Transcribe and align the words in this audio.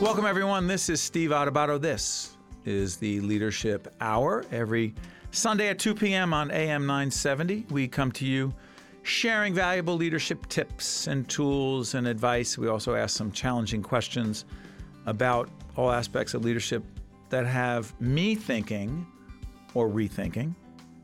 Welcome, 0.00 0.24
everyone. 0.24 0.66
This 0.66 0.88
is 0.88 0.98
Steve 0.98 1.28
Adubato. 1.28 1.78
This 1.78 2.34
is 2.64 2.96
the 2.96 3.20
Leadership 3.20 3.94
Hour. 4.00 4.46
Every 4.50 4.94
Sunday 5.30 5.68
at 5.68 5.78
2 5.78 5.94
p.m. 5.94 6.32
on 6.32 6.50
AM 6.50 6.86
970, 6.86 7.66
we 7.68 7.86
come 7.86 8.10
to 8.12 8.24
you 8.24 8.54
sharing 9.02 9.52
valuable 9.52 9.96
leadership 9.96 10.46
tips 10.46 11.06
and 11.06 11.28
tools 11.28 11.92
and 11.92 12.06
advice. 12.06 12.56
We 12.56 12.68
also 12.68 12.94
ask 12.94 13.14
some 13.14 13.30
challenging 13.30 13.82
questions 13.82 14.46
about 15.04 15.50
all 15.76 15.90
aspects 15.90 16.32
of 16.32 16.46
leadership 16.46 16.82
that 17.28 17.46
have 17.46 17.92
me 18.00 18.34
thinking 18.34 19.06
or 19.74 19.86
rethinking 19.86 20.54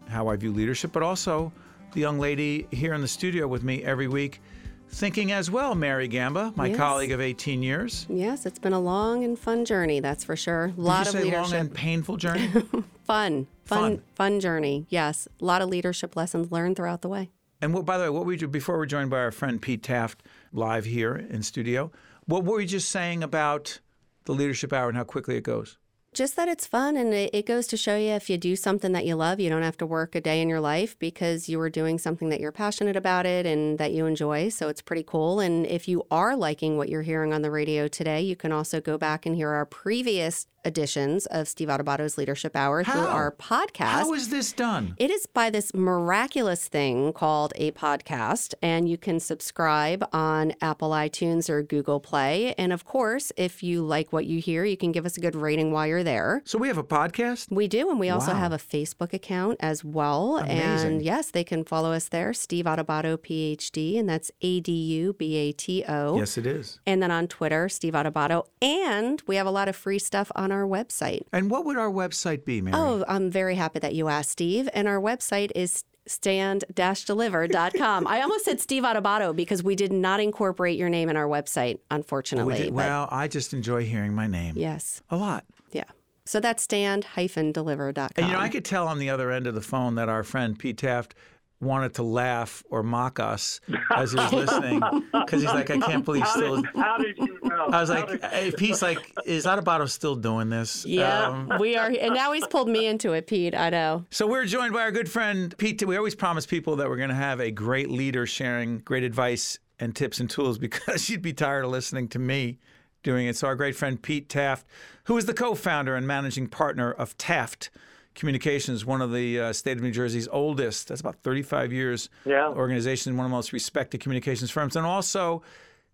how 0.09 0.29
I 0.29 0.37
view 0.37 0.53
leadership, 0.53 0.93
but 0.93 1.03
also 1.03 1.53
the 1.93 2.01
young 2.01 2.19
lady 2.19 2.67
here 2.71 2.95
in 2.95 3.03
the 3.03 3.09
studio 3.09 3.47
with 3.47 3.63
me 3.63 3.85
every 3.85 4.09
week 4.09 4.41
thinking 4.89 5.32
as 5.32 5.50
well, 5.50 5.75
Mary 5.75 6.09
Gamba, 6.09 6.52
my 6.57 6.69
Yes. 6.69 6.77
colleague 6.77 7.12
of 7.12 7.21
18 7.21 7.62
years. 7.62 8.07
Yes, 8.09 8.46
it's 8.46 8.59
been 8.59 8.73
a 8.73 8.80
long 8.80 9.24
and 9.24 9.38
fun 9.38 9.65
journey, 9.65 10.01
that's 10.01 10.24
for 10.24 10.37
sure. 10.37 10.73
A 10.77 10.80
lot 10.80 11.05
Did 11.06 11.12
you 11.15 11.19
of 11.19 11.24
say 11.24 11.24
leadership. 11.30 11.51
long 11.52 11.61
and 11.61 11.74
painful 11.74 12.16
journey? 12.16 12.48
fun, 13.05 13.47
fun, 13.64 13.97
Fun. 13.97 14.02
fun, 14.14 14.41
journey. 14.41 14.87
Yes, 14.88 15.28
a 15.41 15.45
lot 15.45 15.62
of 15.62 15.69
leadership 15.69 16.16
lessons 16.16 16.51
learned 16.51 16.77
throughout 16.77 17.02
the 17.02 17.09
way. 17.09 17.30
and 17.62 17.73
what, 17.75 17.84
by 17.87 17.97
the 17.98 18.05
way, 18.05 18.11
what 18.11 18.27
we 18.27 18.37
do 18.37 18.47
before 18.48 18.77
we're 18.77 18.87
joined 18.87 19.11
by 19.11 19.19
our 19.19 19.30
friend 19.33 19.61
Pete 19.62 19.83
Taft 19.83 20.23
live 20.52 20.84
here 20.84 21.14
in 21.16 21.42
studio, 21.42 21.91
what 22.27 22.45
were 22.45 22.61
you 22.61 22.66
just 22.66 22.91
saying 22.91 23.23
about 23.23 23.80
the 24.25 24.33
leadership 24.33 24.73
hour 24.73 24.89
and 24.89 24.97
how 24.98 25.05
quickly 25.05 25.37
it 25.37 25.42
goes? 25.42 25.78
Just 26.16 26.37
that 26.37 26.48
it's 26.48 26.66
fun, 26.66 26.97
and 26.97 27.12
it, 27.12 27.29
it 27.34 27.45
goes 27.45 27.66
to 27.66 27.77
show 27.77 27.95
you 27.95 28.12
if 28.12 28.30
you 28.30 28.38
do 28.38 28.56
something 28.56 28.93
that 28.93 29.05
you 29.05 29.16
love, 29.16 29.38
you 29.38 29.51
don't 29.51 29.61
have 29.61 29.77
to 29.77 29.84
work 29.84 30.15
a 30.15 30.20
day 30.23 30.41
in 30.41 30.48
your 30.48 30.61
life 30.61 30.98
because 30.98 31.47
you 31.47 31.61
are 31.61 31.69
doing 31.69 31.98
something 31.98 32.30
that 32.30 32.41
you're 32.41 32.52
passionate 32.52 32.97
about 32.97 33.27
it 33.27 33.45
and 33.45 33.77
that 33.77 33.92
you 33.92 34.06
enjoy. 34.06 34.48
So 34.48 34.70
it's 34.70 34.80
pretty 34.80 35.02
cool. 35.02 35.41
And 35.41 35.66
if 35.66 35.87
you 35.87 36.05
are 36.11 36.34
liking 36.34 36.79
what 36.79 36.89
you're 36.89 37.02
hearing 37.02 37.34
on 37.34 37.42
the 37.42 37.51
radio 37.51 37.87
today, 37.87 38.23
you 38.23 38.34
can 38.34 38.51
also 38.51 38.80
go 38.80 38.97
back 38.97 39.27
and 39.27 39.37
hear 39.37 39.51
our 39.51 39.66
previous 39.66 40.47
editions 40.66 41.27
of 41.27 41.47
Steve 41.48 41.69
Adubato's 41.69 42.19
Leadership 42.19 42.56
Hour 42.56 42.83
through 42.84 43.00
our 43.06 43.31
podcast. 43.33 43.84
How 43.86 44.12
is 44.14 44.28
this 44.31 44.53
done? 44.53 44.95
It 44.98 45.11
is 45.11 45.27
by 45.27 45.48
this 45.50 45.72
miraculous 45.75 46.69
thing 46.69 47.12
called 47.12 47.53
a 47.56 47.70
podcast, 47.72 48.55
and 48.61 48.89
you 48.89 48.98
can 48.98 49.20
subscribe 49.20 50.05
on 50.12 50.53
Apple 50.61 50.91
iTunes 50.91 51.48
or 51.48 51.62
Google 51.62 52.00
Play. 52.00 52.55
And 52.59 52.72
of 52.72 52.84
course, 52.84 53.33
if 53.37 53.62
you 53.62 53.83
like 53.83 54.12
what 54.12 54.27
you 54.27 54.41
hear, 54.41 54.64
you 54.64 54.77
can 54.77 54.92
give 54.92 55.06
us 55.06 55.17
a 55.17 55.20
good 55.20 55.37
rating 55.37 55.72
while 55.72 55.87
you're 55.87 56.03
there. 56.03 56.42
So 56.44 56.59
we 56.59 56.69
have 56.69 56.78
a 56.78 56.84
podcast? 56.84 57.50
We 57.50 57.69
do, 57.69 57.91
and 57.91 58.00
we 58.00 58.09
also 58.11 58.33
Wow. 58.33 58.39
have 58.39 58.53
a 58.53 58.59
Facebook 58.59 59.12
account 59.12 59.56
as 59.61 59.84
well. 59.84 60.39
Amazing. 60.39 60.87
And 60.94 61.03
yes, 61.03 61.31
they 61.31 61.44
can 61.44 61.64
follow 61.64 61.92
us 61.92 62.09
there, 62.09 62.33
Steve 62.33 62.64
Adubato, 62.64 63.17
PhD, 63.19 63.98
and 63.98 64.09
that's 64.09 64.31
A 64.41 64.61
D 64.61 64.72
U 64.72 65.12
B 65.12 65.37
A 65.37 65.53
T 65.53 65.84
O. 65.89 66.19
Yes, 66.19 66.39
it 66.39 66.47
is. 66.47 66.81
And 66.87 67.03
then 67.03 67.11
on 67.11 67.28
Twitter, 67.28 67.69
Steve 67.69 67.92
Adubato. 67.92 68.47
And 68.62 69.22
we 69.27 69.37
have 69.37 69.47
a 69.47 69.50
lot 69.50 69.69
of 69.69 69.77
free 69.77 69.98
stuff 69.98 70.31
on 70.34 70.50
our 70.50 70.56
website. 70.65 71.23
And 71.33 71.51
what 71.51 71.65
would 71.65 71.77
our 71.77 71.91
website 71.91 72.45
be, 72.45 72.61
Mary? 72.62 72.77
Oh, 72.79 73.05
I'm 73.09 73.29
very 73.31 73.57
happy 73.57 73.81
that 73.81 73.95
you 73.97 74.07
asked, 74.09 74.31
Steve. 74.31 74.69
And 74.73 74.87
our 74.87 75.01
website 75.01 75.51
is 75.57 75.83
stand-deliver.com. 76.09 78.07
I 78.07 78.21
almost 78.23 78.45
said 78.45 78.61
Steve 78.61 78.84
Adubato 78.84 79.34
because 79.34 79.62
we 79.62 79.75
did 79.75 79.93
not 79.93 80.21
incorporate 80.21 80.79
your 80.79 80.89
name 80.89 81.09
in 81.09 81.17
our 81.17 81.27
website, 81.27 81.75
We 81.75 81.81
unfortunately. 81.91 82.57
did- 82.57 82.75
well, 82.75 83.09
I 83.11 83.29
just 83.29 83.53
enjoy 83.53 83.84
hearing 83.84 84.15
my 84.15 84.27
name 84.27 84.55
yes, 84.57 85.03
a 85.11 85.17
lot. 85.17 85.45
yeah. 85.73 85.84
So 86.25 86.41
that's 86.41 86.62
stand-deliver.com. 86.62 88.09
And 88.17 88.27
you 88.27 88.33
know, 88.33 88.39
I 88.41 88.49
could 88.49 88.65
tell 88.65 88.89
on 88.89 88.99
the 88.99 89.11
other 89.11 89.31
end 89.31 89.47
of 89.47 89.55
the 89.55 89.61
phone 89.61 89.95
that 89.97 90.09
our 90.09 90.23
friend 90.25 90.59
Pete 90.59 90.79
Taft 90.79 91.15
wanted 91.61 91.95
to 91.95 92.03
laugh 92.03 92.62
or 92.71 92.83
mock 92.83 93.19
us 93.19 93.61
as 93.97 94.12
he 94.12 94.19
was 94.19 94.33
listening 94.33 94.81
because 95.12 95.41
he's 95.41 95.51
like, 95.51 95.71
I 95.71 95.79
can't 95.79 96.05
believe 96.05 96.23
How 96.23 96.37
still. 96.37 96.57
did, 96.62 96.67
how 96.77 96.99
did 96.99 97.17
you 97.17 97.39
know? 97.45 97.67
I 97.73 97.81
was 97.81 97.89
How 97.89 97.95
like, 97.97 98.09
did- 98.09 98.25
hey, 98.25 98.53
Pete's 98.57 98.83
like, 98.83 98.99
is 99.25 99.47
Adubato 99.47 99.89
still 99.89 100.17
doing 100.17 100.51
this? 100.51 100.84
yeah, 100.84 101.29
Um, 101.29 101.51
we 101.59 101.77
are. 101.77 101.87
And 101.89 102.12
now 102.15 102.33
he's 102.33 102.47
pulled 102.47 102.69
me 102.69 102.87
into 102.87 103.12
it, 103.12 103.27
Pete. 103.27 103.55
I 103.55 103.71
know. 103.71 104.05
So 104.11 104.27
we're 104.27 104.45
joined 104.45 104.75
by 104.75 104.81
our 104.83 104.93
good 104.93 105.11
friend 105.11 105.55
Pete. 105.56 105.83
We 105.87 105.97
always 105.97 106.15
promise 106.15 106.45
people 106.47 106.77
that 106.77 106.89
we're 106.89 106.97
going 106.99 107.09
to 107.09 107.15
have 107.15 107.41
a 107.41 107.50
great 107.50 107.91
leader 107.91 108.27
sharing 108.27 108.78
great 108.81 109.03
advice 109.05 109.59
and 109.81 109.95
tips 109.97 110.21
and 110.21 110.28
tools 110.28 110.59
because 110.66 111.09
you'd 111.09 111.22
be 111.22 111.33
tired 111.33 111.65
of 111.65 111.71
listening 111.71 112.09
to 112.09 112.19
me 112.19 112.59
doing 113.03 113.27
it. 113.28 113.37
So 113.37 113.47
our 113.47 113.55
great 113.55 113.77
friend 113.77 114.00
Pete 114.03 114.28
Taft, 114.28 114.66
who 115.05 115.16
is 115.16 115.25
the 115.27 115.34
co-founder 115.34 115.95
and 115.95 116.06
managing 116.06 116.49
partner 116.49 116.91
of 116.93 117.16
Taft 117.16 117.71
Communications, 118.16 118.84
one 118.87 119.03
of 119.03 119.12
the 119.12 119.38
uh, 119.38 119.53
state 119.53 119.77
of 119.77 119.82
New 119.82 119.91
Jersey's 119.91 120.27
oldest, 120.28 120.88
that's 120.88 121.03
about 121.03 121.16
35 121.22 121.71
years, 121.71 122.09
Yeah. 122.25 122.49
organization, 122.49 123.15
one 123.16 123.27
of 123.27 123.31
the 123.31 123.37
most 123.37 123.53
respected 123.53 124.00
communications 124.00 124.50
firms, 124.50 124.75
and 124.75 124.87
also 124.87 125.43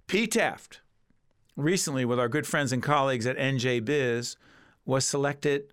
Pete 0.06 0.30
Taft, 0.32 0.80
recently 1.56 2.04
with 2.04 2.20
our 2.20 2.28
good 2.28 2.46
friends 2.46 2.72
and 2.72 2.80
colleagues 2.80 3.26
at 3.26 3.36
NJ 3.36 3.80
Biz, 3.84 4.36
was 4.86 5.04
selected 5.04 5.72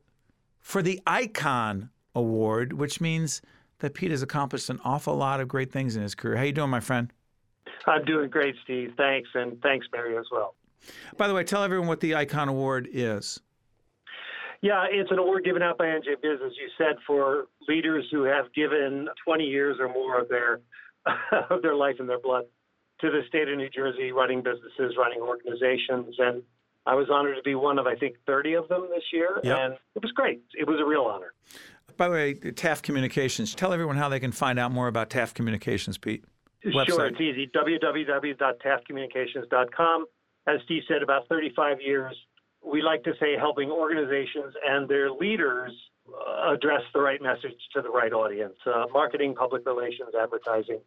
for 0.60 0.82
the 0.82 1.00
Icon 1.06 1.92
Award, 2.16 2.74
which 2.74 3.00
means 3.00 3.44
that 3.78 3.94
Pete 3.94 4.10
has 4.12 4.24
accomplished 4.24 4.72
an 4.72 4.80
awful 4.84 5.16
lot 5.16 5.40
of 5.40 5.48
great 5.48 5.72
things 5.72 5.96
in 5.96 6.02
his 6.02 6.16
career. 6.16 6.36
How 6.38 6.44
you 6.44 6.52
doing, 6.52 6.72
my 6.72 6.80
friend? 6.80 7.14
I'm 7.86 8.04
doing 8.06 8.28
great, 8.30 8.56
Steve. 8.64 8.94
Thanks, 8.98 9.30
and 9.36 9.62
thanks, 9.62 9.86
Mary, 9.94 10.18
as 10.18 10.26
well. 10.32 10.56
By 11.16 11.28
the 11.28 11.34
way, 11.36 11.44
tell 11.44 11.62
everyone 11.64 11.88
what 11.88 12.00
the 12.00 12.16
Icon 12.16 12.50
Award 12.50 12.90
is. 12.92 13.40
Yeah, 14.62 14.86
it's 14.90 15.10
an 15.12 15.20
award 15.20 15.44
given 15.46 15.62
out 15.62 15.78
by 15.78 15.86
NJ 15.86 16.22
Biz, 16.22 16.40
as 16.46 16.52
you 16.58 16.68
said, 16.78 16.98
for 17.08 17.48
leaders 17.68 18.06
who 18.12 18.24
have 18.24 18.52
given 18.54 19.08
20 19.26 19.46
years 19.46 19.78
or 19.80 19.88
more 19.88 20.20
of 20.20 20.28
their 20.30 20.60
of 21.50 21.62
their 21.62 21.76
life 21.76 21.96
and 22.00 22.10
their 22.10 22.20
blood 22.20 22.44
to 23.02 23.10
the 23.10 23.22
state 23.30 23.48
of 23.48 23.58
New 23.58 23.70
Jersey, 23.70 24.12
running 24.12 24.44
businesses, 24.44 24.98
running 24.98 25.22
organizations, 25.22 26.14
and 26.20 26.44
I 26.86 26.96
was 26.96 27.08
honored 27.10 27.38
to 27.38 27.42
be 27.44 27.56
one 27.56 27.80
of 27.80 27.88
I 27.88 27.96
think 27.96 28.18
30 28.28 28.56
of 28.56 28.68
them 28.68 28.90
this 28.94 29.04
year, 29.14 29.40
Yep. 29.44 29.58
and 29.58 29.74
it 29.96 30.02
was 30.04 30.12
great. 30.12 30.42
It 30.58 30.68
was 30.68 30.80
a 30.82 30.86
real 30.86 31.04
honor. 31.04 31.32
By 31.96 32.08
the 32.10 32.14
way, 32.14 32.34
Taft 32.34 32.84
Communications. 32.84 33.56
Tell 33.56 33.72
everyone 33.74 33.96
how 33.98 34.10
they 34.10 34.20
can 34.20 34.32
find 34.34 34.60
out 34.60 34.72
more 34.72 34.88
about 34.88 35.10
Taft 35.10 35.36
Communications, 35.36 35.98
Pete. 35.98 36.24
Sure, 36.64 37.06
it's 37.08 37.22
easy. 37.22 37.48
www.taftcommunications.com. 37.56 40.06
As 40.48 40.60
Steve 40.66 40.84
said, 40.88 41.04
about 41.04 41.28
35 41.28 41.82
years. 41.82 42.16
We 42.72 42.82
like 42.82 43.04
to 43.04 43.14
say 43.20 43.36
helping 43.38 43.72
organizations 43.72 44.54
and 44.66 44.88
their 44.88 45.12
leaders 45.12 45.72
uh, 46.08 46.54
address 46.54 46.82
the 46.94 47.02
right 47.02 47.22
message 47.22 47.58
to 47.76 47.82
the 47.82 47.90
right 47.90 48.14
audience. 48.14 48.56
Uh, 48.66 48.86
marketing, 48.94 49.36
public 49.36 49.66
relations, 49.66 50.10
advertising, 50.20 50.80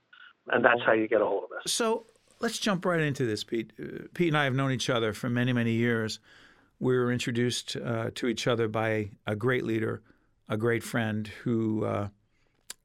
and 0.48 0.64
that's 0.64 0.80
how 0.84 0.92
you 0.92 1.08
get 1.08 1.20
a 1.20 1.24
hold 1.24 1.44
of 1.44 1.50
us. 1.50 1.72
So 1.72 2.06
let's 2.40 2.58
jump 2.58 2.84
right 2.84 3.00
into 3.00 3.26
this, 3.26 3.44
Pete. 3.44 3.72
Uh, 3.80 4.04
Pete 4.14 4.28
and 4.28 4.36
I 4.36 4.44
have 4.44 4.54
known 4.54 4.72
each 4.72 4.90
other 4.90 5.12
for 5.12 5.28
many, 5.28 5.52
many 5.52 5.72
years. 5.72 6.20
We 6.78 6.96
were 6.96 7.12
introduced 7.12 7.76
uh, 7.76 8.10
to 8.16 8.26
each 8.26 8.46
other 8.46 8.68
by 8.68 9.10
a 9.26 9.36
great 9.36 9.64
leader, 9.64 10.02
a 10.48 10.56
great 10.56 10.82
friend 10.82 11.26
who 11.44 11.84
uh, 11.84 12.08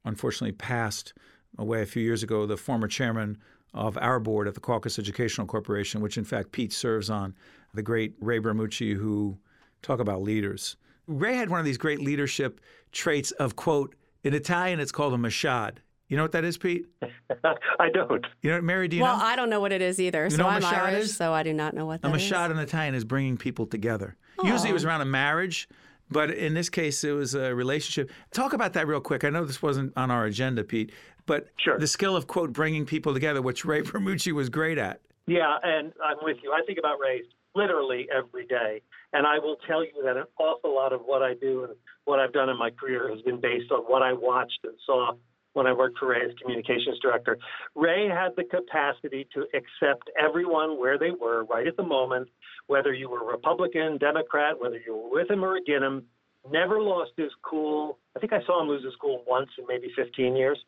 unfortunately 0.04 0.52
passed 0.52 1.12
away 1.56 1.82
a 1.82 1.86
few 1.86 2.02
years 2.02 2.22
ago, 2.22 2.46
the 2.46 2.56
former 2.56 2.88
chairman 2.88 3.38
of 3.78 3.96
our 3.98 4.18
board 4.18 4.48
at 4.48 4.54
the 4.54 4.60
Caucus 4.60 4.98
Educational 4.98 5.46
Corporation, 5.46 6.00
which 6.00 6.18
in 6.18 6.24
fact 6.24 6.50
Pete 6.52 6.72
serves 6.72 7.08
on, 7.08 7.34
the 7.74 7.82
great 7.82 8.14
Ray 8.20 8.40
Bramucci, 8.40 8.94
who 8.94 9.38
talk 9.82 10.00
about 10.00 10.20
leaders. 10.20 10.76
Ray 11.06 11.36
had 11.36 11.48
one 11.48 11.60
of 11.60 11.64
these 11.64 11.78
great 11.78 12.00
leadership 12.00 12.60
traits 12.92 13.30
of, 13.32 13.54
quote, 13.56 13.94
in 14.24 14.34
Italian, 14.34 14.80
it's 14.80 14.90
called 14.90 15.14
a 15.14 15.16
mashad. 15.16 15.76
You 16.08 16.16
know 16.16 16.24
what 16.24 16.32
that 16.32 16.44
is, 16.44 16.58
Pete? 16.58 16.86
I 17.78 17.90
don't. 17.92 18.26
You 18.42 18.50
know, 18.50 18.60
Mary, 18.62 18.88
do 18.88 18.96
you 18.96 19.02
well, 19.02 19.16
know? 19.16 19.24
I 19.24 19.36
don't 19.36 19.48
know 19.48 19.60
what 19.60 19.72
it 19.72 19.82
is 19.82 20.00
either. 20.00 20.28
so 20.28 20.38
know 20.38 20.46
what 20.46 20.54
I'm 20.54 20.62
mashad 20.62 20.82
Irish, 20.82 21.04
is? 21.04 21.16
so 21.16 21.32
I 21.32 21.42
do 21.42 21.52
not 21.52 21.74
know 21.74 21.86
what 21.86 22.02
that 22.02 22.08
is. 22.08 22.14
A 22.14 22.16
that 22.16 22.24
is. 22.24 22.32
mashad 22.32 22.50
in 22.50 22.58
Italian 22.58 22.94
is 22.94 23.04
bringing 23.04 23.36
people 23.36 23.66
together. 23.66 24.16
Usually 24.42 24.70
it 24.70 24.72
was 24.72 24.84
around 24.84 25.02
a 25.02 25.04
marriage, 25.04 25.68
but 26.10 26.30
in 26.30 26.54
this 26.54 26.68
case 26.68 27.04
it 27.04 27.12
was 27.12 27.34
a 27.34 27.54
relationship. 27.54 28.10
Talk 28.32 28.52
about 28.52 28.72
that 28.74 28.86
real 28.86 29.00
quick. 29.00 29.24
I 29.24 29.30
know 29.30 29.44
this 29.44 29.62
wasn't 29.62 29.92
on 29.96 30.10
our 30.10 30.24
agenda, 30.26 30.64
Pete, 30.64 30.92
but 31.26 31.48
Sure. 31.58 31.78
the 31.78 31.86
skill 31.86 32.16
of, 32.16 32.26
quote, 32.26 32.52
bringing 32.52 32.86
people 32.86 33.12
together, 33.12 33.42
which 33.42 33.64
Ray 33.64 33.82
Bramucci 33.88 34.32
was 34.32 34.48
great 34.48 34.78
at. 34.78 35.00
Yeah, 35.26 35.56
and 35.62 35.92
I'm 36.04 36.16
with 36.22 36.38
you. 36.42 36.52
I 36.52 36.62
think 36.66 36.78
about 36.78 36.98
Ray 37.00 37.22
literally 37.54 38.08
every 38.14 38.46
day. 38.46 38.80
And 39.12 39.26
I 39.26 39.38
will 39.38 39.56
tell 39.66 39.82
you 39.84 39.90
that 40.04 40.16
an 40.16 40.24
awful 40.38 40.74
lot 40.74 40.92
of 40.92 41.00
what 41.02 41.22
I 41.22 41.34
do 41.34 41.64
and 41.64 41.74
what 42.04 42.18
I've 42.18 42.32
done 42.32 42.48
in 42.48 42.58
my 42.58 42.70
career 42.70 43.10
has 43.10 43.20
been 43.22 43.40
based 43.40 43.70
on 43.72 43.80
what 43.82 44.02
I 44.02 44.12
watched 44.12 44.60
and 44.64 44.74
saw 44.86 45.12
when 45.52 45.66
I 45.66 45.72
worked 45.72 45.98
for 45.98 46.08
Ray 46.08 46.22
as 46.24 46.32
communications 46.40 46.98
director. 47.00 47.38
Ray 47.74 48.08
had 48.08 48.30
the 48.36 48.44
capacity 48.44 49.26
to 49.34 49.46
accept 49.54 50.10
everyone 50.20 50.78
where 50.78 50.98
they 50.98 51.10
were 51.10 51.44
right 51.44 51.66
at 51.66 51.76
the 51.76 51.82
moment, 51.82 52.28
whether 52.66 52.92
you 52.92 53.08
were 53.08 53.24
Republican, 53.24 53.98
Democrat, 53.98 54.60
whether 54.60 54.78
you 54.78 54.94
were 54.96 55.10
with 55.10 55.30
him 55.30 55.44
or 55.44 55.56
against 55.56 55.84
him. 55.84 56.04
Never 56.50 56.80
lost 56.80 57.10
his 57.16 57.32
cool. 57.42 57.98
I 58.16 58.20
think 58.20 58.32
I 58.32 58.42
saw 58.46 58.62
him 58.62 58.68
lose 58.68 58.84
his 58.84 58.94
cool 59.00 59.22
once 59.26 59.50
in 59.58 59.66
maybe 59.66 59.92
15 59.96 60.36
years. 60.36 60.58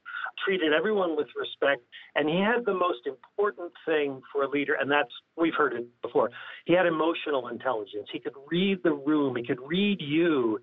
Treated 0.45 0.73
everyone 0.73 1.17
with 1.17 1.29
respect. 1.39 1.83
And 2.15 2.29
he 2.29 2.41
had 2.41 2.65
the 2.65 2.75
most 2.75 3.07
important 3.07 3.73
thing 3.87 4.21
for 4.33 4.45
a 4.45 4.49
leader, 4.49 4.77
and 4.81 4.91
that's, 4.91 5.11
we've 5.37 5.55
heard 5.57 5.75
it 5.75 5.87
before. 6.03 6.31
He 6.65 6.73
had 6.73 6.87
emotional 6.87 7.49
intelligence. 7.49 8.09
He 8.13 8.19
could 8.19 8.35
read 8.51 8.79
the 8.83 8.93
room, 8.93 9.37
he 9.37 9.47
could 9.47 9.61
read 9.65 10.01
you. 10.01 10.59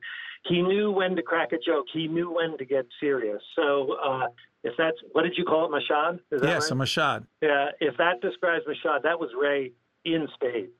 He 0.45 0.61
knew 0.61 0.91
when 0.91 1.15
to 1.15 1.21
crack 1.21 1.51
a 1.51 1.57
joke, 1.57 1.85
he 1.93 2.07
knew 2.07 2.33
when 2.33 2.57
to 2.57 2.65
get 2.65 2.85
serious. 2.99 3.41
So, 3.55 3.97
uh, 4.03 4.27
if 4.63 4.73
that's, 4.77 4.97
what 5.11 5.23
did 5.23 5.33
you 5.37 5.45
call 5.45 5.65
it, 5.65 5.71
Mashad? 5.71 6.19
Is 6.31 6.41
that 6.41 6.47
Yes, 6.47 6.71
right? 6.71 6.71
a 6.71 6.83
mashad. 6.83 7.27
Yeah, 7.41 7.67
if 7.79 7.97
that 7.97 8.21
describes 8.21 8.65
Mashad, 8.65 9.03
that 9.03 9.19
was 9.19 9.29
Ray 9.39 9.71
in 10.05 10.27
spades. 10.33 10.71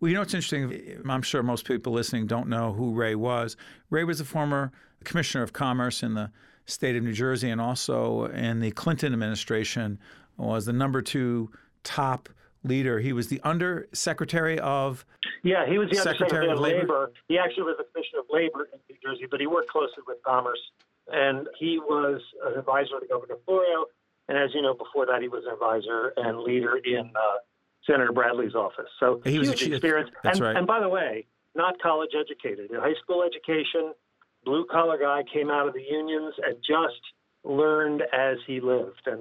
Well, 0.00 0.08
you 0.08 0.14
know 0.14 0.22
what's 0.22 0.34
interesting? 0.34 1.02
I'm 1.08 1.22
sure 1.22 1.42
most 1.42 1.66
people 1.66 1.92
listening 1.92 2.26
don't 2.26 2.48
know 2.48 2.72
who 2.72 2.92
Ray 2.94 3.14
was. 3.14 3.56
Ray 3.90 4.04
was 4.04 4.20
a 4.20 4.24
former 4.24 4.72
commissioner 5.04 5.42
of 5.44 5.52
commerce 5.52 6.02
in 6.02 6.14
the 6.14 6.30
state 6.70 6.96
of 6.96 7.02
New 7.02 7.12
Jersey 7.12 7.50
and 7.50 7.60
also 7.60 8.26
in 8.26 8.60
the 8.60 8.70
Clinton 8.70 9.12
administration 9.12 9.98
was 10.36 10.64
the 10.66 10.72
number 10.72 11.02
two 11.02 11.50
top 11.84 12.28
leader. 12.64 12.98
He 13.00 13.12
was 13.12 13.28
the 13.28 13.40
undersecretary 13.42 14.58
of 14.60 15.04
yeah, 15.42 15.66
he 15.66 15.78
was 15.78 15.88
the 15.90 15.96
Secretary 15.96 16.48
undersecretary 16.48 16.52
of 16.52 16.58
Labor. 16.60 16.78
labor. 17.00 17.12
He 17.28 17.38
actually 17.38 17.64
was 17.64 17.76
the 17.78 17.84
commissioner 17.92 18.20
of 18.20 18.26
labor 18.30 18.68
in 18.72 18.78
New 18.88 18.96
Jersey, 19.02 19.26
but 19.30 19.40
he 19.40 19.46
worked 19.46 19.68
closely 19.70 20.02
with 20.06 20.18
commerce, 20.26 20.60
and 21.12 21.46
he 21.58 21.78
was 21.78 22.20
an 22.46 22.58
advisor 22.58 23.00
to 23.00 23.06
Governor 23.08 23.36
Florio. 23.46 23.86
And 24.28 24.38
as 24.38 24.50
you 24.54 24.62
know, 24.62 24.74
before 24.74 25.06
that, 25.06 25.22
he 25.22 25.28
was 25.28 25.44
an 25.46 25.52
advisor 25.52 26.12
and 26.16 26.40
leader 26.40 26.76
in 26.84 27.10
uh, 27.16 27.20
Senator 27.86 28.12
Bradley's 28.12 28.54
office. 28.54 28.86
So 29.00 29.20
He 29.24 29.38
was 29.38 29.48
huge 29.48 29.58
chief- 29.60 29.72
experience. 29.74 30.10
that's 30.22 30.38
and, 30.38 30.46
right. 30.46 30.56
and 30.56 30.66
by 30.66 30.80
the 30.80 30.88
way, 30.88 31.26
not 31.56 31.80
college 31.82 32.10
educated, 32.18 32.70
high 32.74 32.94
school 33.02 33.24
education, 33.24 33.92
blue 34.44 34.64
collar 34.70 34.98
guy, 34.98 35.22
came 35.32 35.50
out 35.50 35.68
of 35.68 35.74
the 35.74 35.82
unions 35.82 36.34
and 36.44 36.56
just 36.58 37.00
learned 37.44 38.02
as 38.12 38.36
he 38.46 38.60
lived. 38.60 39.02
And 39.06 39.20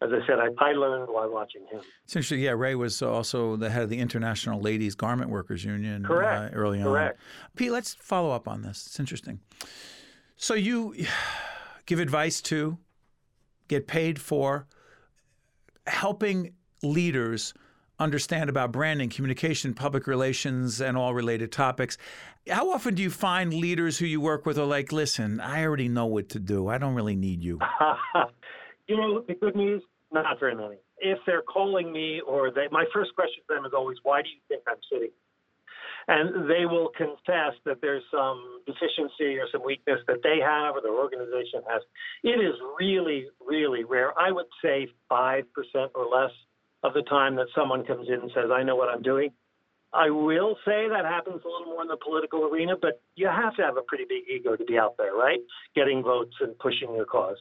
as 0.00 0.10
I 0.12 0.26
said, 0.26 0.38
I, 0.38 0.48
I 0.64 0.72
learned 0.72 1.08
while 1.10 1.30
watching 1.30 1.62
him. 1.70 1.80
Interesting. 2.08 2.40
Yeah, 2.40 2.52
Ray 2.52 2.74
was 2.74 3.02
also 3.02 3.56
the 3.56 3.70
head 3.70 3.82
of 3.82 3.90
the 3.90 3.98
International 3.98 4.60
Ladies 4.60 4.94
Garment 4.94 5.30
Workers 5.30 5.64
Union 5.64 6.04
Correct. 6.04 6.54
Uh, 6.54 6.56
early 6.56 6.78
on. 6.78 6.84
Correct. 6.84 7.20
Pete, 7.56 7.72
let's 7.72 7.94
follow 7.94 8.30
up 8.30 8.46
on 8.46 8.62
this. 8.62 8.86
It's 8.86 9.00
interesting. 9.00 9.40
So 10.36 10.54
you 10.54 10.94
give 11.86 11.98
advice 11.98 12.40
to, 12.42 12.78
get 13.66 13.86
paid 13.86 14.20
for, 14.20 14.66
helping 15.86 16.52
leaders 16.82 17.54
understand 17.98 18.48
about 18.48 18.72
branding, 18.72 19.08
communication, 19.08 19.74
public 19.74 20.06
relations, 20.06 20.80
and 20.80 20.96
all 20.96 21.14
related 21.14 21.52
topics. 21.52 21.98
How 22.48 22.70
often 22.70 22.94
do 22.94 23.02
you 23.02 23.10
find 23.10 23.52
leaders 23.52 23.98
who 23.98 24.06
you 24.06 24.20
work 24.20 24.46
with 24.46 24.58
are 24.58 24.64
like, 24.64 24.92
listen, 24.92 25.40
I 25.40 25.64
already 25.64 25.88
know 25.88 26.06
what 26.06 26.28
to 26.30 26.38
do. 26.38 26.68
I 26.68 26.78
don't 26.78 26.94
really 26.94 27.16
need 27.16 27.42
you. 27.42 27.58
you 28.88 28.96
know, 28.96 29.24
the 29.26 29.34
good 29.34 29.56
news, 29.56 29.82
not 30.12 30.38
very 30.40 30.54
many. 30.54 30.76
If 30.98 31.18
they're 31.26 31.42
calling 31.42 31.92
me 31.92 32.20
or 32.26 32.50
they, 32.50 32.66
my 32.70 32.84
first 32.92 33.14
question 33.14 33.42
to 33.48 33.54
them 33.54 33.64
is 33.64 33.72
always, 33.74 33.98
why 34.02 34.22
do 34.22 34.28
you 34.28 34.40
think 34.48 34.62
I'm 34.66 34.80
sitting? 34.90 35.10
And 36.10 36.48
they 36.48 36.64
will 36.64 36.88
confess 36.96 37.52
that 37.66 37.82
there's 37.82 38.02
some 38.10 38.62
deficiency 38.66 39.36
or 39.36 39.44
some 39.52 39.60
weakness 39.62 40.00
that 40.06 40.22
they 40.22 40.38
have 40.42 40.74
or 40.74 40.80
their 40.80 40.96
organization 40.96 41.60
has. 41.68 41.82
It 42.24 42.40
is 42.40 42.54
really, 42.80 43.26
really 43.46 43.84
rare. 43.84 44.18
I 44.18 44.32
would 44.32 44.46
say 44.62 44.88
5% 45.12 45.44
or 45.94 46.06
less 46.06 46.32
of 46.82 46.94
the 46.94 47.02
time 47.02 47.36
that 47.36 47.46
someone 47.54 47.84
comes 47.84 48.08
in 48.08 48.14
and 48.20 48.30
says, 48.34 48.50
I 48.52 48.62
know 48.62 48.76
what 48.76 48.88
I'm 48.88 49.02
doing. 49.02 49.30
I 49.92 50.10
will 50.10 50.56
say 50.66 50.88
that 50.88 51.04
happens 51.04 51.40
a 51.44 51.48
little 51.48 51.72
more 51.72 51.82
in 51.82 51.88
the 51.88 51.96
political 51.96 52.44
arena, 52.44 52.74
but 52.80 53.00
you 53.16 53.26
have 53.26 53.56
to 53.56 53.62
have 53.62 53.76
a 53.78 53.82
pretty 53.82 54.04
big 54.08 54.24
ego 54.30 54.54
to 54.54 54.64
be 54.64 54.78
out 54.78 54.96
there, 54.98 55.14
right? 55.14 55.38
Getting 55.74 56.02
votes 56.02 56.34
and 56.40 56.56
pushing 56.58 56.94
your 56.94 57.06
cause. 57.06 57.36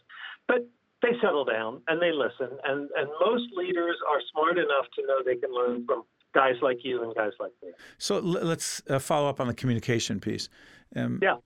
But 0.48 0.68
they 1.01 1.10
settle 1.22 1.44
down 1.44 1.81
and 1.88 2.01
they 2.01 2.12
listen, 2.12 2.57
and, 2.63 2.89
and 2.95 3.10
most 3.19 3.44
leaders 3.56 3.98
are 4.10 4.19
smart 4.31 4.57
enough 4.57 4.86
to 4.95 5.06
know 5.06 5.19
they 5.25 5.36
can 5.36 5.54
learn 5.54 5.86
from 5.86 6.04
guys 6.34 6.56
like 6.62 6.78
you 6.84 7.04
and 7.04 7.13
guys 7.13 7.31
like 7.39 7.51
me. 7.62 7.69
So 7.98 8.16
l- 8.16 8.24
let's 8.24 8.81
uh, 8.89 8.98
follow 9.00 9.28
up 9.30 9.39
on 9.42 9.48
the 9.48 9.54
communication 9.54 10.19
piece. 10.19 10.50
Um, 10.95 11.19
Yeah. 11.22 11.38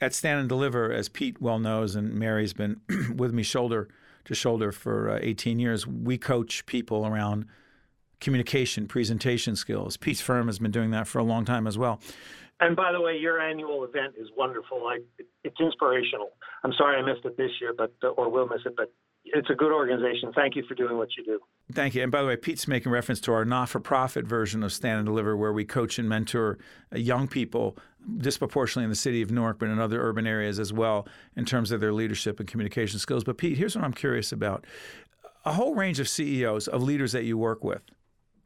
At 0.00 0.14
Stand 0.14 0.40
and 0.40 0.48
Deliver, 0.48 0.90
as 0.90 1.10
Pete 1.10 1.42
well 1.42 1.58
knows, 1.58 1.94
and 1.94 2.14
Mary's 2.14 2.54
been 2.54 2.80
with 3.14 3.34
me 3.34 3.42
shoulder 3.42 3.88
to 4.24 4.34
shoulder 4.34 4.72
for 4.72 5.10
uh, 5.10 5.18
18 5.20 5.58
years, 5.58 5.86
we 5.86 6.18
coach 6.18 6.66
people 6.66 7.06
around 7.06 7.46
communication, 8.20 8.86
presentation 8.86 9.56
skills. 9.56 9.96
Pete's 9.96 10.20
firm 10.20 10.46
has 10.46 10.58
been 10.58 10.70
doing 10.70 10.90
that 10.90 11.06
for 11.06 11.18
a 11.18 11.24
long 11.24 11.44
time 11.44 11.66
as 11.66 11.78
well. 11.78 12.00
And 12.60 12.76
by 12.76 12.92
the 12.92 13.00
way, 13.00 13.16
your 13.16 13.40
annual 13.40 13.84
event 13.84 14.14
is 14.18 14.28
wonderful. 14.36 14.86
I, 14.86 14.98
it's 15.44 15.58
inspirational. 15.58 16.30
I'm 16.62 16.74
sorry 16.76 16.98
I 16.98 17.02
missed 17.02 17.24
it 17.24 17.36
this 17.38 17.50
year, 17.60 17.72
but 17.76 17.92
or 18.18 18.30
will 18.30 18.46
miss 18.46 18.60
it, 18.66 18.74
but 18.76 18.92
it's 19.24 19.50
a 19.50 19.54
good 19.54 19.72
organization. 19.72 20.32
Thank 20.34 20.56
you 20.56 20.64
for 20.66 20.74
doing 20.74 20.96
what 20.96 21.08
you 21.16 21.24
do. 21.24 21.40
Thank 21.72 21.94
you. 21.94 22.02
And 22.02 22.10
by 22.10 22.22
the 22.22 22.26
way, 22.26 22.36
Pete's 22.36 22.66
making 22.66 22.90
reference 22.90 23.20
to 23.22 23.32
our 23.32 23.44
not-for-profit 23.44 24.26
version 24.26 24.62
of 24.62 24.72
Stand 24.72 24.98
and 24.98 25.06
Deliver, 25.06 25.36
where 25.36 25.52
we 25.52 25.64
coach 25.64 25.98
and 25.98 26.08
mentor 26.08 26.58
uh, 26.92 26.98
young 26.98 27.28
people, 27.28 27.76
disproportionately 28.18 28.84
in 28.84 28.90
the 28.90 28.96
city 28.96 29.22
of 29.22 29.30
Newark, 29.30 29.58
but 29.58 29.68
in 29.68 29.78
other 29.78 30.02
urban 30.02 30.26
areas 30.26 30.58
as 30.58 30.72
well, 30.72 31.06
in 31.36 31.44
terms 31.44 31.70
of 31.70 31.80
their 31.80 31.92
leadership 31.92 32.40
and 32.40 32.48
communication 32.48 32.98
skills. 32.98 33.24
But 33.24 33.38
Pete, 33.38 33.56
here's 33.56 33.76
what 33.76 33.84
I'm 33.84 33.92
curious 33.92 34.32
about: 34.32 34.66
a 35.44 35.52
whole 35.52 35.74
range 35.74 36.00
of 36.00 36.08
CEOs, 36.08 36.66
of 36.68 36.82
leaders 36.82 37.12
that 37.12 37.24
you 37.24 37.38
work 37.38 37.62
with, 37.62 37.82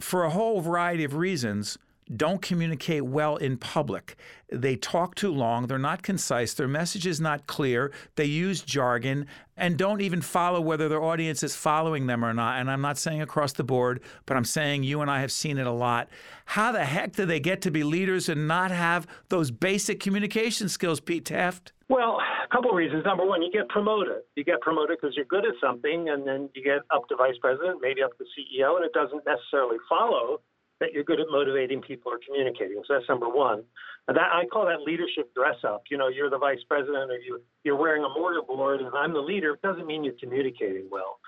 for 0.01 0.25
a 0.25 0.31
whole 0.31 0.61
variety 0.61 1.05
of 1.05 1.15
reasons. 1.15 1.79
Don't 2.15 2.43
communicate 2.43 3.03
well 3.05 3.37
in 3.37 3.57
public. 3.57 4.17
They 4.53 4.77
talk 4.77 5.15
too 5.15 5.33
long. 5.33 5.67
They're 5.67 5.79
not 5.79 6.03
concise. 6.03 6.53
Their 6.53 6.69
message 6.69 7.07
is 7.07 7.21
not 7.21 7.47
clear. 7.47 7.93
They 8.17 8.27
use 8.27 8.61
jargon 8.61 9.27
and 9.57 9.79
don't 9.79 10.03
even 10.03 10.21
follow 10.21 10.61
whether 10.61 10.89
their 10.89 11.03
audience 11.03 11.43
is 11.43 11.57
following 11.57 12.07
them 12.07 12.25
or 12.25 12.35
not. 12.35 12.61
And 12.61 12.71
I'm 12.71 12.83
not 12.83 12.99
saying 12.99 13.23
across 13.23 13.55
the 13.55 13.65
board, 13.65 14.01
but 14.27 14.37
I'm 14.37 14.45
saying 14.45 14.83
you 14.83 15.01
and 15.01 15.11
I 15.11 15.21
have 15.21 15.33
seen 15.33 15.57
it 15.57 15.67
a 15.67 15.73
lot. 15.73 16.09
How 16.45 16.73
the 16.73 16.85
heck 16.85 17.13
do 17.13 17.25
they 17.25 17.41
get 17.41 17.63
to 17.63 17.71
be 17.71 17.83
leaders 17.83 18.29
and 18.29 18.47
not 18.47 18.71
have 18.71 19.07
those 19.31 19.51
basic 19.51 19.99
communication 19.99 20.69
skills, 20.69 21.01
Pete 21.01 21.25
Taft? 21.25 21.73
Well, 21.89 22.19
a 22.45 22.49
couple 22.55 22.71
of 22.71 22.77
reasons. 22.77 23.05
Number 23.05 23.27
one, 23.27 23.43
you 23.43 23.51
get 23.51 23.69
promoted. 23.69 24.23
You 24.37 24.45
get 24.45 24.61
promoted 24.61 24.99
because 25.01 25.17
you're 25.17 25.27
good 25.27 25.45
at 25.45 25.55
something, 25.61 26.09
and 26.09 26.27
then 26.27 26.49
you 26.55 26.63
get 26.63 26.81
up 26.91 27.09
to 27.09 27.17
vice 27.17 27.37
president, 27.41 27.81
maybe 27.81 28.03
up 28.03 28.17
to 28.19 28.25
CEO, 28.25 28.77
and 28.77 28.85
it 28.85 28.93
doesn't 28.93 29.25
necessarily 29.27 29.77
follow 29.89 30.41
that 30.85 30.93
you're 30.93 31.05
good 31.05 31.21
at 31.21 31.27
motivating 31.31 31.81
people 31.81 32.13
or 32.13 32.19
communicating. 32.21 32.83
So 32.87 32.95
that's 32.95 33.09
number 33.09 33.29
one. 33.29 33.65
And 34.07 34.17
that 34.17 34.29
I 34.33 34.45
call 34.53 34.67
that 34.67 34.83
leadership 34.85 35.33
dress 35.35 35.57
up. 35.65 35.85
You 35.91 35.97
know, 35.97 36.09
you're 36.09 36.29
the 36.29 36.39
vice 36.39 36.61
president, 36.69 37.11
or 37.11 37.17
you 37.17 37.41
you're 37.65 37.77
wearing 37.77 38.05
a 38.05 38.09
mortar 38.09 38.43
board 38.47 38.81
and 38.81 38.95
I'm 38.95 39.15
the 39.15 39.21
leader. 39.21 39.55
It 39.55 39.63
doesn't 39.63 39.87
mean 39.87 40.05
you're 40.05 40.21
communicating 40.21 40.89
well. 40.91 41.19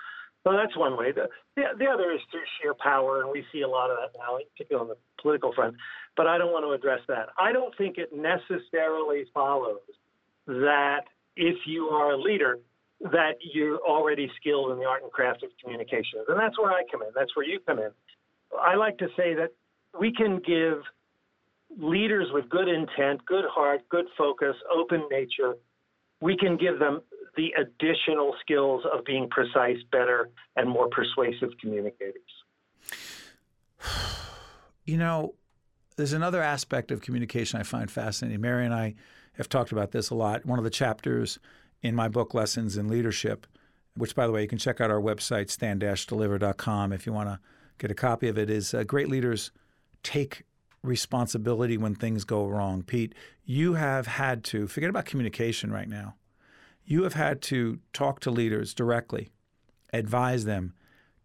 So 0.44 0.52
that's 0.52 0.76
one 0.76 0.96
way. 0.96 1.10
The, 1.10 1.26
the, 1.56 1.62
the 1.76 1.86
other 1.86 2.12
is 2.12 2.20
through 2.30 2.46
sheer 2.60 2.74
power, 2.74 3.22
and 3.22 3.32
we 3.32 3.44
see 3.50 3.62
a 3.62 3.68
lot 3.68 3.90
of 3.90 3.96
that 3.96 4.16
now, 4.16 4.38
particularly 4.52 4.82
on 4.84 4.88
the 4.88 4.96
political 5.20 5.52
front. 5.52 5.74
But 6.16 6.28
I 6.28 6.38
don't 6.38 6.52
want 6.52 6.64
to 6.64 6.70
address 6.70 7.00
that. 7.08 7.30
I 7.36 7.50
don't 7.50 7.76
think 7.76 7.98
it 7.98 8.10
necessarily 8.14 9.24
follows 9.34 9.80
that 10.46 11.00
if 11.34 11.56
you 11.66 11.86
are 11.86 12.12
a 12.12 12.16
leader, 12.16 12.60
that 13.00 13.34
you're 13.40 13.78
already 13.78 14.30
skilled 14.40 14.70
in 14.70 14.78
the 14.78 14.84
art 14.84 15.02
and 15.02 15.10
craft 15.10 15.42
of 15.42 15.50
communication. 15.60 16.22
And 16.28 16.38
that's 16.38 16.56
where 16.58 16.70
I 16.70 16.82
come 16.92 17.02
in. 17.02 17.08
That's 17.14 17.34
where 17.34 17.44
you 17.44 17.58
come 17.66 17.80
in. 17.80 17.90
I 18.60 18.76
like 18.76 18.98
to 18.98 19.08
say 19.16 19.34
that 19.34 19.52
we 19.98 20.12
can 20.12 20.40
give 20.46 20.82
leaders 21.78 22.28
with 22.32 22.48
good 22.48 22.68
intent, 22.68 23.24
good 23.26 23.44
heart, 23.50 23.82
good 23.88 24.06
focus, 24.16 24.54
open 24.74 25.06
nature, 25.10 25.54
we 26.20 26.36
can 26.36 26.56
give 26.56 26.78
them 26.78 27.00
the 27.36 27.52
additional 27.58 28.34
skills 28.40 28.82
of 28.92 29.04
being 29.04 29.28
precise, 29.28 29.76
better, 29.92 30.30
and 30.56 30.68
more 30.68 30.88
persuasive 30.88 31.50
communicators. 31.60 32.22
You 34.88 34.98
know, 34.98 35.34
there's 35.96 36.12
another 36.12 36.40
aspect 36.40 36.92
of 36.92 37.00
communication 37.00 37.58
I 37.58 37.64
find 37.64 37.90
fascinating. 37.90 38.40
Mary 38.40 38.64
and 38.64 38.72
I 38.72 38.94
have 39.32 39.48
talked 39.48 39.72
about 39.72 39.90
this 39.90 40.10
a 40.10 40.14
lot. 40.14 40.46
One 40.46 40.60
of 40.60 40.64
the 40.64 40.70
chapters 40.70 41.40
in 41.82 41.96
my 41.96 42.06
book, 42.06 42.34
Lessons 42.34 42.76
in 42.76 42.86
Leadership, 42.86 43.48
which, 43.96 44.14
by 44.14 44.28
the 44.28 44.32
way, 44.32 44.42
you 44.42 44.46
can 44.46 44.58
check 44.58 44.80
out 44.80 44.92
our 44.92 45.00
website, 45.00 45.50
stand-deliver.com, 45.50 46.92
if 46.92 47.04
you 47.04 47.12
want 47.12 47.28
to 47.30 47.40
get 47.78 47.90
a 47.90 47.94
copy 47.94 48.28
of 48.28 48.38
it, 48.38 48.50
is 48.50 48.74
uh, 48.74 48.84
great 48.84 49.08
leaders 49.08 49.50
take 50.02 50.44
responsibility 50.82 51.76
when 51.76 51.94
things 51.94 52.24
go 52.24 52.46
wrong. 52.46 52.82
Pete, 52.82 53.14
you 53.44 53.74
have 53.74 54.06
had 54.06 54.44
to, 54.44 54.66
forget 54.66 54.90
about 54.90 55.04
communication 55.04 55.72
right 55.72 55.88
now, 55.88 56.14
you 56.84 57.02
have 57.02 57.14
had 57.14 57.42
to 57.42 57.80
talk 57.92 58.20
to 58.20 58.30
leaders 58.30 58.72
directly, 58.72 59.30
advise 59.92 60.44
them 60.44 60.72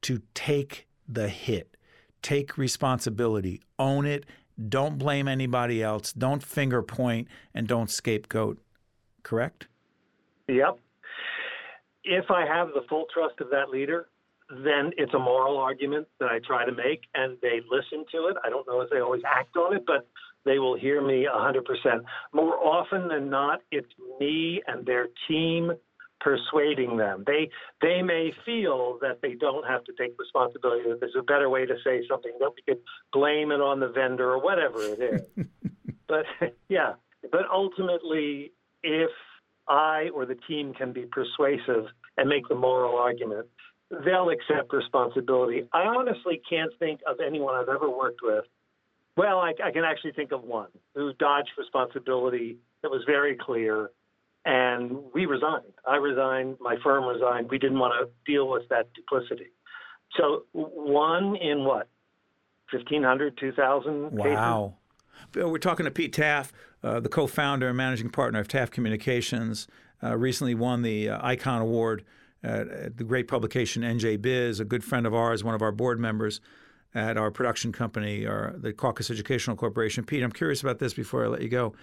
to 0.02 0.22
take 0.34 0.88
the 1.08 1.30
hit, 1.30 1.78
take 2.22 2.58
responsibility, 2.58 3.62
own 3.78 4.06
it, 4.06 4.26
don't 4.70 4.98
blame 4.98 5.28
anybody 5.28 5.82
else, 5.82 6.14
don't 6.14 6.44
finger 6.44 6.82
point, 6.82 7.28
and 7.54 7.68
don't 7.68 7.90
scapegoat. 7.90 8.60
Correct? 9.24 9.68
Yep. 10.48 10.80
If 12.04 12.32
I 12.32 12.46
have 12.46 12.70
the 12.70 12.82
full 12.90 13.06
trust 13.14 13.40
of 13.40 13.50
that 13.52 13.70
leader, 13.70 14.08
then 14.64 14.92
it's 14.98 15.14
a 15.14 15.20
moral 15.20 15.58
argument 15.58 16.08
that 16.20 16.30
I 16.30 16.40
try 16.46 16.66
to 16.66 16.72
make, 16.72 17.02
and 17.14 17.38
they 17.42 17.62
listen 17.70 18.06
to 18.12 18.28
it. 18.28 18.38
I 18.44 18.50
don't 18.50 18.68
know 18.68 18.82
if 18.82 18.90
they 18.90 19.00
always 19.00 19.22
act 19.26 19.56
on 19.56 19.76
it, 19.76 19.84
but 19.86 20.08
they 20.46 20.60
will 20.60 20.78
hear 20.78 21.02
me 21.02 21.28
100%. 21.32 21.64
More 22.34 22.56
often 22.56 23.08
than 23.08 23.30
not, 23.30 23.62
it's 23.72 23.92
me 24.20 24.62
and 24.68 24.86
their 24.86 25.08
team 25.28 25.72
persuading 26.20 26.98
them. 26.98 27.24
They 27.26 27.50
they 27.82 28.02
may 28.02 28.32
feel 28.46 29.00
that 29.02 29.20
they 29.22 29.34
don't 29.34 29.66
have 29.68 29.84
to 29.86 29.94
take 29.98 30.14
responsibility. 30.20 30.88
That 30.88 31.00
there's 31.00 31.16
a 31.18 31.24
better 31.24 31.50
way 31.50 31.66
to 31.66 31.76
say 31.84 32.04
something. 32.08 32.32
That 32.40 32.52
we 32.56 32.74
could 32.74 32.84
blame 33.12 33.52
it 33.52 33.60
on 33.60 33.80
the 33.80 33.90
vendor 33.90 34.32
or 34.32 34.40
whatever 34.40 34.84
it 34.84 35.00
is. 35.00 35.46
but 36.08 36.26
yeah, 36.70 36.94
but 37.32 37.50
ultimately, 37.52 38.54
if 38.84 39.10
I 39.68 40.10
or 40.14 40.26
the 40.26 40.38
team 40.48 40.74
can 40.74 40.94
be 40.94 41.06
persuasive 41.12 41.86
and 42.18 42.30
make 42.30 42.48
the 42.48 42.56
moral 42.56 42.98
argument, 42.98 43.48
they'll 44.06 44.30
accept 44.30 44.74
responsibility. 44.74 45.68
I 45.74 45.82
honestly 45.82 46.42
can't 46.50 46.72
think 46.80 47.02
of 47.08 47.18
anyone 47.26 47.56
I've 47.56 47.70
ever 47.70 47.90
worked 47.90 48.22
with. 48.24 48.46
Well, 49.18 49.40
I, 49.40 49.54
I 49.64 49.72
can 49.72 49.84
actually 49.84 50.14
think 50.14 50.32
of 50.32 50.44
one 50.44 50.70
who 50.96 51.14
dodged 51.14 51.50
responsibility 51.58 52.58
that 52.82 52.90
was 52.90 53.04
very 53.06 53.36
clear, 53.36 53.92
and 54.46 54.98
we 55.14 55.26
resigned. 55.26 55.74
I 55.86 55.98
resigned. 55.98 56.58
My 56.62 56.78
firm 56.84 57.04
resigned. 57.04 57.50
We 57.50 57.60
didn't 57.60 57.80
want 57.80 57.94
to 58.00 58.32
deal 58.32 58.50
with 58.50 58.64
that 58.70 58.88
duplicity. 58.94 59.52
So 60.18 60.44
one 60.54 61.36
in 61.36 61.66
what, 61.66 61.88
1,500, 62.72 63.38
2,000 63.38 64.12
Wow. 64.12 64.76
We're 65.36 65.58
talking 65.58 65.86
to 65.86 65.92
Pete 65.92 66.14
Taft, 66.14 66.56
uh, 66.84 67.00
the 67.00 67.10
co-founder 67.10 67.68
and 67.68 67.78
managing 67.78 68.10
partner 68.10 68.40
of 68.40 68.48
Taft 68.48 68.74
Communications. 68.74 69.68
Uh, 70.04 70.18
recently 70.18 70.56
won 70.56 70.82
the 70.82 71.10
uh, 71.10 71.20
Icon 71.22 71.62
Award 71.62 72.04
at 72.44 72.98
the 72.98 73.04
great 73.04 73.28
publication 73.28 73.84
NJ 73.84 74.22
Biz. 74.22 74.60
A 74.60 74.66
good 74.66 74.84
friend 74.84 75.06
of 75.06 75.14
ours, 75.14 75.44
one 75.44 75.56
of 75.56 75.62
our 75.62 75.72
board 75.72 76.00
members 76.00 76.42
at 76.94 77.18
our 77.18 77.32
production 77.32 77.72
company, 77.72 78.26
or 78.26 78.56
the 78.58 78.74
Caucus 78.74 79.10
Educational 79.10 79.56
Corporation. 79.56 80.04
Pete, 80.04 80.24
I'm 80.24 80.32
curious 80.32 80.62
about 80.62 80.80
this 80.80 80.94
before 80.94 81.24
I 81.24 81.28
let 81.28 81.42
you 81.42 81.50
go. 81.50 81.74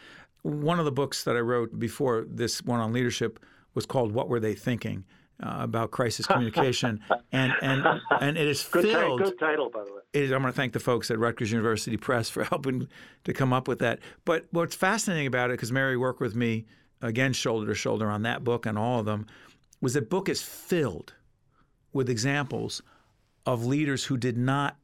One 0.43 0.79
of 0.79 0.85
the 0.85 0.93
books 0.93 1.25
that 1.25 1.37
I 1.37 1.41
wrote 1.41 1.79
before 1.79 2.27
this 2.29 2.63
one 2.63 2.81
on 2.81 2.93
leadership 2.93 3.41
was 3.75 3.87
called 3.87 4.13
"What 4.13 4.29
Were 4.29 4.41
They 4.41 4.55
Thinking." 4.55 5.05
Uh, 5.41 5.59
about 5.61 5.93
crisis 5.93 6.27
communication, 6.27 6.99
and 7.31 7.53
and 7.63 7.87
and 8.21 8.37
it 8.37 8.49
is 8.49 8.65
good 8.65 8.83
filled. 8.83 9.23
good 9.23 9.39
title, 9.39 9.71
by 9.71 9.85
the 9.85 9.93
way. 9.93 10.01
Is, 10.13 10.33
I'm 10.33 10.43
going 10.43 10.53
to 10.53 10.57
thank 10.57 10.73
the 10.73 10.81
folks 10.81 11.13
at 11.13 11.19
Rutgers 11.21 11.53
University 11.53 11.97
Press 11.97 12.29
for 12.29 12.43
helping 12.51 12.89
to 13.23 13.33
come 13.33 13.53
up 13.53 13.69
with 13.69 13.79
that. 13.79 14.01
But 14.25 14.49
what's 14.51 14.75
fascinating 14.75 15.29
about 15.29 15.51
it, 15.51 15.53
because 15.53 15.71
Mary 15.71 15.97
worked 15.97 16.21
with 16.21 16.35
me 16.35 16.67
again, 17.03 17.33
shoulder 17.33 17.67
to 17.69 17.75
shoulder 17.75 18.11
on 18.11 18.23
that 18.23 18.45
book 18.45 18.67
and 18.67 18.77
all 18.77 18.99
of 19.01 19.07
them, 19.07 19.27
was 19.81 19.95
that 19.95 20.09
book 20.11 20.29
is 20.29 20.43
filled 20.43 21.15
with 21.93 22.09
examples 22.11 22.83
of 23.47 23.65
leaders 23.65 24.05
who 24.05 24.17
did 24.17 24.37
not 24.37 24.77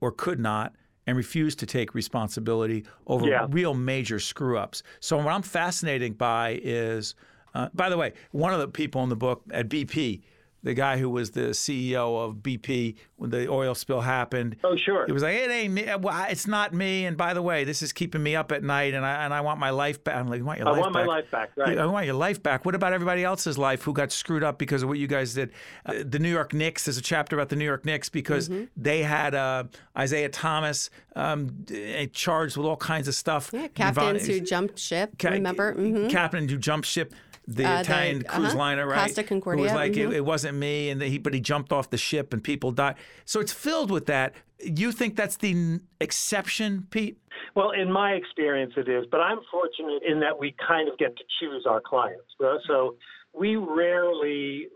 or 0.00 0.12
could 0.12 0.38
not 0.38 0.74
and 1.06 1.16
refused 1.16 1.58
to 1.58 1.66
take 1.66 1.94
responsibility 1.94 2.84
over 3.06 3.26
Yeah. 3.26 3.46
real 3.50 3.74
major 3.74 4.18
screw 4.18 4.56
ups. 4.58 4.82
So 5.00 5.16
what 5.18 5.28
I'm 5.28 5.42
fascinated 5.42 6.16
by 6.16 6.60
is, 6.62 7.14
uh, 7.54 7.68
by 7.74 7.88
the 7.90 7.96
way, 7.96 8.12
one 8.30 8.52
of 8.54 8.60
the 8.60 8.68
people 8.68 9.02
in 9.02 9.08
the 9.08 9.16
book 9.16 9.42
at 9.50 9.68
BP, 9.68 10.22
the 10.64 10.74
guy 10.74 10.98
who 10.98 11.08
was 11.08 11.30
the 11.30 11.50
CEO 11.50 12.24
of 12.28 12.36
BP 12.38 12.96
when 13.16 13.30
the 13.30 13.48
oil 13.48 13.76
spill 13.76 14.00
happened. 14.00 14.56
Oh, 14.64 14.76
sure. 14.76 15.04
It 15.06 15.12
was 15.12 15.22
like 15.22 15.36
it 15.36 15.48
ain't 15.50 15.72
me. 15.72 15.86
Well, 16.00 16.26
it's 16.28 16.48
not 16.48 16.74
me. 16.74 17.04
And 17.06 17.16
by 17.16 17.32
the 17.34 17.42
way, 17.42 17.62
this 17.62 17.82
is 17.82 17.92
keeping 17.92 18.22
me 18.22 18.34
up 18.34 18.50
at 18.50 18.64
night, 18.64 18.94
and 18.94 19.06
I 19.06 19.24
and 19.24 19.32
I 19.32 19.42
want 19.42 19.60
my 19.60 19.70
life 19.70 20.02
back. 20.02 20.16
I'm 20.16 20.26
like, 20.28 20.38
you 20.38 20.44
want 20.44 20.58
your 20.58 20.68
I 20.68 20.72
life 20.72 20.80
want 20.80 20.92
my 20.94 21.00
back? 21.02 21.08
life 21.08 21.30
back, 21.30 21.50
right. 21.56 21.78
I 21.78 21.86
want 21.86 22.06
your 22.06 22.16
life 22.16 22.42
back. 22.42 22.64
What 22.64 22.74
about 22.74 22.92
everybody 22.92 23.22
else's 23.22 23.56
life 23.56 23.82
who 23.82 23.92
got 23.92 24.10
screwed 24.10 24.42
up 24.42 24.58
because 24.58 24.82
of 24.82 24.88
what 24.88 24.98
you 24.98 25.06
guys 25.06 25.34
did? 25.34 25.52
Uh, 25.86 26.02
the 26.04 26.18
New 26.18 26.30
York 26.30 26.52
Knicks. 26.52 26.86
There's 26.86 26.96
a 26.98 27.02
chapter 27.02 27.36
about 27.36 27.50
the 27.50 27.56
New 27.56 27.64
York 27.64 27.84
Knicks 27.84 28.08
because 28.08 28.48
Mm-hmm. 28.48 28.64
they 28.76 29.02
had 29.04 29.34
uh, 29.34 29.64
Isiah 30.00 30.28
Thomas 30.28 30.90
um, 31.14 31.64
charged 32.12 32.56
with 32.56 32.66
all 32.66 32.76
kinds 32.76 33.06
of 33.08 33.14
stuff. 33.14 33.50
Yeah, 33.52 33.68
captains 33.68 34.26
who 34.26 34.40
jumped 34.40 34.78
ship. 34.78 35.18
Ca- 35.18 35.30
remember? 35.30 35.72
hmm 35.74 36.08
captain 36.08 36.48
who 36.48 36.56
jumped 36.56 36.86
ship, 36.88 37.12
the 37.46 37.64
Uh, 37.64 37.74
the- 37.76 37.80
Italian 37.80 38.22
cruise 38.22 38.48
uh-huh. 38.48 38.58
liner, 38.58 38.86
right? 38.86 39.14
Costa 39.14 39.22
Who 39.22 39.56
was 39.58 39.72
like, 39.72 39.96
it, 39.96 40.08
mhm. 40.08 40.14
it 40.14 40.24
wasn't 40.24 40.56
me, 40.58 40.90
and 40.90 41.02
he, 41.02 41.18
but 41.18 41.34
he 41.34 41.40
jumped 41.40 41.72
off 41.72 41.90
the 41.90 41.98
ship 41.98 42.32
and 42.32 42.42
people 42.42 42.72
died. 42.72 42.96
So 43.24 43.40
it's 43.40 43.52
filled 43.52 43.90
with 43.90 44.06
that. 44.06 44.34
You 44.60 44.92
think 44.92 45.16
that's 45.16 45.36
the 45.36 45.50
n- 45.50 45.80
exception, 46.00 46.86
Pete? 46.90 47.18
Well, 47.54 47.70
in 47.72 47.90
my 47.92 48.12
experience, 48.12 48.74
it 48.76 48.88
is, 48.88 49.04
but 49.10 49.20
I'm 49.20 49.40
fortunate 49.50 50.02
in 50.02 50.20
that 50.20 50.38
we 50.38 50.54
kind 50.66 50.88
of 50.88 50.96
get 50.98 51.16
to 51.16 51.24
choose 51.40 51.66
our 51.66 51.80
clients. 51.80 52.24
So 52.66 52.96
we 53.32 53.56
rarely, 53.56 54.68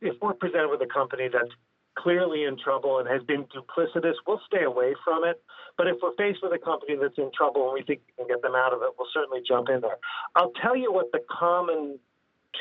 if 0.00 0.14
we're 0.22 0.34
presented 0.34 0.68
with 0.68 0.80
a 0.82 0.86
company 0.86 1.28
that's 1.32 1.50
clearly 1.96 2.44
in 2.44 2.56
trouble 2.58 2.98
and 2.98 3.08
has 3.08 3.22
been 3.22 3.44
duplicitous, 3.44 4.14
we'll 4.26 4.40
stay 4.46 4.64
away 4.64 4.94
from 5.04 5.24
it. 5.24 5.42
But 5.76 5.86
if 5.88 5.96
we're 6.02 6.14
faced 6.16 6.40
with 6.42 6.52
a 6.52 6.58
company 6.58 6.96
that's 7.00 7.18
in 7.18 7.30
trouble 7.36 7.64
and 7.64 7.74
we 7.74 7.82
think 7.82 8.00
we 8.06 8.24
can 8.24 8.28
get 8.28 8.42
them 8.42 8.54
out 8.54 8.72
of 8.72 8.82
it, 8.82 8.90
we'll 8.98 9.08
certainly 9.12 9.40
jump 9.46 9.68
in 9.68 9.80
there. 9.80 9.98
I'll 10.36 10.52
tell 10.62 10.76
you 10.76 10.92
what 10.92 11.10
the 11.12 11.20
common 11.30 11.98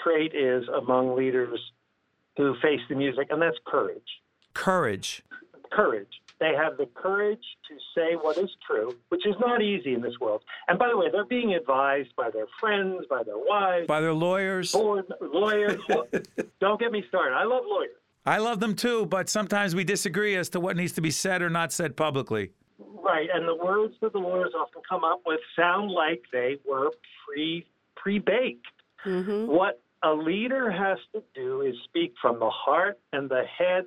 trait 0.03 0.33
is 0.33 0.63
among 0.69 1.15
leaders 1.15 1.59
who 2.37 2.55
face 2.61 2.79
the 2.89 2.95
music, 2.95 3.27
and 3.29 3.41
that's 3.41 3.57
courage 3.65 4.01
Courage. 4.53 5.23
courage. 5.71 6.07
They 6.39 6.53
have 6.55 6.77
the 6.77 6.87
courage 6.95 7.43
to 7.69 7.75
say 7.95 8.15
what 8.15 8.37
is 8.37 8.49
true, 8.67 8.95
which 9.09 9.25
is 9.25 9.35
not 9.39 9.61
easy 9.61 9.93
in 9.93 10.01
this 10.01 10.19
world. 10.19 10.43
And 10.67 10.77
by 10.77 10.89
the 10.89 10.97
way, 10.97 11.07
they're 11.11 11.25
being 11.25 11.53
advised 11.53 12.15
by 12.15 12.29
their 12.31 12.47
friends, 12.59 13.05
by 13.09 13.23
their 13.23 13.37
wives, 13.37 13.87
By 13.87 14.01
their 14.01 14.13
lawyers. 14.13 14.71
board 14.71 15.05
lawyers. 15.21 15.79
Don't 16.59 16.79
get 16.79 16.91
me 16.91 17.03
started. 17.07 17.35
I 17.35 17.43
love 17.45 17.63
lawyers. 17.67 17.95
I 18.25 18.37
love 18.37 18.59
them 18.59 18.75
too, 18.75 19.05
but 19.05 19.29
sometimes 19.29 19.75
we 19.75 19.83
disagree 19.83 20.35
as 20.35 20.49
to 20.49 20.59
what 20.59 20.77
needs 20.77 20.93
to 20.93 21.01
be 21.01 21.11
said 21.11 21.41
or 21.41 21.49
not 21.49 21.73
said 21.73 21.97
publicly. 21.97 22.51
Right, 22.79 23.27
and 23.33 23.47
the 23.47 23.55
words 23.55 23.95
that 24.01 24.13
the 24.13 24.19
lawyers 24.19 24.53
often 24.57 24.81
come 24.87 25.03
up 25.03 25.21
with 25.25 25.41
sound 25.57 25.91
like 25.91 26.23
they 26.31 26.57
were 26.65 26.91
pre 27.25 27.65
pre 27.95 28.19
baked. 28.19 28.65
hmm 29.03 29.45
What 29.47 29.81
a 30.03 30.13
leader 30.13 30.71
has 30.71 30.97
to 31.13 31.23
do 31.35 31.61
is 31.61 31.75
speak 31.83 32.13
from 32.21 32.39
the 32.39 32.49
heart 32.49 32.99
and 33.11 33.29
the 33.29 33.43
head, 33.57 33.85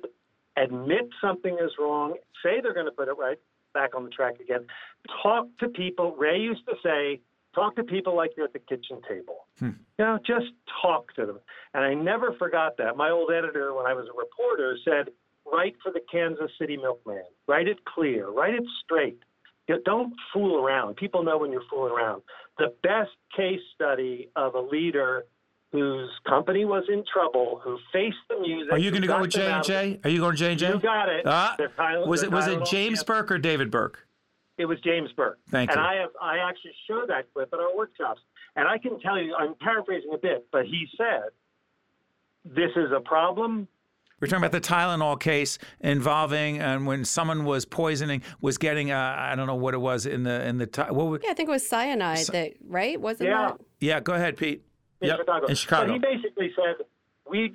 admit 0.55 1.09
something 1.21 1.57
is 1.59 1.71
wrong, 1.79 2.15
say 2.43 2.61
they're 2.61 2.73
going 2.73 2.85
to 2.85 2.91
put 2.91 3.07
it 3.07 3.17
right 3.17 3.39
back 3.73 3.95
on 3.95 4.03
the 4.03 4.09
track 4.09 4.39
again. 4.39 4.65
Talk 5.23 5.47
to 5.59 5.69
people. 5.69 6.15
Ray 6.15 6.39
used 6.39 6.65
to 6.67 6.75
say, 6.83 7.21
talk 7.55 7.75
to 7.75 7.83
people 7.83 8.15
like 8.15 8.31
you're 8.35 8.45
at 8.45 8.53
the 8.53 8.59
kitchen 8.59 9.01
table. 9.07 9.47
Hmm. 9.59 9.71
You 9.97 10.05
know, 10.05 10.19
just 10.25 10.47
talk 10.81 11.13
to 11.15 11.25
them. 11.25 11.39
And 11.73 11.83
I 11.83 11.93
never 11.93 12.33
forgot 12.37 12.77
that. 12.77 12.97
My 12.97 13.09
old 13.09 13.31
editor, 13.31 13.73
when 13.73 13.85
I 13.85 13.93
was 13.93 14.05
a 14.07 14.17
reporter, 14.17 14.77
said, 14.85 15.13
write 15.51 15.75
for 15.81 15.91
the 15.91 16.01
Kansas 16.11 16.51
City 16.59 16.77
Milkman. 16.77 17.23
Write 17.47 17.67
it 17.67 17.79
clear. 17.85 18.29
Write 18.29 18.53
it 18.55 18.63
straight. 18.83 19.19
You 19.67 19.75
know, 19.75 19.81
don't 19.85 20.13
fool 20.33 20.63
around. 20.63 20.95
People 20.95 21.23
know 21.23 21.37
when 21.37 21.51
you're 21.51 21.63
fooling 21.69 21.93
around. 21.93 22.21
The 22.57 22.73
best 22.83 23.11
case 23.35 23.59
study 23.75 24.29
of 24.35 24.55
a 24.55 24.61
leader 24.61 25.25
whose 25.71 26.09
company 26.27 26.63
was 26.63 26.85
in 26.87 27.03
trouble, 27.11 27.59
who 27.63 27.77
faced 27.91 28.15
the 28.29 28.39
music. 28.39 28.71
Are 28.71 28.77
you 28.77 28.89
going 28.89 29.01
to 29.01 29.07
go 29.07 29.19
with 29.19 29.31
J 29.31 29.45
and 29.45 29.53
out 29.55 29.69
of 29.69 29.75
it. 29.75 29.93
J? 29.95 29.99
Are 30.05 30.09
you 30.09 30.19
going 30.19 30.31
to 30.31 30.37
J 30.37 30.51
and 30.51 30.59
J? 30.59 30.67
You 30.69 30.79
got 30.79 31.09
it. 31.09 31.25
Uh, 31.25 31.55
They're 31.57 31.67
Tyler- 31.75 32.07
was 32.07 32.23
it 32.23 32.31
was 32.31 32.47
it 32.47 32.63
James 32.65 33.03
Burke 33.03 33.31
or 33.31 33.37
David 33.37 33.69
Burke? 33.69 34.06
It 34.57 34.65
was 34.65 34.79
James 34.83 35.11
Burke. 35.15 35.39
Thank 35.49 35.69
and 35.71 35.79
you. 35.79 35.85
I 35.85 35.95
have 35.95 36.09
I 36.21 36.37
actually 36.39 36.71
show 36.87 37.05
that 37.07 37.31
clip 37.33 37.49
at 37.53 37.59
our 37.59 37.75
workshops. 37.75 38.21
And 38.55 38.67
I 38.67 38.77
can 38.79 38.99
tell 38.99 39.21
you, 39.21 39.35
I'm 39.35 39.53
paraphrasing 39.61 40.11
a 40.13 40.17
bit, 40.17 40.47
but 40.51 40.65
he 40.65 40.87
said, 40.97 41.29
"This 42.43 42.71
is 42.75 42.91
a 42.95 42.99
problem. 42.99 43.67
We're 44.19 44.27
talking 44.27 44.43
about 44.45 44.51
the 44.51 44.67
Tylenol 44.67 45.19
case 45.19 45.59
involving 45.79 46.57
and 46.57 46.87
when 46.87 47.05
someone 47.05 47.45
was 47.45 47.65
poisoning 47.65 48.23
was 48.41 48.57
getting 48.57 48.89
uh, 48.89 49.15
I 49.15 49.35
don't 49.35 49.45
know 49.45 49.53
what 49.55 49.75
it 49.75 49.77
was 49.77 50.07
in 50.07 50.23
the 50.23 50.43
in 50.47 50.57
the 50.57 50.65
Ty- 50.65 50.89
what 50.91 51.05
would, 51.07 51.21
Yeah, 51.23 51.29
I 51.29 51.33
think 51.35 51.49
it 51.49 51.51
was 51.51 51.67
cyanide 51.69 52.25
that, 52.33 52.53
right? 52.67 52.99
Wasn't 52.99 53.29
Yeah. 53.29 53.49
that? 53.49 53.61
yeah 53.79 53.99
go 53.99 54.13
ahead 54.15 54.35
Pete 54.35 54.63
in 55.01 55.09
Yep, 55.09 55.17
Chicago. 55.19 55.45
in 55.45 55.55
Chicago 55.55 55.85
But 55.85 55.93
he 55.93 55.99
basically 56.17 56.51
said, 56.55 56.83
we 57.29 57.51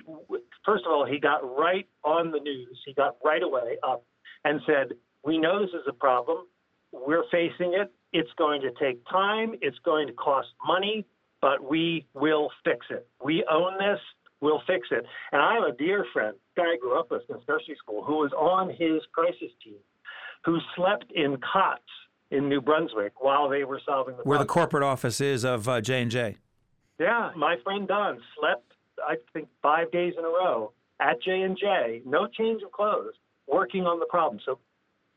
first 0.65 0.85
of 0.87 0.93
all, 0.93 1.05
he 1.05 1.19
got 1.19 1.41
right 1.59 1.89
on 2.05 2.31
the 2.31 2.39
news. 2.39 2.81
He 2.87 2.95
got 2.95 3.17
right 3.25 3.43
away 3.43 3.77
up 3.83 4.05
and 4.45 4.61
said, 4.65 4.93
we 5.25 5.39
know 5.39 5.63
this 5.63 5.71
is 5.75 5.83
a 5.89 5.93
problem. 5.93 6.47
We're 6.93 7.25
facing 7.31 7.75
it. 7.75 7.93
It's 8.13 8.31
going 8.37 8.61
to 8.63 8.71
take 8.79 9.05
time. 9.09 9.55
It's 9.63 9.79
going 9.85 10.07
to 10.07 10.13
cost 10.13 10.49
money, 10.67 11.07
but 11.41 11.69
we 11.69 12.07
will 12.15 12.51
fix 12.65 12.87
it. 12.91 13.09
We 13.25 13.45
own 13.51 13.79
this. 13.79 13.99
We'll 14.41 14.63
fix 14.67 14.89
it. 14.91 15.05
And 15.33 15.41
I 15.41 15.55
have 15.55 15.75
a 15.75 15.77
dear 15.77 16.05
friend, 16.13 16.37
guy 16.57 16.65
I 16.65 16.77
grew 16.81 16.99
up 16.99 17.11
with 17.11 17.23
since 17.29 17.41
nursery 17.49 17.77
school, 17.79 18.05
who 18.05 18.17
was 18.17 18.33
on 18.33 18.71
his 18.71 19.01
crisis 19.15 19.53
team, 19.65 19.79
who 20.45 20.59
slept 20.77 21.11
in 21.15 21.39
cots 21.53 21.83
in 22.31 22.49
New 22.49 22.61
Brunswick 22.61 23.23
while 23.23 23.49
they 23.49 23.65
were 23.65 23.81
solving 23.87 24.17
the 24.17 24.23
problem 24.23 24.29
where 24.29 24.39
the 24.39 24.47
corporate 24.47 24.83
office 24.83 25.21
is 25.21 25.45
of 25.45 25.69
uh, 25.69 25.81
J 25.81 26.03
and 26.03 26.11
J. 26.11 26.37
Yeah, 26.99 27.31
my 27.37 27.57
friend 27.63 27.87
Don 27.87 28.21
slept, 28.39 28.73
I 29.07 29.15
think, 29.33 29.49
five 29.63 29.91
days 29.93 30.15
in 30.19 30.25
a 30.25 30.29
row 30.29 30.73
at 31.01 31.23
J 31.23 31.43
and 31.43 31.57
J, 31.57 32.03
no 32.05 32.27
change 32.27 32.63
of 32.63 32.73
clothes, 32.73 33.15
working 33.47 33.87
on 33.87 33.99
the 33.99 34.07
problem. 34.07 34.41
So 34.45 34.59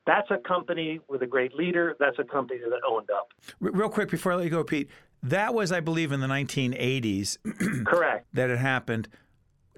that's 0.05 0.29
a 0.31 0.37
company 0.37 0.99
with 1.07 1.21
a 1.21 1.27
great 1.27 1.53
leader. 1.55 1.95
That's 1.99 2.19
a 2.19 2.23
company 2.23 2.59
that 2.59 2.81
owned 2.87 3.09
up. 3.09 3.33
Real 3.59 3.89
quick 3.89 4.09
before 4.09 4.33
I 4.33 4.35
let 4.35 4.43
you 4.45 4.49
go, 4.51 4.63
Pete, 4.63 4.89
that 5.23 5.53
was 5.53 5.71
I 5.71 5.79
believe 5.79 6.11
in 6.11 6.19
the 6.19 6.27
1980s 6.27 7.37
Correct. 7.85 8.27
that 8.33 8.49
it 8.49 8.59
happened. 8.59 9.07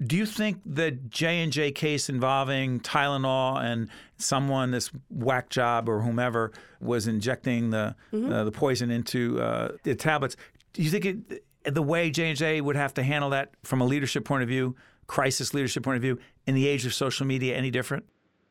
Do 0.04 0.16
you 0.16 0.26
think 0.26 0.60
the 0.64 0.92
J 0.92 1.42
and 1.42 1.50
J 1.50 1.72
case 1.72 2.08
involving 2.08 2.78
Tylenol 2.80 3.60
and 3.60 3.88
someone, 4.16 4.70
this 4.70 4.90
whack 5.10 5.48
job 5.48 5.88
or 5.88 6.00
whomever, 6.02 6.52
was 6.80 7.08
injecting 7.08 7.70
the 7.70 7.96
uh, 8.12 8.44
the 8.44 8.52
poison 8.52 8.92
into 8.92 9.40
uh, 9.40 9.72
the 9.82 9.96
tablets? 9.96 10.36
Do 10.72 10.82
you 10.82 10.90
think 10.90 11.04
it, 11.04 11.42
the 11.64 11.82
way 11.82 12.10
J 12.10 12.28
and 12.28 12.38
J 12.38 12.60
would 12.60 12.76
have 12.76 12.94
to 12.94 13.02
handle 13.02 13.30
that 13.30 13.54
from 13.64 13.80
a 13.80 13.84
leadership 13.84 14.24
point 14.24 14.44
of 14.44 14.48
view, 14.48 14.76
crisis 15.08 15.52
leadership 15.52 15.82
point 15.82 15.96
of 15.96 16.02
view, 16.02 16.20
in 16.46 16.54
the 16.54 16.68
age 16.68 16.86
of 16.86 16.94
social 16.94 17.26
media, 17.26 17.56
any 17.56 17.72
different? 17.72 18.04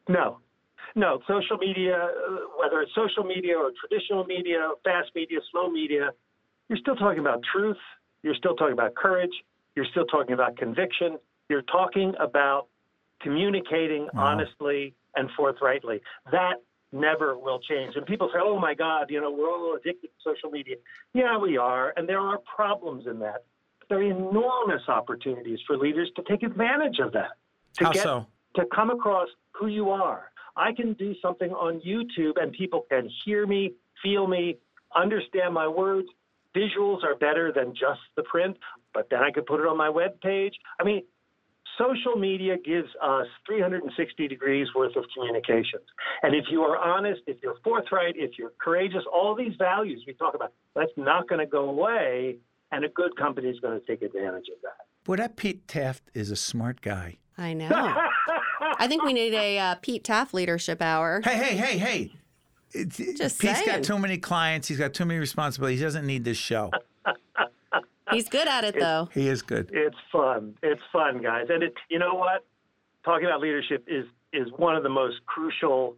No, 0.09 0.39
no. 0.95 1.19
Social 1.27 1.57
media, 1.57 1.95
uh, 1.95 2.37
whether 2.59 2.81
it's 2.81 2.93
social 2.95 3.23
media 3.23 3.57
or 3.57 3.71
traditional 3.79 4.23
media, 4.25 4.69
fast 4.83 5.09
media, 5.15 5.39
slow 5.51 5.69
media, 5.69 6.11
you're 6.69 6.77
still 6.79 6.95
talking 6.95 7.19
about 7.19 7.41
truth. 7.53 7.77
You're 8.23 8.35
still 8.35 8.55
talking 8.55 8.73
about 8.73 8.95
courage. 8.95 9.31
You're 9.75 9.85
still 9.91 10.05
talking 10.05 10.33
about 10.33 10.57
conviction. 10.57 11.17
You're 11.49 11.61
talking 11.63 12.13
about 12.19 12.67
communicating 13.21 14.07
Wow. 14.13 14.25
honestly 14.27 14.93
and 15.15 15.29
forthrightly. 15.35 16.01
That 16.31 16.55
never 16.91 17.37
will 17.37 17.59
change. 17.59 17.95
And 17.95 18.05
people 18.05 18.29
say, 18.33 18.39
oh 18.41 18.59
my 18.59 18.73
God, 18.73 19.07
you 19.09 19.19
know, 19.19 19.31
we're 19.31 19.49
all 19.49 19.75
addicted 19.75 20.07
to 20.07 20.13
social 20.23 20.49
media. 20.49 20.75
Yeah, 21.13 21.37
we 21.37 21.57
are. 21.57 21.93
And 21.97 22.07
there 22.07 22.19
are 22.19 22.37
problems 22.55 23.07
in 23.07 23.19
that. 23.19 23.43
There 23.89 23.99
are 23.99 24.03
enormous 24.03 24.81
opportunities 24.87 25.59
for 25.65 25.77
leaders 25.77 26.09
to 26.17 26.23
take 26.23 26.43
advantage 26.43 26.99
of 26.99 27.11
that. 27.13 27.31
To 27.79 27.85
How 27.85 27.91
get 27.91 28.03
so? 28.03 28.25
to 28.55 28.65
come 28.73 28.89
across 28.89 29.29
who 29.53 29.67
you 29.67 29.89
are. 29.89 30.31
I 30.57 30.73
can 30.73 30.93
do 30.93 31.13
something 31.21 31.51
on 31.51 31.81
YouTube 31.81 32.41
and 32.41 32.51
people 32.51 32.85
can 32.89 33.09
hear 33.23 33.45
me, 33.45 33.73
feel 34.01 34.27
me, 34.27 34.57
understand 34.95 35.53
my 35.53 35.67
words. 35.67 36.07
Visuals 36.55 37.03
are 37.03 37.15
better 37.15 37.51
than 37.53 37.73
just 37.73 37.99
the 38.15 38.23
print, 38.23 38.57
but 38.93 39.07
then 39.11 39.19
I 39.19 39.31
could 39.31 39.45
put 39.45 39.59
it 39.59 39.67
on 39.67 39.77
my 39.77 39.89
web 39.89 40.19
page. 40.21 40.53
I 40.79 40.83
mean, 40.83 41.03
social 41.77 42.15
media 42.15 42.55
gives 42.57 42.89
us 43.01 43.27
360 43.45 44.27
degrees 44.27 44.67
worth 44.75 44.95
of 44.95 45.05
communications. 45.13 45.83
And 46.23 46.33
if 46.33 46.45
you 46.49 46.61
are 46.61 46.77
honest, 46.77 47.21
if 47.27 47.37
you're 47.43 47.57
forthright, 47.63 48.15
if 48.17 48.31
you're 48.39 48.53
courageous, 48.59 49.03
all 49.13 49.35
these 49.35 49.53
values 49.59 50.03
we 50.07 50.13
talk 50.13 50.33
about, 50.33 50.53
that's 50.75 50.91
not 50.97 51.29
going 51.29 51.39
to 51.39 51.45
go 51.45 51.69
away. 51.69 52.37
And 52.71 52.83
a 52.83 52.89
good 52.89 53.15
company 53.17 53.49
is 53.49 53.59
going 53.59 53.79
to 53.79 53.85
take 53.85 54.01
advantage 54.01 54.47
of 54.53 54.61
that. 54.63 54.87
Boy, 55.05 55.17
that 55.17 55.37
Pete 55.37 55.67
Taft 55.67 56.09
is 56.13 56.31
a 56.31 56.35
smart 56.35 56.81
guy. 56.81 57.17
I 57.37 57.53
know. 57.53 57.69
I 58.77 58.87
think 58.87 59.03
we 59.03 59.13
need 59.13 59.33
a 59.33 59.59
uh, 59.59 59.75
Pete 59.81 60.03
Taft 60.03 60.33
leadership 60.33 60.81
hour. 60.81 61.21
Hey, 61.23 61.35
hey, 61.35 61.55
hey, 61.57 61.77
hey. 61.77 62.11
It's, 62.71 62.97
Just 62.97 63.39
Pete's 63.39 63.59
saying. 63.59 63.65
got 63.65 63.83
too 63.83 63.97
many 63.97 64.17
clients. 64.17 64.67
He's 64.67 64.77
got 64.77 64.93
too 64.93 65.05
many 65.05 65.19
responsibilities. 65.19 65.79
He 65.79 65.85
doesn't 65.85 66.05
need 66.05 66.23
this 66.23 66.37
show. 66.37 66.71
He's 68.11 68.29
good 68.29 68.47
at 68.47 68.63
it, 68.63 68.75
though. 68.79 69.09
He 69.13 69.27
is 69.27 69.41
good. 69.41 69.69
It's 69.73 69.97
fun. 70.11 70.55
It's 70.63 70.81
fun, 70.91 71.21
guys. 71.21 71.47
And 71.49 71.63
it, 71.63 71.73
you 71.89 71.99
know 71.99 72.13
what? 72.13 72.45
Talking 73.03 73.25
about 73.25 73.41
leadership 73.41 73.85
is 73.87 74.05
is 74.33 74.47
one 74.57 74.75
of 74.75 74.83
the 74.83 74.89
most 74.89 75.25
crucial 75.25 75.95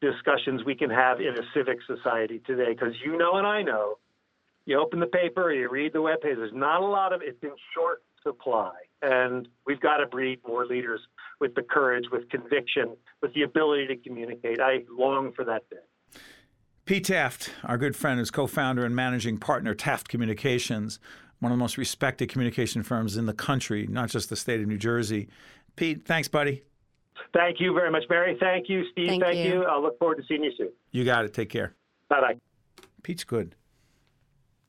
discussions 0.00 0.64
we 0.64 0.74
can 0.74 0.90
have 0.90 1.20
in 1.20 1.34
a 1.36 1.42
civic 1.52 1.78
society 1.86 2.40
today. 2.46 2.72
Because 2.72 2.94
you 3.04 3.16
know, 3.16 3.36
and 3.36 3.46
I 3.46 3.62
know, 3.62 3.98
you 4.64 4.78
open 4.78 5.00
the 5.00 5.06
paper, 5.06 5.44
or 5.44 5.52
you 5.52 5.68
read 5.68 5.92
the 5.92 6.02
web 6.02 6.20
page. 6.20 6.36
There's 6.36 6.52
not 6.54 6.80
a 6.80 6.86
lot 6.86 7.12
of 7.12 7.20
it's 7.22 7.42
in 7.42 7.50
short 7.74 8.02
supply, 8.22 8.72
and 9.02 9.48
we've 9.66 9.80
got 9.80 9.98
to 9.98 10.06
breed 10.06 10.40
more 10.46 10.66
leaders 10.66 11.00
with 11.40 11.54
the 11.54 11.62
courage, 11.62 12.04
with 12.10 12.28
conviction, 12.28 12.96
with 13.22 13.34
the 13.34 13.42
ability 13.42 13.86
to 13.88 13.96
communicate. 13.96 14.60
I 14.60 14.84
long 14.90 15.32
for 15.32 15.44
that 15.44 15.68
day. 15.70 16.20
Pete 16.84 17.04
Taft, 17.04 17.50
our 17.64 17.76
good 17.76 17.96
friend, 17.96 18.20
is 18.20 18.30
co 18.30 18.46
founder 18.46 18.84
and 18.84 18.94
managing 18.94 19.38
partner, 19.38 19.74
Taft 19.74 20.08
Communications, 20.08 21.00
one 21.40 21.50
of 21.52 21.58
the 21.58 21.60
most 21.60 21.76
respected 21.76 22.28
communication 22.28 22.82
firms 22.82 23.16
in 23.16 23.26
the 23.26 23.32
country, 23.32 23.86
not 23.88 24.08
just 24.08 24.30
the 24.30 24.36
state 24.36 24.60
of 24.60 24.66
New 24.66 24.78
Jersey. 24.78 25.28
Pete, 25.74 26.06
thanks, 26.06 26.28
buddy. 26.28 26.62
Thank 27.34 27.60
you 27.60 27.74
very 27.74 27.90
much, 27.90 28.04
Barry. 28.08 28.36
Thank 28.38 28.68
you, 28.68 28.84
Steve. 28.92 29.08
Thank 29.08 29.22
Thank, 29.22 29.38
you. 29.38 29.60
you. 29.60 29.64
I'll 29.64 29.82
look 29.82 29.98
forward 29.98 30.16
to 30.16 30.22
seeing 30.28 30.44
you 30.44 30.52
soon. 30.56 30.70
You 30.92 31.04
got 31.04 31.24
it. 31.24 31.34
Take 31.34 31.50
care. 31.50 31.74
Bye 32.08 32.20
bye. 32.20 32.36
Pete's 33.02 33.24
good. 33.24 33.54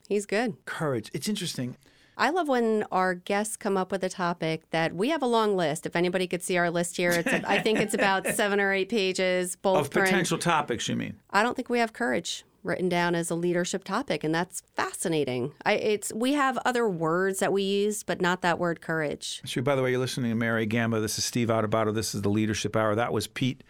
He's 0.08 0.26
good. 0.26 0.64
Courage. 0.64 1.10
It's 1.12 1.28
interesting. 1.28 1.76
I 2.18 2.30
love 2.30 2.48
when 2.48 2.84
our 2.90 3.14
guests 3.14 3.56
come 3.56 3.76
up 3.76 3.92
with 3.92 4.02
a 4.02 4.08
topic 4.08 4.68
that 4.70 4.92
we 4.94 5.10
have 5.10 5.22
a 5.22 5.26
long 5.26 5.56
list. 5.56 5.86
If 5.86 5.94
anybody 5.94 6.26
could 6.26 6.42
see 6.42 6.56
our 6.58 6.68
list 6.68 6.96
here, 6.96 7.12
it's 7.12 7.32
I 7.32 7.60
think 7.60 7.78
it's 7.78 7.94
about 7.94 8.26
seven 8.34 8.58
or 8.58 8.72
eight 8.72 8.88
pages, 8.88 9.54
bold 9.54 9.78
Of 9.78 9.90
print. 9.90 10.08
potential 10.08 10.36
topics, 10.36 10.88
you 10.88 10.96
mean? 10.96 11.14
I 11.30 11.44
don't 11.44 11.54
think 11.54 11.68
we 11.68 11.78
have 11.78 11.92
courage 11.92 12.44
written 12.64 12.88
down 12.88 13.14
as 13.14 13.30
a 13.30 13.36
leadership 13.36 13.84
topic, 13.84 14.24
and 14.24 14.34
that's 14.34 14.64
fascinating. 14.74 15.52
I, 15.64 15.74
it's 15.74 16.12
we 16.12 16.32
have 16.32 16.58
other 16.64 16.88
words 16.88 17.38
that 17.38 17.52
we 17.52 17.62
use, 17.62 18.02
but 18.02 18.20
not 18.20 18.42
that 18.42 18.58
word 18.58 18.80
courage. 18.80 19.40
Sure. 19.44 19.62
By 19.62 19.76
the 19.76 19.82
way, 19.82 19.92
you're 19.92 20.00
listening 20.00 20.32
to 20.32 20.36
Mary 20.36 20.66
Gamba. 20.66 20.98
This 21.00 21.18
is 21.18 21.24
Steve 21.24 21.48
Adubato. 21.48 21.94
This 21.94 22.16
is 22.16 22.22
the 22.22 22.30
Leadership 22.30 22.74
Hour. 22.74 22.96
That 22.96 23.12
was 23.12 23.28
Pete 23.28 23.62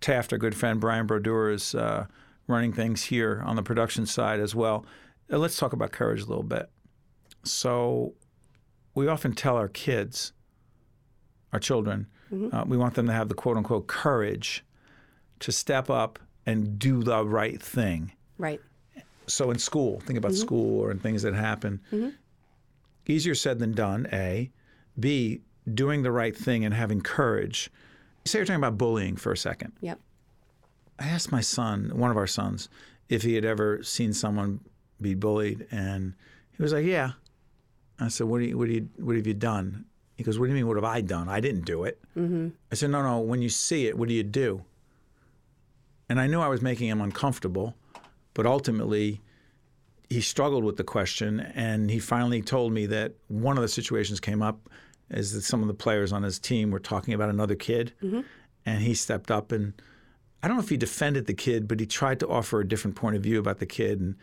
Taft, 0.00 0.32
our 0.32 0.38
good 0.40 0.56
friend. 0.56 0.80
Brian 0.80 1.06
Brodeur 1.06 1.50
is 1.50 1.72
uh, 1.72 2.06
running 2.48 2.72
things 2.72 3.04
here 3.04 3.42
on 3.46 3.54
the 3.54 3.62
production 3.62 4.06
side 4.06 4.40
as 4.40 4.56
well. 4.56 4.84
Uh, 5.32 5.38
let's 5.38 5.56
talk 5.56 5.72
about 5.72 5.92
courage 5.92 6.20
a 6.20 6.26
little 6.26 6.42
bit. 6.42 6.68
So, 7.46 8.14
we 8.94 9.08
often 9.08 9.34
tell 9.34 9.56
our 9.56 9.68
kids, 9.68 10.32
our 11.52 11.60
children, 11.60 12.06
mm-hmm. 12.32 12.54
uh, 12.54 12.64
we 12.64 12.76
want 12.76 12.94
them 12.94 13.06
to 13.06 13.12
have 13.12 13.28
the 13.28 13.34
quote 13.34 13.56
unquote 13.56 13.86
courage 13.86 14.64
to 15.40 15.52
step 15.52 15.90
up 15.90 16.18
and 16.46 16.78
do 16.78 17.02
the 17.02 17.24
right 17.24 17.60
thing. 17.60 18.12
Right. 18.38 18.60
So 19.26 19.50
in 19.50 19.58
school, 19.58 20.00
think 20.00 20.18
about 20.18 20.32
mm-hmm. 20.32 20.40
school 20.40 20.80
or 20.80 20.90
in 20.90 20.98
things 20.98 21.22
that 21.22 21.34
happen. 21.34 21.80
Mm-hmm. 21.92 22.10
Easier 23.06 23.34
said 23.34 23.58
than 23.58 23.72
done, 23.72 24.08
A. 24.12 24.50
B, 24.98 25.42
doing 25.72 26.02
the 26.02 26.12
right 26.12 26.36
thing 26.36 26.64
and 26.64 26.72
having 26.72 27.00
courage. 27.00 27.70
Say 28.24 28.38
you're 28.38 28.46
talking 28.46 28.60
about 28.60 28.78
bullying 28.78 29.16
for 29.16 29.32
a 29.32 29.36
second. 29.36 29.72
Yep. 29.80 30.00
I 30.98 31.08
asked 31.08 31.30
my 31.30 31.40
son, 31.40 31.90
one 31.94 32.10
of 32.10 32.16
our 32.16 32.26
sons, 32.26 32.68
if 33.08 33.22
he 33.22 33.34
had 33.34 33.44
ever 33.44 33.82
seen 33.82 34.12
someone 34.12 34.60
be 35.00 35.14
bullied, 35.14 35.66
and 35.70 36.14
he 36.56 36.62
was 36.62 36.72
like, 36.72 36.86
"Yeah." 36.86 37.12
I 37.98 38.08
said, 38.08 38.26
"What 38.26 38.38
do 38.38 38.44
you, 38.44 38.58
what 38.58 38.66
do 38.66 38.74
you, 38.74 38.88
what 38.98 39.16
have 39.16 39.26
you 39.26 39.34
done?" 39.34 39.84
He 40.16 40.22
goes, 40.22 40.38
"What 40.38 40.46
do 40.46 40.50
you 40.50 40.54
mean? 40.54 40.66
What 40.66 40.76
have 40.76 40.84
I 40.84 41.00
done? 41.00 41.28
I 41.28 41.40
didn't 41.40 41.64
do 41.64 41.84
it." 41.84 42.00
Mm-hmm. 42.16 42.48
I 42.70 42.74
said, 42.74 42.90
"No, 42.90 43.02
no. 43.02 43.20
When 43.20 43.42
you 43.42 43.48
see 43.48 43.86
it, 43.86 43.96
what 43.96 44.08
do 44.08 44.14
you 44.14 44.22
do?" 44.22 44.64
And 46.08 46.20
I 46.20 46.26
knew 46.26 46.40
I 46.40 46.48
was 46.48 46.62
making 46.62 46.88
him 46.88 47.00
uncomfortable, 47.00 47.74
but 48.34 48.46
ultimately, 48.46 49.20
he 50.08 50.20
struggled 50.20 50.62
with 50.64 50.76
the 50.76 50.84
question, 50.84 51.40
and 51.40 51.90
he 51.90 51.98
finally 51.98 52.42
told 52.42 52.72
me 52.72 52.86
that 52.86 53.14
one 53.28 53.56
of 53.56 53.62
the 53.62 53.68
situations 53.68 54.20
came 54.20 54.42
up 54.42 54.68
is 55.10 55.32
that 55.32 55.42
some 55.42 55.62
of 55.62 55.68
the 55.68 55.74
players 55.74 56.12
on 56.12 56.22
his 56.22 56.38
team 56.38 56.70
were 56.70 56.80
talking 56.80 57.14
about 57.14 57.28
another 57.30 57.54
kid, 57.56 57.92
and 58.64 58.82
he 58.82 58.94
stepped 58.94 59.30
up 59.30 59.52
and 59.52 59.72
I 60.42 60.48
don't 60.48 60.58
know 60.58 60.62
if 60.62 60.68
he 60.68 60.76
defended 60.76 61.26
the 61.26 61.34
kid, 61.34 61.66
but 61.66 61.80
he 61.80 61.86
tried 61.86 62.20
to 62.20 62.28
offer 62.28 62.60
a 62.60 62.68
different 62.68 62.94
point 62.94 63.16
of 63.16 63.22
view 63.22 63.40
about 63.40 63.58
the 63.58 63.66
kid, 63.66 64.00
and 64.00 64.14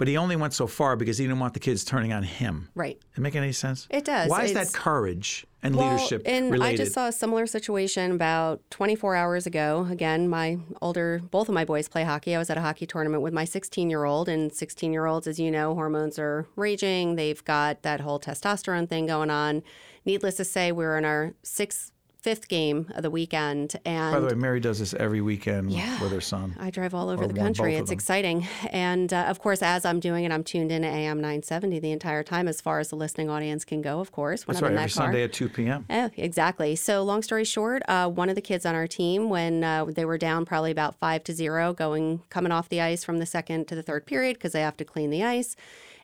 but 0.00 0.08
he 0.08 0.16
only 0.16 0.34
went 0.34 0.54
so 0.54 0.66
far 0.66 0.96
because 0.96 1.18
he 1.18 1.26
didn't 1.26 1.40
want 1.40 1.52
the 1.52 1.60
kids 1.60 1.84
turning 1.84 2.10
on 2.10 2.22
him. 2.22 2.70
Right. 2.74 2.98
Does 3.10 3.18
it 3.18 3.20
make 3.20 3.36
any 3.36 3.52
sense? 3.52 3.86
It 3.90 4.06
does. 4.06 4.30
Why 4.30 4.44
is 4.44 4.54
that 4.54 4.72
courage 4.72 5.46
and 5.62 5.76
Well, 5.76 5.92
leadership 5.92 6.22
and 6.24 6.50
related? 6.50 6.72
I 6.72 6.76
just 6.82 6.94
saw 6.94 7.08
a 7.08 7.12
similar 7.12 7.46
situation 7.46 8.12
about 8.12 8.62
24 8.70 9.14
hours 9.14 9.46
ago. 9.46 9.86
Again, 9.90 10.26
my 10.26 10.56
older, 10.80 11.20
both 11.30 11.50
of 11.50 11.54
my 11.54 11.66
boys 11.66 11.86
play 11.86 12.04
hockey. 12.04 12.34
I 12.34 12.38
was 12.38 12.48
at 12.48 12.56
a 12.56 12.62
hockey 12.62 12.86
tournament 12.86 13.22
with 13.22 13.34
my 13.34 13.44
16 13.44 13.90
year 13.90 14.04
old, 14.04 14.26
and 14.26 14.50
16 14.50 14.90
year 14.90 15.04
olds, 15.04 15.26
as 15.26 15.38
you 15.38 15.50
know, 15.50 15.74
hormones 15.74 16.18
are 16.18 16.46
raging. 16.56 17.16
They've 17.16 17.44
got 17.44 17.82
that 17.82 18.00
whole 18.00 18.18
testosterone 18.18 18.88
thing 18.88 19.04
going 19.04 19.28
on. 19.28 19.62
Needless 20.06 20.36
to 20.36 20.46
say, 20.46 20.72
we 20.72 20.82
were 20.82 20.96
in 20.96 21.04
our 21.04 21.34
sixth, 21.42 21.92
fifth 22.22 22.48
game 22.48 22.90
of 22.94 23.02
the 23.02 23.10
weekend, 23.10 23.76
and 23.84 24.12
By 24.12 24.20
the 24.20 24.26
way, 24.28 24.34
Mary 24.34 24.60
does 24.60 24.78
this 24.78 24.92
every 24.94 25.20
weekend 25.20 25.70
Yeah. 25.72 26.00
with 26.02 26.12
her 26.12 26.20
son. 26.20 26.54
I 26.60 26.70
drive 26.70 26.94
all 26.94 27.08
over 27.08 27.26
the 27.26 27.34
country. 27.34 27.76
It's 27.76 27.90
exciting. 27.90 28.46
And 28.70 29.12
uh, 29.12 29.24
of 29.24 29.38
course, 29.38 29.62
as 29.62 29.84
I'm 29.84 30.00
doing 30.00 30.24
it, 30.24 30.32
I'm 30.32 30.44
tuned 30.44 30.70
in 30.70 30.82
to 30.82 30.88
AM 30.88 31.16
970 31.20 31.78
the 31.78 31.92
entire 31.92 32.22
time 32.22 32.46
as 32.48 32.60
far 32.60 32.78
as 32.78 32.88
the 32.88 32.96
listening 32.96 33.30
audience 33.30 33.64
can 33.64 33.80
go, 33.82 34.00
of 34.00 34.12
course, 34.12 34.46
when 34.46 34.54
That's 34.54 34.62
I'm 34.62 34.64
right, 34.66 34.72
in 34.72 34.78
every 34.78 34.90
car. 34.92 35.06
Sunday 35.06 35.22
at 35.24 35.32
2 35.32 35.48
p.m. 35.48 35.86
Oh, 35.88 36.10
exactly. 36.16 36.76
So, 36.76 37.02
long 37.02 37.22
story 37.22 37.44
short, 37.44 37.82
uh, 37.88 38.08
one 38.08 38.28
of 38.28 38.34
the 38.34 38.42
kids 38.42 38.66
on 38.66 38.74
our 38.74 38.86
team, 38.86 39.30
when 39.30 39.64
uh, 39.64 39.84
they 39.86 40.04
were 40.04 40.18
down 40.18 40.44
probably 40.44 40.70
about 40.70 40.96
five 40.96 41.24
to 41.24 41.32
zero, 41.32 41.72
going 41.72 42.22
coming 42.28 42.52
off 42.52 42.68
the 42.68 42.80
ice 42.80 43.02
from 43.02 43.18
the 43.18 43.26
second 43.26 43.66
to 43.68 43.74
the 43.74 43.82
third 43.82 44.06
period 44.06 44.34
because 44.36 44.52
they 44.52 44.60
have 44.60 44.76
to 44.76 44.84
clean 44.84 45.10
the 45.10 45.24
ice, 45.24 45.56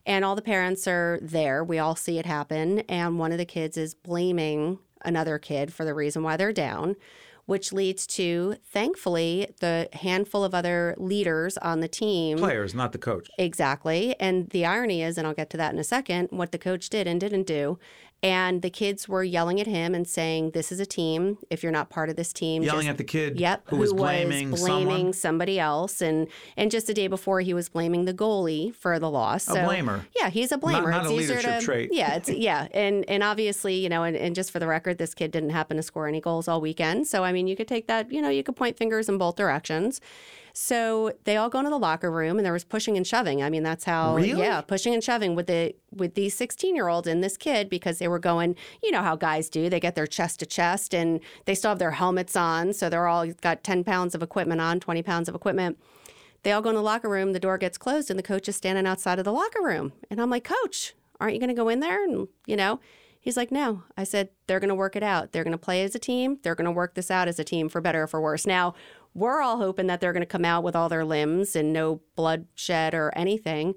and 0.07 0.25
all 0.25 0.35
the 0.35 0.43
parents 0.43 0.87
are 0.89 1.19
there. 1.21 1.63
We 1.63 1.79
all 1.79 1.95
see 1.97 2.19
it 2.19 2.27
happen, 2.27 2.81
and 2.89 3.19
one 3.19 3.33
of 3.33 3.39
the 3.39 3.45
kids 3.45 3.77
is 3.77 3.95
blaming 3.95 4.79
another 5.07 5.39
kid 5.39 5.73
for 5.73 5.85
the 5.85 5.95
reason 5.95 6.23
why 6.23 6.37
they're 6.37 6.53
down. 6.53 6.97
Which 7.47 7.73
leads 7.73 8.09
to, 8.09 8.57
thankfully, 8.65 9.55
the 9.61 9.89
handful 9.93 10.43
of 10.43 10.53
other 10.53 10.97
leaders 10.99 11.57
on 11.59 11.79
the 11.79 11.87
team 11.87 12.39
Players, 12.39 12.75
not 12.75 12.91
the 12.91 12.99
coach. 12.99 13.31
Exactly. 13.39 14.17
And 14.19 14.51
the 14.51 14.67
irony 14.67 15.01
is, 15.01 15.17
and 15.17 15.29
I'll 15.29 15.33
get 15.33 15.49
to 15.51 15.57
that 15.59 15.73
in 15.73 15.79
a 15.79 15.85
second, 15.85 16.31
what 16.33 16.51
the 16.51 16.59
coach 16.59 16.91
did 16.91 17.07
and 17.07 17.21
didn't 17.21 17.47
do. 17.47 17.79
And 18.23 18.63
the 18.63 18.71
kids 18.71 19.09
were 19.09 19.23
yelling 19.23 19.61
at 19.61 19.67
him 19.67 19.95
and 19.95 20.09
saying, 20.09 20.51
This 20.53 20.73
is 20.73 20.81
a 20.81 20.87
team. 20.87 21.39
If 21.51 21.63
you're 21.63 21.71
not 21.71 21.91
part 21.91 22.09
of 22.09 22.17
this 22.17 22.33
team, 22.33 22.63
Yelling 22.63 22.83
just- 22.87 22.91
at 22.91 22.99
the 22.99 23.05
kid 23.05 23.39
Yep, 23.39 23.65
who 23.69 23.77
was 23.77 23.93
blaming 23.93 24.51
blaming 24.51 24.57
someone. 24.57 25.13
somebody 25.13 25.61
else, 25.61 26.01
and 26.01 26.27
and 26.57 26.71
just 26.71 26.87
the 26.87 26.95
day 26.95 27.07
before 27.09 27.41
he 27.43 27.53
was 27.53 27.69
blaming 27.69 28.05
the 28.07 28.15
goalie 28.15 28.75
for 28.75 28.99
the 28.99 29.11
loss. 29.11 29.49
A 29.49 29.53
blamer. 29.57 30.07
Yeah, 30.19 30.31
he's 30.31 30.51
a 30.51 30.57
blamer. 30.57 30.91
not 30.91 31.03
it's 31.03 31.11
a 31.11 31.15
leadership 31.15 31.61
to, 31.61 31.65
trait. 31.65 31.91
Yeah, 31.93 32.17
it's 32.17 32.29
yeah, 32.31 32.69
and 32.73 33.05
and 33.09 33.23
obviously, 33.23 33.75
you 33.75 33.89
know, 33.91 34.03
and, 34.03 34.17
and 34.17 34.35
just 34.35 34.51
for 34.51 34.59
the 34.59 34.67
record, 34.67 34.97
this 34.99 35.15
kid 35.15 35.31
didn't 35.31 35.51
happen 35.51 35.77
to 35.77 35.83
score 35.83 36.09
any 36.09 36.21
goals 36.21 36.49
all 36.49 36.61
weekend. 36.61 37.07
So 37.07 37.23
I 37.23 37.33
mean, 37.33 37.47
you 37.47 37.55
could 37.55 37.69
take 37.69 37.87
that, 37.87 38.11
you 38.11 38.23
know, 38.23 38.31
you 38.31 38.43
could 38.43 38.57
point 38.57 38.77
fingers 38.79 39.09
in 39.09 39.19
both 39.19 39.37
directions. 39.37 40.01
So 40.59 41.13
they 41.25 41.37
all 41.37 41.51
go 41.51 41.59
into 41.59 41.69
the 41.69 41.79
locker 41.79 42.11
room, 42.11 42.39
and 42.39 42.47
there 42.47 42.53
was 42.55 42.65
pushing 42.65 42.97
and 42.97 43.07
shoving. 43.07 43.43
I 43.43 43.51
mean, 43.51 43.63
that's 43.63 43.85
how 43.85 44.17
Really? 44.17 44.41
yeah, 44.41 44.63
pushing 44.63 44.95
and 44.95 45.05
shoving 45.05 45.35
with 45.35 45.49
the 45.49 45.75
with 45.95 46.15
these 46.15 46.35
16 46.35 46.75
year 46.75 46.89
olds 46.89 47.07
and 47.07 47.23
this 47.23 47.37
kid 47.37 47.69
because 47.69 47.99
they 47.99 48.09
were 48.09 48.19
going. 48.19 48.57
You 48.83 48.91
know 48.91 49.03
how 49.03 49.17
guys 49.17 49.51
do; 49.51 49.69
they 49.69 49.79
get 49.79 49.97
their 49.97 50.07
chest 50.07 50.41
to 50.41 50.47
chest, 50.47 50.95
and 50.95 51.21
they 51.45 51.55
still 51.55 51.73
have 51.73 51.79
their 51.79 51.91
helmets 51.91 52.37
on, 52.37 52.73
so 52.73 52.89
they're 52.89 53.07
all 53.07 53.27
got 53.43 53.65
10 53.65 53.85
pounds 53.85 54.15
of 54.15 54.23
equipment 54.23 54.63
on, 54.63 54.81
20 54.81 55.03
pounds 55.03 55.29
of 55.29 55.35
equipment. 55.35 55.79
They 56.43 56.53
all 56.53 56.63
go 56.63 56.71
in 56.71 56.75
the 56.77 56.81
locker 56.81 57.11
room. 57.11 57.35
The 57.35 57.39
door 57.41 57.59
gets 57.59 57.77
closed, 57.77 58.09
and 58.09 58.19
the 58.19 58.23
coach 58.23 58.49
is 58.49 58.57
standing 58.57 58.87
outside 58.87 59.19
of 59.19 59.27
the 59.27 59.33
locker 59.35 59.63
room. 59.63 59.93
And 60.11 60.23
I'm 60.23 60.31
like, 60.31 60.45
Coach, 60.45 60.95
aren't 61.21 61.35
you 61.35 61.41
going 61.41 61.55
to 61.55 61.55
go 61.55 61.69
in 61.69 61.81
there? 61.81 62.03
And 62.03 62.29
you 62.47 62.57
know, 62.57 62.81
He's 63.27 63.37
like, 63.37 63.51
no. 63.51 63.83
I 63.97 64.05
said, 64.05 64.29
they're 64.47 64.61
going 64.61 64.69
to 64.69 64.75
work 64.77 64.95
it 64.95 65.03
out. 65.03 65.33
They're 65.33 65.43
going 65.43 65.51
to 65.51 65.59
play 65.59 65.83
as 65.83 65.97
a 65.97 65.99
team. 65.99 66.39
They're 66.45 66.55
going 66.55 66.67
to 66.67 66.71
work 66.71 66.95
this 66.95 67.11
out 67.11 67.27
as 67.27 67.41
a 67.41 67.45
team 67.45 67.69
for 67.69 67.81
better 67.81 68.05
or 68.05 68.07
for 68.07 68.21
worse. 68.21 68.47
Now, 68.47 68.75
we're 69.17 69.41
all 69.41 69.57
hoping 69.57 69.87
that 69.87 70.01
they're 70.01 70.13
going 70.13 70.21
to 70.21 70.27
come 70.27 70.45
out 70.45 70.63
with 70.63 70.77
all 70.77 70.89
their 70.91 71.05
limbs 71.05 71.57
and 71.57 71.73
no 71.73 72.01
bloodshed 72.17 72.95
or 72.95 73.13
anything. 73.17 73.75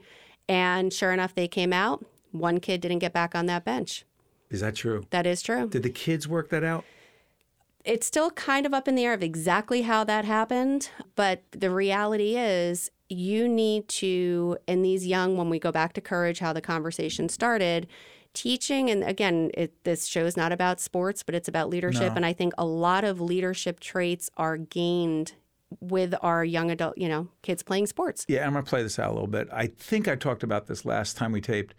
And 0.49 0.91
sure 0.91 1.13
enough, 1.13 1.33
they 1.33 1.47
came 1.47 1.71
out. 1.71 2.05
One 2.31 2.59
kid 2.59 2.81
didn't 2.81 2.99
get 2.99 3.13
back 3.13 3.33
on 3.35 3.45
that 3.45 3.63
bench. 3.63 4.05
Is 4.49 4.59
that 4.59 4.75
true? 4.75 5.05
That 5.11 5.25
is 5.25 5.41
true. 5.41 5.69
Did 5.69 5.83
the 5.83 5.89
kids 5.89 6.27
work 6.27 6.49
that 6.49 6.63
out? 6.63 6.83
It's 7.85 8.05
still 8.05 8.31
kind 8.31 8.65
of 8.65 8.73
up 8.73 8.87
in 8.87 8.95
the 8.95 9.05
air 9.05 9.13
of 9.13 9.23
exactly 9.23 9.83
how 9.83 10.03
that 10.03 10.25
happened. 10.25 10.89
But 11.15 11.43
the 11.51 11.71
reality 11.71 12.35
is, 12.35 12.91
you 13.07 13.47
need 13.47 13.87
to, 13.87 14.57
in 14.67 14.81
these 14.81 15.07
young, 15.07 15.37
when 15.37 15.49
we 15.49 15.57
go 15.57 15.71
back 15.71 15.93
to 15.93 16.01
courage, 16.01 16.39
how 16.39 16.51
the 16.51 16.61
conversation 16.61 17.29
started, 17.29 17.87
teaching 18.41 18.89
and 18.89 19.03
again 19.03 19.51
it, 19.53 19.83
this 19.83 20.05
show 20.05 20.25
is 20.25 20.37
not 20.37 20.51
about 20.53 20.79
sports 20.79 21.23
but 21.23 21.35
it's 21.35 21.49
about 21.49 21.69
leadership 21.69 22.11
No. 22.11 22.15
and 22.15 22.25
i 22.25 22.31
think 22.31 22.53
a 22.57 22.65
lot 22.65 23.03
of 23.03 23.19
leadership 23.19 23.81
traits 23.81 24.29
are 24.37 24.55
gained 24.55 25.33
with 25.81 26.15
our 26.21 26.43
young 26.43 26.71
adult 26.71 26.97
you 26.97 27.09
know 27.09 27.27
kids 27.41 27.63
playing 27.63 27.87
sports 27.87 28.25
Yeah, 28.27 28.45
I'm 28.45 28.53
going 28.53 28.63
to 28.63 28.69
play 28.69 28.81
this 28.81 28.97
out 28.97 29.11
a 29.11 29.13
little 29.13 29.27
bit. 29.27 29.47
I 29.51 29.67
think 29.67 30.07
I 30.07 30.15
talked 30.15 30.43
about 30.43 30.67
this 30.67 30.85
last 30.85 31.17
time 31.17 31.31
we 31.31 31.41
taped. 31.41 31.75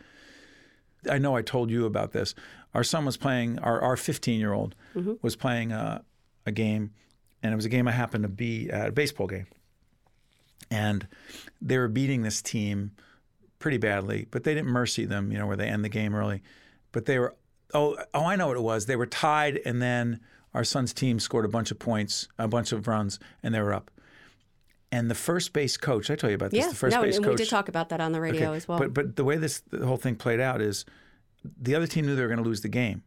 I 1.11 1.19
know 1.19 1.35
I 1.35 1.43
told 1.43 1.71
you 1.71 1.87
about 1.87 2.13
this. 2.13 2.35
Our 2.75 2.85
son 2.85 3.05
was 3.05 3.17
playing, 3.17 3.59
our, 3.61 3.81
our 3.81 3.97
15 3.97 4.39
year 4.39 4.53
old 4.53 4.75
mm-hmm. 4.95 5.15
was 5.23 5.35
playing 5.35 5.73
a, 5.73 6.05
a 6.47 6.53
game, 6.53 6.93
and 7.43 7.53
it 7.53 7.57
was 7.57 7.65
a 7.65 7.69
game 7.69 7.89
I 7.89 7.93
happened 7.93 8.23
to 8.23 8.29
be 8.29 8.71
at, 8.71 8.89
a 8.89 8.93
baseball 8.93 9.27
game. 9.27 9.47
And 10.71 11.09
they 11.61 11.79
were 11.79 11.89
beating 11.89 12.23
this 12.23 12.43
team 12.43 12.93
pretty 13.61 13.79
badly, 13.79 14.27
but 14.33 14.43
they 14.43 14.55
didn't 14.55 14.71
mercy 14.71 15.05
them, 15.05 15.31
you 15.31 15.39
know, 15.39 15.47
where 15.47 15.57
they 15.57 15.69
end 15.69 15.85
the 15.85 15.89
game 15.89 16.15
early. 16.15 16.43
But 16.91 17.05
they 17.07 17.21
were, 17.21 17.37
oh, 17.73 17.97
oh, 18.13 18.25
I 18.25 18.35
know 18.35 18.49
what 18.49 18.57
it 18.57 18.63
was. 18.63 18.87
They 18.87 18.97
were 18.97 19.07
tied, 19.07 19.61
and 19.65 19.81
then 19.81 20.19
our 20.53 20.65
son's 20.65 20.93
team 20.93 21.21
scored 21.21 21.45
a 21.45 21.49
bunch 21.49 21.71
of 21.71 21.79
points, 21.79 22.27
a 22.39 22.49
bunch 22.49 22.73
of 22.73 22.89
runs, 22.89 23.21
and 23.45 23.55
they 23.55 23.61
were 23.61 23.73
up. 23.73 23.93
And 24.91 25.09
the 25.09 25.15
first 25.15 25.53
base 25.53 25.77
coach, 25.77 26.11
I 26.11 26.17
tell 26.17 26.31
you 26.31 26.35
about 26.35 26.51
this. 26.51 26.59
yeah 26.65 26.69
the 26.69 26.75
first 26.75 26.97
no 26.97 27.03
base 27.03 27.15
and 27.15 27.25
coach. 27.25 27.39
we 27.39 27.45
did 27.45 27.49
talk 27.49 27.69
about 27.69 27.91
that 27.91 28.01
on 28.01 28.11
the 28.11 28.21
radio 28.21 28.49
Okay, 28.49 28.57
as 28.57 28.67
well 28.67 28.77
But 28.81 28.93
but 28.93 29.15
the 29.15 29.23
way 29.23 29.37
this 29.37 29.61
the 29.71 29.87
whole 29.87 29.97
thing 29.97 30.17
played 30.17 30.41
out 30.41 30.61
is 30.61 30.85
the 31.45 31.77
other 31.77 31.87
team 31.87 32.07
knew 32.07 32.17
they 32.17 32.23
were 32.23 32.29
going 32.29 32.43
to 32.43 32.49
lose 32.49 32.63
the 32.63 32.69
game, 32.69 33.05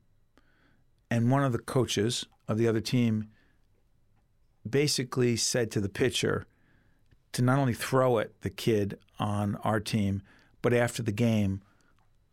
and 1.12 1.30
one 1.30 1.44
of 1.44 1.52
the 1.52 1.60
coaches 1.60 2.26
of 2.48 2.58
the 2.58 2.70
other 2.70 2.80
team 2.80 3.28
basically 4.70 5.36
said 5.36 5.72
to 5.72 5.82
the 5.82 5.90
pitcher 5.90 6.46
to 7.34 7.42
not 7.42 7.60
only 7.60 7.74
throw 7.74 8.20
at 8.20 8.42
the 8.42 8.50
kid 8.50 8.98
on 9.20 9.58
our 9.58 9.80
team, 9.82 10.22
but 10.64 10.74
after 10.74 11.04
the 11.04 11.12
game. 11.12 11.62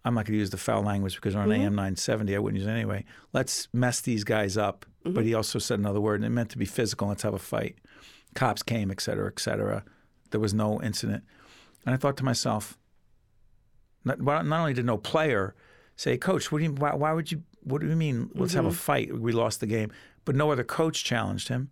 I'm 0.03 0.15
not 0.15 0.25
going 0.25 0.33
to 0.33 0.39
use 0.39 0.49
the 0.49 0.57
foul 0.57 0.83
language 0.83 1.17
because 1.17 1.37
on 1.37 1.51
mm-hmm. 1.51 1.61
AM 1.61 1.75
970 1.75 2.35
I 2.35 2.39
wouldn't 2.39 2.59
use 2.59 2.67
it 2.67 2.71
anyway. 2.71 3.05
Let's 3.35 3.69
mess 3.75 4.01
these 4.01 4.25
guys 4.25 4.57
up. 4.57 4.87
Mm-hmm. 5.05 5.15
But 5.15 5.25
he 5.25 5.35
also 5.35 5.59
said 5.59 5.79
another 5.79 6.01
word, 6.01 6.17
and 6.17 6.25
it 6.25 6.31
meant 6.31 6.51
to 6.51 6.59
be 6.59 6.65
physical. 6.65 7.09
Let's 7.09 7.23
have 7.23 7.35
a 7.35 7.39
fight. 7.39 7.77
Cops 8.35 8.63
came, 8.63 8.91
et 8.91 9.01
cetera, 9.01 9.29
et 9.29 9.41
cetera. 9.41 9.85
There 10.31 10.41
was 10.41 10.55
no 10.55 10.81
incident. 10.83 11.25
And 11.87 11.95
I 11.95 11.99
thought 11.99 12.17
to 12.19 12.25
myself, 12.25 12.79
not, 14.05 14.21
not 14.21 14.61
only 14.61 14.75
did 14.75 14.85
no 14.85 14.99
player 14.99 15.55
say, 15.97 16.17
"Coach, 16.17 16.53
what 16.53 16.59
do 16.59 16.65
you? 16.65 16.73
Why, 16.73 16.95
why 16.95 17.13
would 17.13 17.33
you? 17.33 17.43
What 17.63 17.81
do 17.81 17.89
you 17.89 17.97
mean? 17.97 18.31
Let's 18.35 18.55
have 18.55 18.65
a 18.65 18.69
mm-hmm. 18.69 18.77
fight. 18.77 19.19
We 19.19 19.33
lost 19.33 19.61
the 19.61 19.67
game." 19.67 19.91
But 20.25 20.37
no 20.37 20.51
other 20.51 20.65
coach 20.65 21.03
challenged 21.03 21.49
him. 21.49 21.71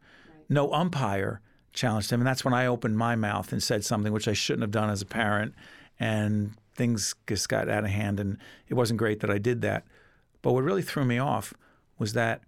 No 0.49 0.73
umpire 0.73 1.41
challenged 1.73 2.11
him, 2.11 2.21
and 2.21 2.27
that's 2.27 2.45
when 2.45 2.55
I 2.55 2.67
opened 2.67 2.97
my 2.97 3.15
mouth 3.15 3.53
and 3.53 3.63
said 3.63 3.85
something 3.85 4.13
which 4.13 4.27
I 4.27 4.33
shouldn't 4.33 4.63
have 4.63 4.71
done 4.71 4.91
as 4.91 5.03
a 5.03 5.07
parent, 5.07 5.55
and 5.99 6.53
things 6.75 7.15
just 7.27 7.49
got 7.49 7.69
out 7.69 7.85
of 7.85 7.91
hand, 7.91 8.21
and 8.21 8.39
it 8.69 8.75
wasn't 8.75 8.99
great 8.99 9.21
that 9.21 9.31
I 9.31 9.39
did 9.39 9.63
that. 9.63 9.85
But 10.43 10.53
what 10.53 10.65
really 10.65 10.83
threw 10.83 11.05
me 11.05 11.19
off 11.19 11.53
was 11.99 12.13
that 12.13 12.43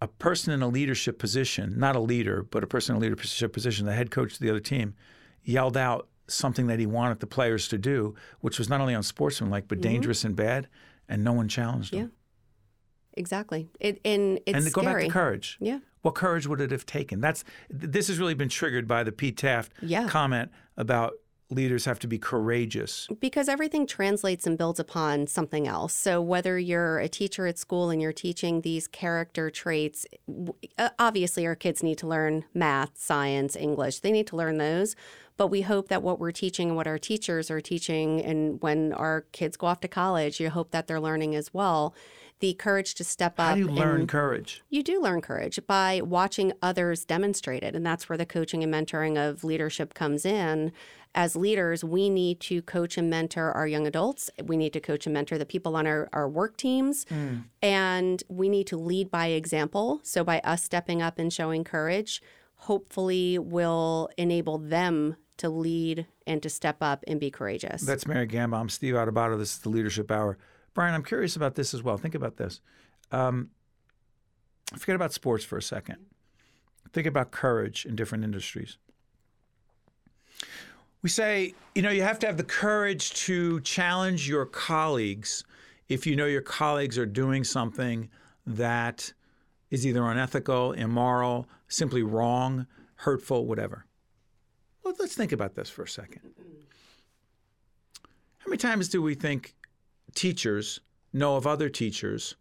a 0.00 0.08
person 0.08 0.52
in 0.52 0.60
a 0.60 0.68
leadership 0.68 1.18
position, 1.18 1.78
not 1.78 1.96
a 1.96 2.00
leader, 2.00 2.42
but 2.42 2.62
a 2.62 2.66
person 2.66 2.94
in 2.94 3.00
a 3.00 3.02
leadership 3.02 3.52
position, 3.52 3.86
the 3.86 3.94
head 3.94 4.10
coach 4.10 4.34
of 4.34 4.38
the 4.40 4.50
other 4.50 4.60
team, 4.60 4.94
yelled 5.42 5.76
out 5.76 6.08
something 6.26 6.66
that 6.66 6.78
he 6.78 6.86
wanted 6.86 7.20
the 7.20 7.26
players 7.26 7.68
to 7.68 7.78
do, 7.78 8.14
which 8.40 8.58
was 8.58 8.68
not 8.68 8.80
only 8.80 8.94
unsportsmanlike 8.94 9.68
but 9.68 9.78
mm-hmm. 9.78 9.92
dangerous 9.92 10.24
and 10.24 10.36
bad, 10.36 10.68
and 11.08 11.24
no 11.24 11.32
one 11.32 11.48
challenged 11.48 11.94
him. 11.94 12.00
Yeah. 12.00 12.06
exactly 13.20 13.68
it 13.78 14.00
and 14.04 14.40
it's 14.46 14.56
and 14.56 14.64
to 14.66 14.70
go 14.72 14.82
back 14.82 15.00
to 15.00 15.08
courage. 15.08 15.56
yeah 15.60 15.78
What 16.02 16.14
courage 16.14 16.46
would 16.46 16.60
it 16.60 16.70
have 16.70 16.84
taken? 16.84 17.20
That's 17.20 17.44
this 17.70 18.08
has 18.08 18.18
really 18.18 18.34
been 18.34 18.48
triggered 18.48 18.88
by 18.88 19.04
the 19.04 19.12
Pete 19.12 19.36
Taft 19.36 19.72
Yeah. 19.80 20.08
comment 20.08 20.50
about 20.76 21.12
leaders 21.54 21.84
have 21.84 21.98
to 22.00 22.06
be 22.06 22.18
courageous. 22.18 23.08
because 23.20 23.48
everything 23.48 23.86
translates 23.86 24.46
and 24.46 24.58
builds 24.58 24.80
upon 24.80 25.26
something 25.26 25.66
else. 25.66 25.92
So 25.94 26.20
whether 26.20 26.58
you're 26.58 26.98
a 26.98 27.08
teacher 27.08 27.46
at 27.46 27.58
school 27.58 27.90
and 27.90 28.00
you're 28.02 28.12
teaching 28.12 28.60
these 28.60 28.86
character 28.86 29.50
traits, 29.50 30.06
uh, 30.78 30.90
obviously 30.98 31.46
our 31.46 31.54
kids 31.54 31.82
need 31.82 31.98
to 31.98 32.06
learn 32.06 32.44
math, 32.54 32.98
science, 32.98 33.56
English. 33.56 34.00
They 34.00 34.12
need 34.12 34.26
to 34.28 34.36
learn 34.36 34.58
those. 34.58 34.96
But 35.36 35.48
we 35.48 35.62
hope 35.62 35.88
that 35.88 36.02
what 36.02 36.20
we're 36.20 36.30
teaching 36.30 36.68
and 36.68 36.76
what 36.76 36.86
our 36.86 36.98
teachers 36.98 37.50
are 37.50 37.60
teaching, 37.60 38.22
and 38.22 38.62
when 38.62 38.92
our 38.92 39.22
kids 39.32 39.56
go 39.56 39.66
off 39.66 39.80
to 39.80 39.88
college, 39.88 40.38
you 40.38 40.48
hope 40.48 40.70
that 40.70 40.86
they're 40.86 41.00
learning 41.00 41.34
as 41.34 41.52
well. 41.52 41.92
The 42.38 42.54
courage 42.54 42.94
to 42.96 43.04
step 43.04 43.34
up. 43.38 43.48
How 43.48 43.54
do 43.54 43.60
you 43.60 43.68
learn 43.68 44.06
courage? 44.06 44.62
you 44.70 44.82
do 44.82 45.00
learn 45.00 45.20
courage 45.20 45.58
by 45.66 46.02
watching 46.04 46.52
others 46.62 47.04
demonstrate 47.04 47.62
it. 47.64 47.74
And 47.74 47.84
that's 47.84 48.08
where 48.08 48.18
the 48.18 48.26
coaching 48.26 48.62
and 48.62 48.72
mentoring 48.72 49.16
of 49.16 49.42
leadership 49.42 49.94
comes 49.94 50.24
in. 50.24 50.70
As 51.14 51.36
leaders, 51.36 51.84
we 51.84 52.10
need 52.10 52.40
to 52.40 52.60
coach 52.62 52.98
and 52.98 53.08
mentor 53.08 53.52
our 53.52 53.66
young 53.66 53.86
adults. 53.86 54.30
We 54.42 54.56
need 54.56 54.72
to 54.72 54.80
coach 54.80 55.06
and 55.06 55.14
mentor 55.14 55.38
the 55.38 55.46
people 55.46 55.76
on 55.76 55.86
our, 55.86 56.08
our 56.12 56.28
work 56.28 56.56
teams. 56.56 57.06
And 57.62 58.22
we 58.28 58.48
need 58.48 58.66
to 58.68 58.76
lead 58.76 59.10
by 59.10 59.28
example. 59.28 60.00
So, 60.02 60.24
by 60.24 60.40
us 60.40 60.64
stepping 60.64 61.00
up 61.00 61.18
and 61.18 61.32
showing 61.32 61.62
courage, 61.62 62.20
hopefully 62.56 63.38
will 63.38 64.08
enable 64.18 64.58
them 64.58 65.16
to 65.36 65.48
lead 65.48 66.06
and 66.26 66.42
to 66.42 66.48
step 66.48 66.78
up 66.80 67.04
and 67.06 67.20
be 67.20 67.30
courageous. 67.30 67.82
That's 67.82 68.06
Mary 68.06 68.26
Gamba. 68.26 68.56
I'm 68.56 68.68
Steve 68.68 68.94
Adubato. 68.94 69.38
This 69.38 69.54
is 69.54 69.58
the 69.58 69.68
Leadership 69.68 70.10
Hour. 70.10 70.38
Brian, 70.74 70.94
I'm 70.94 71.04
curious 71.04 71.36
about 71.36 71.54
this 71.54 71.74
as 71.74 71.82
well. 71.82 71.96
Think 71.96 72.14
about 72.14 72.36
this. 72.36 72.60
Um, 73.12 73.50
forget 74.76 74.96
about 74.96 75.12
sports 75.12 75.44
for 75.44 75.58
a 75.58 75.62
second. 75.62 75.98
Think 76.92 77.06
about 77.06 77.30
courage 77.30 77.84
in 77.84 77.96
different 77.96 78.24
industries. 78.24 78.78
We 81.04 81.10
say, 81.10 81.52
you 81.74 81.82
know, 81.82 81.90
you 81.90 82.00
have 82.00 82.18
to 82.20 82.26
have 82.26 82.38
the 82.38 82.42
courage 82.42 83.12
to 83.26 83.60
challenge 83.60 84.26
your 84.26 84.46
colleagues 84.46 85.44
if 85.86 86.06
you 86.06 86.16
know 86.16 86.24
your 86.24 86.40
colleagues 86.40 86.96
are 86.96 87.04
doing 87.04 87.44
something 87.44 88.08
that 88.46 89.12
is 89.70 89.86
either 89.86 90.02
unethical, 90.02 90.72
immoral, 90.72 91.46
simply 91.68 92.02
wrong, 92.02 92.66
hurtful, 92.94 93.44
whatever. 93.44 93.84
Well, 94.82 94.94
let's 94.98 95.14
think 95.14 95.32
about 95.32 95.54
this 95.54 95.68
for 95.68 95.82
a 95.82 95.88
second. 95.88 96.22
How 98.38 98.48
many 98.48 98.56
times 98.56 98.88
do 98.88 99.02
we 99.02 99.14
think 99.14 99.54
teachers 100.14 100.80
know 101.12 101.36
of 101.36 101.46
other 101.46 101.68
teachers 101.68 102.34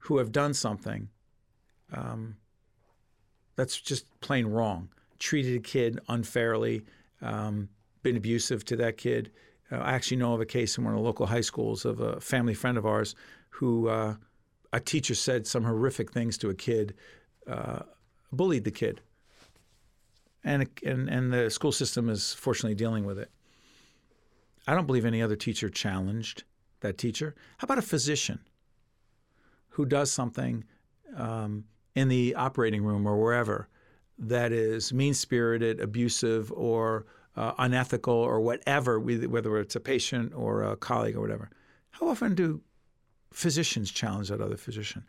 who 0.00 0.18
have 0.18 0.32
done 0.32 0.52
something 0.52 1.08
um, 1.94 2.36
that's 3.54 3.80
just 3.80 4.04
plain 4.20 4.44
wrong, 4.44 4.90
treated 5.18 5.56
a 5.56 5.60
kid 5.60 5.98
unfairly, 6.10 6.82
um, 7.22 7.70
been 8.06 8.16
abusive 8.16 8.64
to 8.64 8.76
that 8.76 8.96
kid? 8.96 9.32
Uh, 9.72 9.78
I 9.78 9.92
actually 9.92 10.18
know 10.18 10.32
of 10.32 10.40
a 10.40 10.46
case 10.46 10.78
in 10.78 10.84
one 10.84 10.94
of 10.94 11.00
the 11.00 11.04
local 11.04 11.26
high 11.26 11.40
schools 11.40 11.84
of 11.84 11.98
a 11.98 12.20
family 12.20 12.54
friend 12.54 12.78
of 12.78 12.86
ours 12.86 13.16
who 13.50 13.88
uh, 13.88 14.14
a 14.72 14.78
teacher 14.78 15.14
said 15.16 15.44
some 15.44 15.64
horrific 15.64 16.12
things 16.12 16.38
to 16.38 16.50
a 16.50 16.54
kid, 16.54 16.94
uh, 17.50 17.80
bullied 18.30 18.62
the 18.62 18.70
kid, 18.70 19.00
and, 20.44 20.68
and 20.84 21.08
and 21.08 21.32
the 21.32 21.50
school 21.50 21.72
system 21.72 22.08
is 22.08 22.32
fortunately 22.32 22.76
dealing 22.76 23.04
with 23.04 23.18
it. 23.18 23.30
I 24.68 24.74
don't 24.74 24.86
believe 24.86 25.04
any 25.04 25.20
other 25.20 25.36
teacher 25.36 25.68
challenged 25.68 26.44
that 26.80 26.98
teacher. 26.98 27.34
How 27.58 27.64
about 27.64 27.78
a 27.78 27.82
physician 27.82 28.38
who 29.70 29.84
does 29.84 30.12
something 30.12 30.62
um, 31.16 31.64
in 31.96 32.06
the 32.06 32.36
operating 32.36 32.84
room 32.84 33.04
or 33.04 33.16
wherever 33.16 33.68
that 34.18 34.52
is 34.52 34.92
mean 34.92 35.14
spirited, 35.14 35.80
abusive, 35.80 36.52
or 36.52 37.06
uh, 37.36 37.52
unethical, 37.58 38.14
or 38.14 38.40
whatever, 38.40 38.98
whether 38.98 39.58
it's 39.58 39.76
a 39.76 39.80
patient 39.80 40.32
or 40.34 40.62
a 40.62 40.76
colleague 40.76 41.16
or 41.16 41.20
whatever? 41.20 41.50
How 41.90 42.08
often 42.08 42.34
do 42.34 42.60
physicians 43.32 43.90
challenge 43.90 44.28
that 44.28 44.40
other 44.40 44.56
physician? 44.56 45.04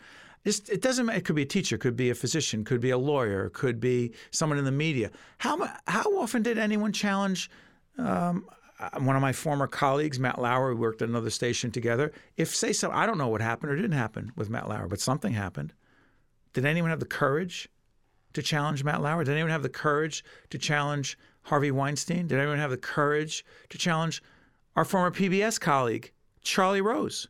It 0.45 0.81
doesn't 0.81 1.05
matter. 1.05 1.17
It 1.17 1.25
could 1.25 1.35
be 1.35 1.41
a 1.41 1.47
teacher, 1.47 1.77
could 1.77 1.97
be 1.97 2.09
a 2.09 2.15
physician, 2.15 2.63
could 2.63 2.79
be 2.79 2.91
a 2.91 2.97
lawyer, 2.97 3.49
could 3.49 3.81
be 3.81 4.13
someone 4.31 4.57
in 4.57 4.63
the 4.63 4.71
media. 4.71 5.11
How, 5.39 5.57
how 5.87 6.17
often 6.19 6.41
did 6.41 6.57
anyone 6.57 6.93
challenge 6.93 7.49
um, 7.97 8.47
uh, 8.79 8.89
one 8.99 9.15
of 9.15 9.21
my 9.21 9.33
former 9.33 9.67
colleagues, 9.67 10.19
Matt 10.19 10.39
Lauer, 10.39 10.69
we 10.69 10.79
worked 10.79 11.01
at 11.01 11.09
another 11.09 11.31
station 11.31 11.71
together. 11.71 12.11
If 12.35 12.55
say 12.55 12.73
so, 12.73 12.91
I 12.91 13.05
don't 13.05 13.17
know 13.17 13.27
what 13.27 13.41
happened 13.41 13.71
or 13.71 13.75
didn't 13.75 13.93
happen 13.93 14.31
with 14.35 14.49
Matt 14.49 14.69
Lauer, 14.69 14.87
but 14.87 14.99
something 14.99 15.33
happened. 15.33 15.73
Did 16.53 16.65
anyone 16.65 16.91
have 16.91 16.99
the 16.99 17.05
courage 17.05 17.69
to 18.33 18.43
challenge 18.43 18.83
Matt 18.83 19.01
Lauer? 19.01 19.23
Did 19.23 19.31
anyone 19.31 19.51
have 19.51 19.63
the 19.63 19.69
courage 19.69 20.23
to 20.51 20.57
challenge 20.59 21.17
Harvey 21.47 21.71
Weinstein? 21.71 22.27
Did 22.27 22.39
anyone 22.39 22.57
have 22.59 22.71
the 22.71 22.77
courage 22.77 23.43
to 23.69 23.77
challenge 23.77 24.21
our 24.75 24.85
former 24.85 25.11
PBS 25.11 25.59
colleague, 25.59 26.11
Charlie 26.41 26.81
Rose? 26.81 27.27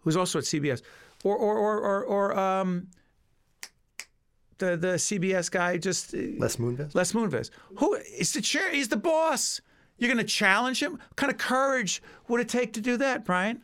who's 0.00 0.16
also 0.16 0.38
at 0.38 0.44
CBS, 0.44 0.82
or 1.24 1.36
or 1.36 1.58
or 1.58 1.78
or, 1.80 2.04
or 2.04 2.38
um, 2.38 2.88
the 4.58 4.76
the 4.76 4.94
CBS 4.96 5.50
guy 5.50 5.76
just 5.76 6.14
uh, 6.14 6.18
Les 6.38 6.56
Moonves? 6.56 6.94
Les 6.94 7.12
Moonves. 7.12 7.50
Who 7.78 7.94
is 7.94 8.32
the 8.32 8.40
chair? 8.40 8.70
He's 8.70 8.88
the 8.88 8.96
boss. 8.96 9.60
You're 9.98 10.08
going 10.08 10.24
to 10.24 10.32
challenge 10.32 10.82
him? 10.82 10.92
What 10.92 11.16
kind 11.16 11.30
of 11.30 11.36
courage 11.36 12.02
would 12.28 12.40
it 12.40 12.48
take 12.48 12.72
to 12.72 12.80
do 12.80 12.96
that, 12.96 13.26
Brian? 13.26 13.60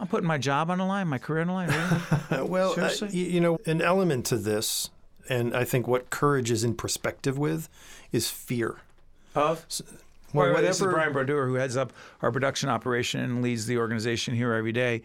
I'm 0.00 0.08
putting 0.08 0.26
my 0.26 0.38
job 0.38 0.70
on 0.70 0.78
the 0.78 0.84
line, 0.84 1.06
my 1.06 1.18
career 1.18 1.42
on 1.42 1.46
the 1.46 1.52
line. 1.52 1.68
Really? 1.68 2.48
Well, 2.48 2.72
uh, 2.72 2.88
Seriously? 2.88 3.08
you 3.16 3.40
know, 3.40 3.58
an 3.66 3.80
element 3.80 4.26
to 4.26 4.36
this, 4.36 4.90
and 5.28 5.54
I 5.56 5.64
think 5.64 5.86
what 5.86 6.10
courage 6.10 6.50
is 6.50 6.64
in 6.64 6.74
perspective 6.74 7.38
with, 7.38 7.68
is 8.12 8.30
fear. 8.30 8.78
of? 9.34 9.64
Well, 10.32 10.52
Well, 10.52 10.62
this 10.62 10.80
is 10.80 10.86
Brian 10.86 11.12
Brodeur, 11.12 11.46
who 11.46 11.54
heads 11.54 11.76
up 11.76 11.92
our 12.20 12.30
production 12.32 12.68
operation 12.68 13.20
and 13.20 13.42
leads 13.42 13.66
the 13.66 13.78
organization 13.78 14.34
here 14.34 14.52
every 14.52 14.72
day. 14.72 15.02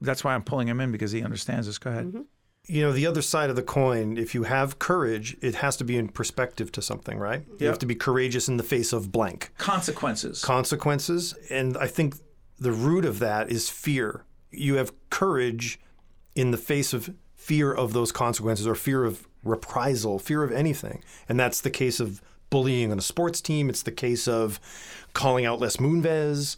That's 0.00 0.24
why 0.24 0.34
I'm 0.34 0.42
pulling 0.42 0.68
him 0.68 0.80
in 0.80 0.92
because 0.92 1.12
he 1.12 1.22
understands 1.22 1.66
this. 1.66 1.76
Go 1.78 1.90
ahead. 1.90 2.06
Mm-hmm. 2.06 2.20
you 2.66 2.82
know, 2.82 2.92
the 2.92 3.06
other 3.06 3.20
side 3.20 3.50
of 3.50 3.56
the 3.56 3.62
coin, 3.62 4.16
if 4.16 4.34
you 4.34 4.44
have 4.44 4.78
courage, 4.78 5.36
it 5.42 5.56
has 5.56 5.76
to 5.78 5.84
be 5.84 5.96
in 5.98 6.08
perspective 6.08 6.70
to 6.72 6.82
something, 6.82 7.18
right? 7.18 7.42
You 7.58 7.66
have 7.66 7.78
to 7.80 7.86
be 7.86 7.94
courageous 7.94 8.48
in 8.48 8.56
the 8.56 8.62
face 8.62 8.92
of 8.92 9.10
blank 9.12 9.50
Consequences. 9.58 10.42
consequences. 10.42 11.34
And 11.50 11.76
I 11.76 11.86
think 11.86 12.16
the 12.58 12.72
root 12.72 13.04
of 13.04 13.18
that 13.18 13.50
is 13.50 13.68
fear. 13.68 14.24
You 14.50 14.76
have 14.76 14.92
courage 15.10 15.78
in 16.34 16.50
the 16.52 16.56
face 16.58 16.92
of 16.92 17.14
fear 17.34 17.72
of 17.72 17.92
those 17.92 18.12
consequences 18.12 18.66
or 18.66 18.74
fear 18.74 19.04
of 19.04 19.26
reprisal, 19.44 20.18
fear 20.18 20.42
of 20.42 20.52
anything. 20.52 21.02
And 21.28 21.38
that's 21.38 21.60
the 21.60 21.70
case 21.70 22.00
of 22.00 22.22
bullying 22.50 22.92
on 22.92 22.98
a 22.98 23.02
sports 23.02 23.40
team. 23.40 23.68
It's 23.70 23.82
the 23.82 23.92
case 23.92 24.26
of 24.28 24.60
calling 25.12 25.46
out 25.46 25.60
Les 25.60 25.76
Moonves, 25.76 26.56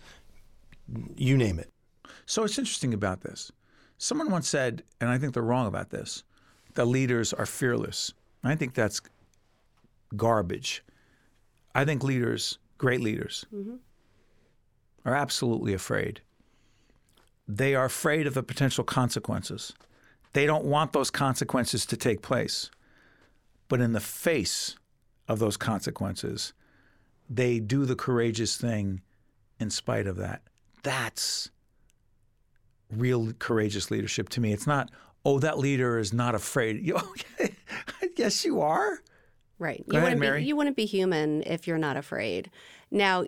you 1.16 1.37
name 1.37 1.59
it. 1.59 1.71
So 2.27 2.45
it's 2.45 2.59
interesting 2.59 2.95
about 2.95 3.21
this. 3.21 3.53
Someone 3.99 4.31
once 4.31 4.49
said, 4.49 4.83
and 5.01 5.11
I 5.11 5.18
think 5.18 5.35
they're 5.35 5.42
wrong 5.42 5.66
about 5.66 5.90
this, 5.90 6.25
that 6.75 6.87
leaders 6.87 7.33
are 7.33 7.47
fearless. 7.47 8.12
I 8.42 8.57
think 8.57 8.75
that's 8.75 9.01
garbage. 10.16 10.83
I 11.75 11.85
think 11.85 12.03
leaders, 12.03 12.59
great 12.79 13.01
leaders, 13.01 13.47
mm-hmm. 13.55 13.77
are 15.05 15.14
absolutely 15.14 15.73
afraid. 15.73 16.21
They 17.47 17.75
are 17.75 17.85
afraid 17.85 18.27
of 18.27 18.35
the 18.35 18.42
potential 18.42 18.85
consequences. 18.85 19.73
They 20.33 20.47
don't 20.47 20.64
want 20.64 20.92
those 20.92 21.11
consequences 21.11 21.87
to 21.87 21.97
take 21.97 22.23
place. 22.23 22.71
But 23.68 23.81
in 23.81 23.92
the 23.92 24.01
face 24.01 24.77
of 25.29 25.38
those 25.38 25.57
consequences, 25.57 26.53
they 27.29 27.59
do 27.61 27.85
the 27.85 27.97
courageous 27.97 28.57
thing 28.57 29.01
in 29.59 29.71
spite 29.71 30.07
of 30.07 30.16
that. 30.16 30.42
That's 30.83 31.51
real 32.90 33.33
courageous 33.38 33.90
leadership 33.90 34.29
to 34.31 34.40
me. 34.40 34.53
It's 34.53 34.66
not, 34.66 34.90
oh, 35.25 35.38
that 35.38 35.59
leader 35.59 35.99
is 35.99 36.12
not 36.12 36.35
afraid. 36.35 36.92
Yes, 38.16 38.45
you 38.45 38.61
are. 38.61 39.01
Right. 39.59 39.83
Go 39.88 39.97
you 39.97 39.99
ahead, 39.99 40.05
wouldn't 40.05 40.21
Mary. 40.21 40.40
Be, 40.40 40.47
you 40.47 40.57
wouldn't 40.57 40.77
be 40.77 40.85
human 40.85 41.42
if 41.45 41.66
you're 41.66 41.79
not 41.79 41.97
afraid. 41.97 42.51
Now, 42.90 43.25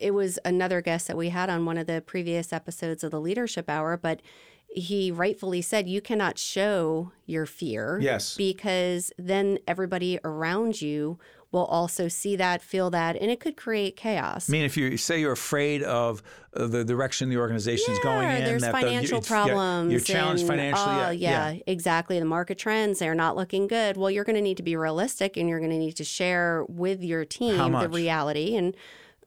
it 0.00 0.14
was 0.14 0.38
another 0.44 0.80
guest 0.80 1.08
that 1.08 1.16
we 1.16 1.28
had 1.28 1.50
on 1.50 1.64
one 1.64 1.76
of 1.76 1.86
the 1.86 2.00
previous 2.00 2.52
episodes 2.52 3.04
of 3.04 3.10
the 3.10 3.20
Leadership 3.20 3.68
Hour, 3.68 3.96
but 3.96 4.22
he 4.68 5.10
rightfully 5.10 5.62
said 5.62 5.88
you 5.88 6.00
cannot 6.00 6.38
show 6.38 7.12
your 7.24 7.46
fear. 7.46 7.98
Yes. 8.00 8.36
Because 8.36 9.12
then 9.18 9.58
everybody 9.66 10.18
around 10.24 10.82
you 10.82 11.18
will 11.52 11.64
also 11.66 12.08
see 12.08 12.36
that, 12.36 12.60
feel 12.60 12.90
that, 12.90 13.16
and 13.16 13.30
it 13.30 13.40
could 13.40 13.56
create 13.56 13.96
chaos. 13.96 14.50
I 14.50 14.52
mean, 14.52 14.64
if 14.64 14.76
you 14.76 14.96
say 14.96 15.20
you're 15.20 15.32
afraid 15.32 15.82
of 15.84 16.22
uh, 16.54 16.66
the 16.66 16.84
direction 16.84 17.30
the 17.30 17.38
organization's 17.38 17.98
going 18.00 18.24
Yeah, 18.28 18.36
in, 18.38 18.44
there's 18.44 18.62
the- 18.62 18.72
financial 18.72 19.20
yeah, 19.22 19.28
problems. 19.28 19.90
you're 19.92 20.00
challenged 20.00 20.42
and, 20.42 20.50
financially. 20.50 20.94
Oh, 20.94 21.10
yeah, 21.10 21.50
yeah, 21.52 21.60
exactly. 21.66 22.18
The 22.18 22.26
market 22.26 22.58
trends, 22.58 22.98
they're 22.98 23.14
not 23.14 23.36
looking 23.36 23.68
good. 23.68 23.96
Well, 23.96 24.10
you're 24.10 24.24
going 24.24 24.36
to 24.36 24.42
need 24.42 24.56
to 24.58 24.62
be 24.64 24.76
realistic 24.76 25.36
and 25.36 25.48
you're 25.48 25.60
going 25.60 25.70
to 25.70 25.78
need 25.78 25.96
to 25.96 26.04
share 26.04 26.64
with 26.68 27.02
your 27.02 27.24
team 27.24 27.72
the 27.72 27.88
reality. 27.88 28.56
And 28.56 28.76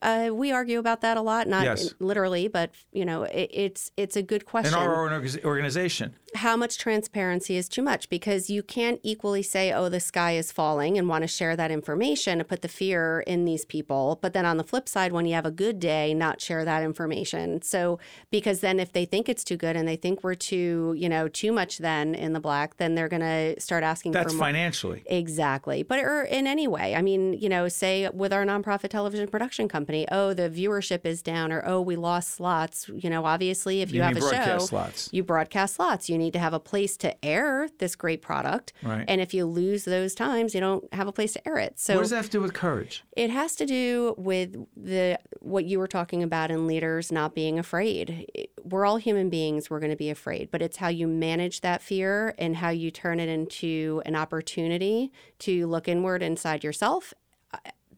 uh, 0.02 0.30
we 0.32 0.52
argue 0.52 0.80
about 0.80 1.02
that 1.02 1.18
a 1.18 1.22
lot, 1.22 1.48
not 1.48 1.66
Yes. 1.66 1.94
literally, 2.00 2.48
but 2.48 2.72
you 2.92 3.04
know, 3.06 3.24
it, 3.24 3.50
it's 3.54 3.92
it's 3.98 4.16
a 4.16 4.22
good 4.24 4.46
question. 4.46 4.74
In 4.74 4.80
our 4.80 5.22
organization, 5.44 6.16
How 6.36 6.56
much 6.56 6.78
transparency 6.78 7.58
is 7.58 7.68
too 7.68 7.82
much? 7.82 8.08
Because 8.10 8.50
you 8.52 8.62
can't 8.62 9.00
equally 9.04 9.42
say, 9.42 9.74
"Oh, 9.74 9.90
the 9.90 10.00
sky 10.00 10.34
is 10.34 10.52
falling," 10.52 10.98
and 10.98 11.10
want 11.10 11.24
to 11.24 11.28
share 11.28 11.56
that 11.56 11.72
information 11.72 12.40
and 12.40 12.48
put 12.48 12.62
the 12.62 12.68
fear 12.68 13.22
in 13.26 13.46
these 13.46 13.66
people. 13.66 14.20
But 14.22 14.34
then 14.34 14.46
on 14.46 14.58
the 14.58 14.64
flip 14.64 14.88
side, 14.88 15.12
when 15.12 15.26
you 15.26 15.34
have 15.34 15.46
a 15.48 15.52
good 15.52 15.80
day, 15.80 16.14
not 16.14 16.40
share 16.40 16.64
that 16.66 16.84
information. 16.84 17.62
So 17.64 18.00
because 18.30 18.60
then 18.62 18.80
if 18.80 18.92
they 18.94 19.06
think 19.06 19.28
it's 19.28 19.44
too 19.44 19.58
good 19.58 19.76
and 19.76 19.88
they 19.88 19.96
think 19.96 20.24
we're 20.24 20.36
too, 20.36 20.94
you 20.96 21.10
know, 21.10 21.28
too 21.28 21.52
much 21.52 21.80
then 21.80 22.14
in 22.14 22.34
the 22.34 22.40
black, 22.40 22.78
then 22.78 22.94
they're 22.96 23.10
going 23.10 23.22
to 23.22 23.60
start 23.60 23.84
asking 23.84 24.12
that's 24.12 24.32
for 24.34 24.38
more. 24.38 24.46
financially. 24.48 25.04
Exactly. 25.08 25.82
But 25.82 26.00
or 26.00 26.22
in 26.24 26.46
any 26.46 26.68
way, 26.68 26.96
I 26.96 27.02
mean, 27.02 27.34
you 27.34 27.50
know, 27.50 27.68
say 27.68 28.08
with 28.14 28.32
our 28.32 28.46
nonprofit 28.46 28.90
television 28.90 29.28
production 29.28 29.68
company, 29.68 29.89
oh, 30.12 30.34
the 30.34 30.50
viewership 30.50 31.06
is 31.06 31.22
down 31.22 31.52
or 31.52 31.64
oh, 31.66 31.82
we 31.82 31.96
lost 31.96 32.30
slots. 32.32 32.90
You 32.90 33.10
know, 33.10 33.26
obviously 33.26 33.82
if 33.82 33.92
you, 33.92 33.98
You 33.98 34.04
have 34.04 34.18
a 34.18 34.22
show, 34.22 34.60
slots. 34.60 35.10
you 35.12 35.24
broadcast 35.24 35.76
slots. 35.76 36.10
You 36.10 36.18
need 36.18 36.34
to 36.34 36.40
have 36.40 36.54
a 36.54 36.60
place 36.60 36.98
to 36.98 37.26
air 37.26 37.68
this 37.80 37.96
great 37.96 38.22
product. 38.22 38.74
Right. 38.84 39.06
And 39.08 39.22
if 39.22 39.34
you 39.34 39.46
lose 39.46 39.86
those 39.86 40.14
times, 40.16 40.54
you 40.54 40.62
don't 40.62 40.92
have 40.94 41.08
a 41.08 41.12
place 41.12 41.34
to 41.34 41.48
air 41.48 41.58
it. 41.58 41.80
So 41.80 41.96
what 41.96 42.02
does 42.02 42.10
that 42.12 42.18
have 42.18 42.26
to 42.26 42.32
do 42.32 42.42
with 42.42 42.54
courage? 42.54 43.04
it 43.16 43.30
has 43.30 43.56
to 43.56 43.66
do 43.66 44.16
with 44.18 44.56
the 44.78 45.20
what 45.42 45.66
you 45.66 45.78
were 45.80 45.88
talking 45.88 46.24
about 46.24 46.52
in 46.52 46.68
leaders 46.68 47.12
not 47.12 47.36
being 47.36 47.60
afraid. 47.60 48.28
We're 48.64 48.86
all 48.86 48.98
human 48.98 49.30
beings. 49.30 49.70
We're 49.70 49.80
going 49.80 49.92
to 49.92 49.98
be 49.98 50.10
afraid, 50.10 50.50
but 50.52 50.62
it's 50.62 50.78
how 50.78 50.88
you 50.90 51.08
manage 51.08 51.62
that 51.62 51.82
fear 51.82 52.34
and 52.38 52.58
how 52.58 52.70
you 52.70 52.92
turn 52.92 53.20
it 53.20 53.28
into 53.30 54.02
an 54.06 54.16
opportunity 54.16 55.12
to 55.40 55.68
look 55.68 55.88
inward 55.88 56.22
inside 56.24 56.64
yourself. 56.64 57.14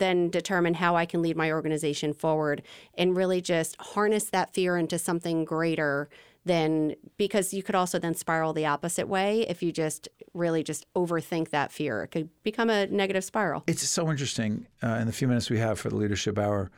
Then 0.01 0.31
determine 0.31 0.73
how 0.73 0.95
I 0.95 1.05
can 1.05 1.21
lead 1.21 1.37
my 1.37 1.51
organization 1.51 2.11
forward 2.11 2.63
and 2.97 3.15
really 3.15 3.39
just 3.39 3.79
harness 3.79 4.23
that 4.31 4.51
fear 4.51 4.75
into 4.75 4.97
something 4.97 5.45
greater 5.45 6.09
than 6.43 6.95
because 7.17 7.53
you 7.53 7.61
could 7.61 7.75
also 7.75 7.99
then 7.99 8.15
spiral 8.15 8.51
the 8.51 8.65
opposite 8.65 9.07
way 9.07 9.41
if 9.41 9.61
you 9.61 9.71
just 9.71 10.09
really 10.33 10.63
just 10.63 10.91
overthink 10.95 11.49
that 11.49 11.71
fear. 11.71 12.01
It 12.01 12.07
could 12.07 12.29
become 12.41 12.67
a 12.71 12.87
negative 12.87 13.23
spiral. 13.23 13.63
It's 13.67 13.87
so 13.87 14.09
interesting 14.09 14.65
uh, 14.81 14.95
in 14.95 15.05
the 15.05 15.13
few 15.13 15.27
minutes 15.27 15.51
we 15.51 15.59
have 15.59 15.79
for 15.79 15.89
the 15.89 15.97
leadership 15.97 16.39
hour. 16.39 16.71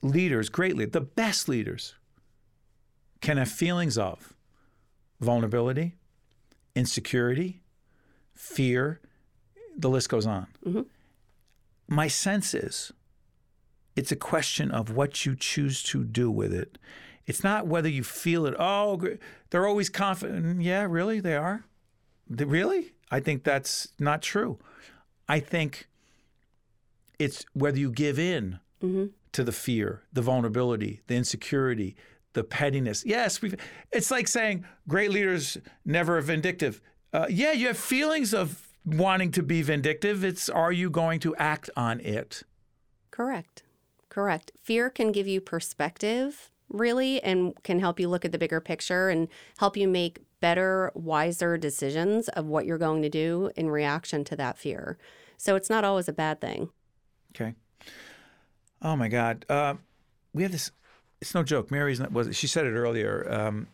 Leaders, 0.00 0.48
great 0.48 0.78
leaders, 0.78 0.92
the 0.92 1.02
best 1.02 1.50
leaders, 1.50 1.96
can 3.20 3.36
have 3.36 3.50
feelings 3.50 3.98
of 3.98 4.32
vulnerability, 5.20 5.96
insecurity, 6.74 7.60
fear. 8.32 9.00
The 9.76 9.90
list 9.90 10.08
goes 10.08 10.26
on. 10.26 10.46
My 11.88 12.08
sense 12.08 12.54
is 12.54 12.92
it's 13.96 14.12
a 14.12 14.16
question 14.16 14.70
of 14.70 14.90
what 14.90 15.24
you 15.26 15.36
choose 15.36 15.82
to 15.84 16.04
do 16.04 16.30
with 16.30 16.52
it. 16.52 16.78
It's 17.26 17.44
not 17.44 17.66
whether 17.66 17.88
you 17.88 18.02
feel 18.04 18.46
it. 18.46 18.54
Oh, 18.58 19.00
they're 19.50 19.66
always 19.66 19.88
confident. 19.88 20.62
Yeah, 20.62 20.86
really? 20.88 21.20
They 21.20 21.36
are? 21.36 21.64
They- 22.28 22.44
really? 22.44 22.92
I 23.10 23.20
think 23.20 23.44
that's 23.44 23.88
not 23.98 24.22
true. 24.22 24.58
I 25.28 25.40
think 25.40 25.88
it's 27.18 27.44
whether 27.54 27.78
you 27.78 27.90
give 27.90 28.18
in 28.18 28.58
to 29.32 29.44
the 29.44 29.52
fear, 29.52 30.02
the 30.12 30.20
vulnerability, 30.20 31.00
the 31.06 31.14
insecurity, 31.14 31.96
the 32.34 32.44
pettiness. 32.44 33.04
Yes, 33.06 33.40
we've, 33.40 33.54
it's 33.92 34.10
like 34.10 34.28
saying 34.28 34.64
great 34.88 35.10
leaders 35.10 35.56
never 35.86 36.18
are 36.18 36.20
vindictive. 36.20 36.80
Uh, 37.12 37.26
yeah, 37.30 37.52
you 37.52 37.68
have 37.68 37.78
feelings 37.78 38.34
of 38.34 38.68
wanting 38.84 39.30
to 39.32 39.42
be 39.42 39.62
vindictive. 39.62 40.24
It's 40.24 40.48
are 40.48 40.72
you 40.72 40.90
going 40.90 41.20
to 41.20 41.34
act 41.36 41.70
on 41.76 42.00
it? 42.00 42.42
Correct. 43.10 43.62
Correct. 44.08 44.52
Fear 44.62 44.90
can 44.90 45.12
give 45.12 45.26
you 45.26 45.40
perspective, 45.40 46.50
really, 46.68 47.22
and 47.22 47.54
can 47.64 47.80
help 47.80 47.98
you 47.98 48.08
look 48.08 48.24
at 48.24 48.32
the 48.32 48.38
bigger 48.38 48.60
picture 48.60 49.08
and 49.08 49.28
help 49.58 49.76
you 49.76 49.88
make 49.88 50.20
better, 50.40 50.92
wiser 50.94 51.56
decisions 51.56 52.28
of 52.28 52.46
what 52.46 52.66
you're 52.66 52.78
going 52.78 53.02
to 53.02 53.08
do 53.08 53.50
in 53.56 53.70
reaction 53.70 54.24
to 54.24 54.36
that 54.36 54.58
fear. 54.58 54.98
So 55.36 55.56
it's 55.56 55.70
not 55.70 55.84
always 55.84 56.08
a 56.08 56.12
bad 56.12 56.40
thing. 56.40 56.68
Okay. 57.34 57.54
Oh 58.82 58.94
my 58.96 59.08
God. 59.08 59.46
Uh, 59.48 59.74
we 60.32 60.42
have 60.42 60.52
this. 60.52 60.70
It's 61.20 61.34
no 61.34 61.42
joke. 61.42 61.70
Mary's 61.70 62.00
not, 62.00 62.12
was. 62.12 62.36
She 62.36 62.46
said 62.46 62.66
it 62.66 62.74
earlier. 62.74 63.26
Um, 63.32 63.66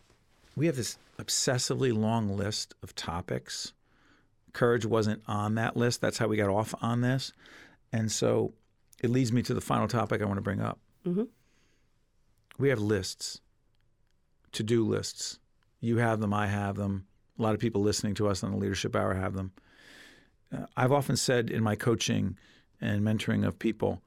we 0.56 0.66
have 0.66 0.76
this 0.76 0.98
obsessively 1.18 1.96
long 1.96 2.36
list 2.36 2.74
of 2.82 2.94
topics. 2.94 3.72
Courage 4.52 4.84
wasn't 4.86 5.22
on 5.26 5.54
that 5.56 5.76
list. 5.76 6.00
That's 6.00 6.18
how 6.18 6.26
we 6.28 6.36
got 6.36 6.48
off 6.50 6.74
on 6.82 7.00
this, 7.00 7.32
and 7.92 8.10
so 8.10 8.52
it 9.02 9.10
leads 9.10 9.32
me 9.32 9.42
to 9.42 9.54
the 9.54 9.60
final 9.60 9.88
topic 9.88 10.20
I 10.20 10.24
want 10.26 10.38
to 10.38 10.42
bring 10.42 10.60
up. 10.60 10.78
Mhm. 11.06 11.28
We 12.58 12.68
have 12.68 12.78
lists, 12.80 13.40
to-do 14.52 14.84
lists. 14.86 15.38
You 15.80 15.96
have 15.98 16.20
them. 16.20 16.34
I 16.34 16.46
have 16.48 16.76
them. 16.76 17.06
A 17.38 17.42
lot 17.42 17.54
of 17.54 17.60
people 17.60 17.80
listening 17.80 18.14
to 18.14 18.28
us 18.28 18.44
on 18.44 18.50
the 18.50 18.58
Leadership 18.58 18.94
Hour 18.94 19.14
have 19.14 19.34
them. 19.34 19.52
Uh, 20.52 20.66
I've 20.76 20.92
often 20.92 21.16
said 21.16 21.48
in 21.50 21.62
my 21.62 21.76
coaching 21.76 22.36
and 22.80 23.02
mentoring 23.02 23.46
of 23.46 23.58
people 23.58 24.02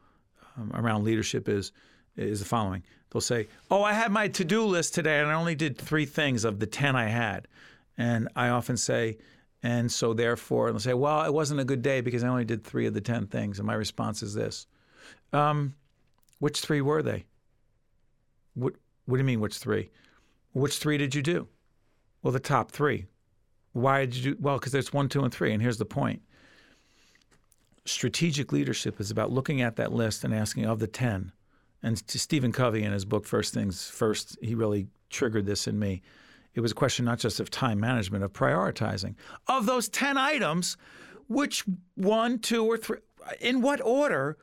um, 0.58 0.72
around 0.74 1.04
leadership 1.04 1.48
is 1.50 1.72
is 2.16 2.40
the 2.40 2.46
following. 2.46 2.84
They'll 3.10 3.22
say, 3.22 3.48
"Oh, 3.72 3.82
I 3.84 3.94
had 3.94 4.12
my 4.12 4.28
to-do 4.28 4.64
list 4.66 4.94
today, 4.94 5.20
and 5.20 5.32
I 5.32 5.34
only 5.34 5.56
did 5.56 5.78
three 5.80 6.06
things 6.06 6.44
of 6.46 6.60
the 6.60 6.68
ten 6.68 6.96
I 6.96 7.06
had." 7.08 7.48
And 7.98 8.28
I 8.36 8.50
often 8.50 8.78
say, 8.78 9.18
and 9.64 9.92
so 9.92 10.14
therefore, 10.14 10.70
they'll 10.70 10.80
say, 10.80 10.94
"Well, 10.94 11.24
it 11.24 11.34
wasn't 11.34 11.62
a 11.62 11.66
good 11.66 11.82
day 11.82 12.02
because 12.02 12.24
I 12.24 12.28
only 12.28 12.46
did 12.46 12.64
three 12.64 12.86
of 12.86 12.94
the 12.94 13.02
ten 13.02 13.26
things." 13.28 13.60
And 13.60 13.66
my 13.66 13.74
response 13.74 14.22
is 14.22 14.34
this: 14.34 14.68
um, 15.32 15.74
Which 16.40 16.60
three 16.60 16.82
were 16.82 17.02
they? 17.02 17.26
What 18.54 18.76
What 19.06 19.16
do 19.16 19.20
you 19.20 19.26
mean, 19.26 19.40
which 19.40 19.58
three? 19.58 19.90
Which 20.52 20.78
three 20.78 20.98
did 20.98 21.16
you 21.16 21.24
do? 21.24 21.48
Well, 22.22 22.32
the 22.32 22.40
top 22.40 22.72
three. 22.72 23.08
Why 23.72 24.06
did 24.06 24.16
you 24.16 24.36
do? 24.36 24.38
Well, 24.40 24.60
because 24.60 24.72
there's 24.72 24.94
one, 24.94 25.10
two, 25.10 25.24
and 25.24 25.34
three. 25.34 25.52
And 25.52 25.62
here's 25.62 25.78
the 25.78 25.86
point 25.86 26.22
strategic 27.86 28.52
leadership 28.52 29.00
is 29.00 29.12
about 29.12 29.32
looking 29.32 29.62
at 29.62 29.76
that 29.76 29.92
list 29.92 30.24
and 30.24 30.34
asking 30.34 30.66
of 30.66 30.80
the 30.80 30.88
10. 30.88 31.32
And 31.82 31.98
to 32.08 32.18
Stephen 32.18 32.54
Covey 32.54 32.84
in 32.84 32.94
his 32.94 33.04
book, 33.04 33.26
First 33.26 33.54
Things 33.54 33.90
First, 33.90 34.38
he 34.42 34.56
really 34.56 34.88
triggered 35.10 35.46
this 35.46 35.68
in 35.68 35.78
me. 35.80 36.02
It 36.54 36.62
was 36.62 36.72
a 36.72 36.76
question 36.76 37.06
not 37.06 37.20
just 37.20 37.40
of 37.40 37.50
time 37.50 37.80
management, 37.80 38.24
of 38.24 38.34
prioritizing. 38.34 39.16
Of 39.48 39.66
those 39.66 39.90
10 39.90 40.18
items, 40.18 40.78
which 41.28 41.64
one, 41.96 42.40
two, 42.40 42.66
or 42.66 42.78
three, 42.78 43.00
in 43.40 43.62
what 43.62 43.82
order 43.82 44.38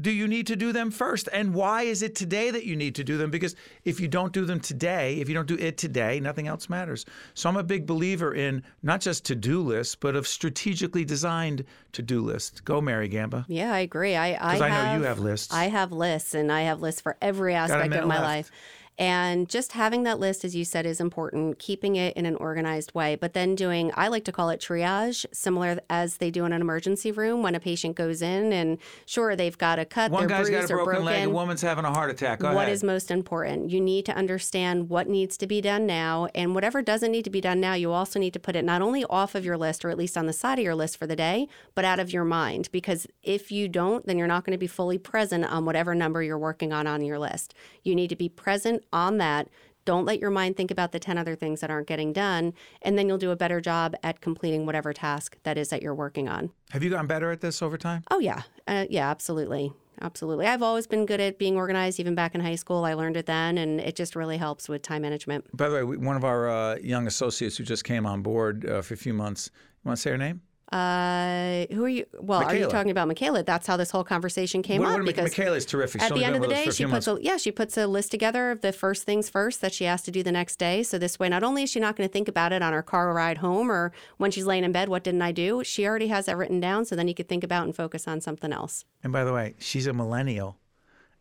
do 0.00 0.10
you 0.10 0.26
need 0.26 0.46
to 0.48 0.56
do 0.56 0.72
them 0.72 0.90
first? 0.90 1.28
And 1.32 1.54
why 1.54 1.82
is 1.82 2.02
it 2.02 2.16
today 2.16 2.50
that 2.50 2.64
you 2.64 2.74
need 2.74 2.96
to 2.96 3.04
do 3.04 3.16
them? 3.16 3.30
Because 3.30 3.54
if 3.84 4.00
you 4.00 4.08
don't 4.08 4.32
do 4.32 4.44
them 4.44 4.58
today, 4.58 5.20
if 5.20 5.28
you 5.28 5.34
don't 5.34 5.46
do 5.46 5.56
it 5.56 5.78
today, 5.78 6.18
nothing 6.18 6.48
else 6.48 6.68
matters. 6.68 7.06
So 7.34 7.48
I'm 7.48 7.56
a 7.56 7.62
big 7.62 7.86
believer 7.86 8.34
in 8.34 8.64
not 8.82 9.00
just 9.00 9.24
to 9.26 9.36
do 9.36 9.60
lists, 9.60 9.94
but 9.94 10.16
of 10.16 10.26
strategically 10.26 11.04
designed 11.04 11.64
to 11.92 12.02
do 12.02 12.20
lists. 12.20 12.60
Go, 12.60 12.80
Mary 12.80 13.08
Gamba. 13.08 13.44
Yeah, 13.48 13.72
I 13.72 13.80
agree. 13.80 14.16
I 14.16 14.32
I, 14.32 14.58
I 14.58 14.68
know 14.68 14.98
you 14.98 15.04
have 15.04 15.20
lists. 15.20 15.54
I 15.54 15.66
have 15.68 15.92
lists, 15.92 16.34
and 16.34 16.50
I 16.50 16.62
have 16.62 16.80
lists 16.80 17.00
for 17.00 17.16
every 17.22 17.54
aspect 17.54 17.94
of 17.94 18.08
my 18.08 18.16
left. 18.16 18.24
life. 18.24 18.50
And 18.96 19.48
just 19.48 19.72
having 19.72 20.04
that 20.04 20.20
list, 20.20 20.44
as 20.44 20.54
you 20.54 20.64
said, 20.64 20.86
is 20.86 21.00
important, 21.00 21.58
keeping 21.58 21.96
it 21.96 22.16
in 22.16 22.26
an 22.26 22.36
organized 22.36 22.94
way. 22.94 23.16
But 23.16 23.32
then 23.32 23.56
doing, 23.56 23.90
I 23.96 24.06
like 24.06 24.24
to 24.26 24.32
call 24.32 24.50
it 24.50 24.60
triage, 24.60 25.26
similar 25.32 25.80
as 25.90 26.18
they 26.18 26.30
do 26.30 26.44
in 26.44 26.52
an 26.52 26.60
emergency 26.60 27.10
room 27.10 27.42
when 27.42 27.56
a 27.56 27.60
patient 27.60 27.96
goes 27.96 28.22
in 28.22 28.52
and 28.52 28.78
sure, 29.04 29.34
they've 29.34 29.58
got 29.58 29.80
a 29.80 29.84
cut, 29.84 30.12
One 30.12 30.28
guy's 30.28 30.48
got 30.48 30.70
a 30.70 30.74
or 30.74 30.84
broken, 30.84 30.84
broken. 30.84 31.04
leg, 31.04 31.26
a 31.26 31.30
woman's 31.30 31.60
having 31.60 31.84
a 31.84 31.92
heart 31.92 32.10
attack. 32.10 32.38
Go 32.38 32.54
What 32.54 32.62
ahead. 32.62 32.72
is 32.72 32.84
most 32.84 33.10
important? 33.10 33.70
You 33.70 33.80
need 33.80 34.06
to 34.06 34.12
understand 34.14 34.88
what 34.88 35.08
needs 35.08 35.36
to 35.38 35.46
be 35.48 35.60
done 35.60 35.86
now, 35.86 36.28
and 36.34 36.54
whatever 36.54 36.80
doesn't 36.80 37.10
need 37.10 37.24
to 37.24 37.30
be 37.30 37.40
done 37.40 37.58
now, 37.60 37.74
you 37.74 37.90
also 37.90 38.20
need 38.20 38.32
to 38.34 38.40
put 38.40 38.54
it 38.54 38.64
not 38.64 38.80
only 38.80 39.04
off 39.10 39.34
of 39.34 39.44
your 39.44 39.56
list 39.56 39.84
or 39.84 39.90
at 39.90 39.98
least 39.98 40.16
on 40.16 40.26
the 40.26 40.32
side 40.32 40.60
of 40.60 40.64
your 40.64 40.74
list 40.76 40.96
for 40.98 41.08
the 41.08 41.16
day, 41.16 41.48
but 41.74 41.84
out 41.84 41.98
of 41.98 42.12
your 42.12 42.24
mind. 42.24 42.68
Because 42.70 43.08
if 43.24 43.50
you 43.50 43.68
don't, 43.68 44.06
then 44.06 44.18
you're 44.18 44.28
not 44.28 44.44
going 44.44 44.52
to 44.52 44.58
be 44.58 44.68
fully 44.68 44.98
present 44.98 45.44
on 45.44 45.64
whatever 45.64 45.96
number 45.96 46.22
you're 46.22 46.38
working 46.38 46.72
on 46.72 46.86
on 46.86 47.02
your 47.02 47.18
list. 47.18 47.54
You 47.82 47.96
need 47.96 48.08
to 48.10 48.16
be 48.16 48.28
present 48.28 48.83
on 48.92 49.18
that. 49.18 49.48
Don't 49.84 50.06
let 50.06 50.18
your 50.18 50.30
mind 50.30 50.56
think 50.56 50.70
about 50.70 50.92
the 50.92 50.98
10 50.98 51.18
other 51.18 51.36
things 51.36 51.60
that 51.60 51.70
aren't 51.70 51.86
getting 51.86 52.12
done, 52.12 52.54
and 52.80 52.96
then 52.98 53.06
you'll 53.06 53.18
do 53.18 53.30
a 53.30 53.36
better 53.36 53.60
job 53.60 53.94
at 54.02 54.20
completing 54.20 54.64
whatever 54.64 54.92
task 54.92 55.36
that 55.42 55.58
is 55.58 55.68
that 55.68 55.82
you're 55.82 55.94
working 55.94 56.28
on. 56.28 56.50
Have 56.70 56.82
you 56.82 56.88
gotten 56.88 57.06
better 57.06 57.30
at 57.30 57.42
this 57.42 57.60
over 57.60 57.76
time? 57.76 58.02
Oh, 58.10 58.18
yeah. 58.18 58.42
Uh, 58.66 58.86
yeah, 58.88 59.10
absolutely. 59.10 59.72
Absolutely. 60.00 60.46
I've 60.46 60.62
always 60.62 60.86
been 60.86 61.06
good 61.06 61.20
at 61.20 61.38
being 61.38 61.56
organized, 61.56 62.00
even 62.00 62.14
back 62.14 62.34
in 62.34 62.40
high 62.40 62.56
school. 62.56 62.84
I 62.84 62.94
learned 62.94 63.16
it 63.16 63.26
then, 63.26 63.58
and 63.58 63.80
it 63.80 63.94
just 63.94 64.16
really 64.16 64.38
helps 64.38 64.68
with 64.68 64.82
time 64.82 65.02
management. 65.02 65.54
By 65.56 65.68
the 65.68 65.86
way, 65.86 65.96
one 65.96 66.16
of 66.16 66.24
our 66.24 66.48
uh, 66.48 66.76
young 66.76 67.06
associates 67.06 67.56
who 67.56 67.64
just 67.64 67.84
came 67.84 68.06
on 68.06 68.22
board 68.22 68.68
uh, 68.68 68.82
for 68.82 68.94
a 68.94 68.96
few 68.96 69.14
months. 69.14 69.50
You 69.84 69.88
want 69.88 69.98
to 69.98 70.02
say 70.02 70.10
her 70.10 70.18
name? 70.18 70.40
Uh, 70.74 71.66
who 71.72 71.84
are 71.84 71.88
you? 71.88 72.04
Well, 72.18 72.42
are 72.42 72.56
you 72.56 72.68
talking 72.68 72.90
about 72.90 73.06
Michaela? 73.06 73.44
That's 73.44 73.64
how 73.64 73.76
this 73.76 73.92
whole 73.92 74.02
conversation 74.02 74.60
came 74.60 74.80
What- 74.82 74.88
up. 74.90 74.96
what- 74.96 75.06
because 75.06 75.38
is 75.38 75.64
terrific. 75.66 76.02
At 76.02 76.12
the 76.12 76.24
end 76.24 76.34
of 76.34 76.42
the 76.42 76.48
day, 76.48 76.64
she 76.70 76.84
puts 76.84 77.06
months. 77.06 77.22
a 77.22 77.24
yeah, 77.24 77.36
she 77.36 77.52
puts 77.52 77.76
a 77.76 77.86
list 77.86 78.10
together 78.10 78.50
of 78.50 78.60
the 78.60 78.72
first 78.72 79.04
things 79.04 79.28
first 79.30 79.60
that 79.60 79.72
she 79.72 79.84
has 79.84 80.02
to 80.02 80.10
do 80.10 80.24
the 80.24 80.32
next 80.32 80.56
day. 80.58 80.82
So 80.82 80.98
this 80.98 81.16
way, 81.18 81.28
not 81.28 81.44
only 81.44 81.62
is 81.62 81.70
she 81.70 81.78
not 81.78 81.94
going 81.94 82.08
to 82.08 82.12
think 82.12 82.26
about 82.26 82.52
it 82.52 82.60
on 82.60 82.72
her 82.72 82.82
car 82.82 83.12
ride 83.14 83.38
home 83.38 83.70
or 83.70 83.92
when 84.16 84.32
she's 84.32 84.46
laying 84.46 84.64
in 84.64 84.72
bed, 84.72 84.88
what 84.88 85.04
didn't 85.04 85.22
I 85.22 85.30
do? 85.30 85.62
She 85.62 85.86
already 85.86 86.08
has 86.08 86.26
that 86.26 86.36
written 86.36 86.58
down, 86.58 86.84
so 86.86 86.96
then 86.96 87.06
you 87.06 87.14
could 87.14 87.28
think 87.28 87.44
about 87.44 87.64
and 87.66 87.76
focus 87.76 88.08
on 88.08 88.20
something 88.20 88.52
else. 88.52 88.84
And 89.04 89.12
by 89.12 89.22
the 89.22 89.32
way, 89.32 89.54
she's 89.58 89.86
a 89.86 89.92
millennial. 89.92 90.56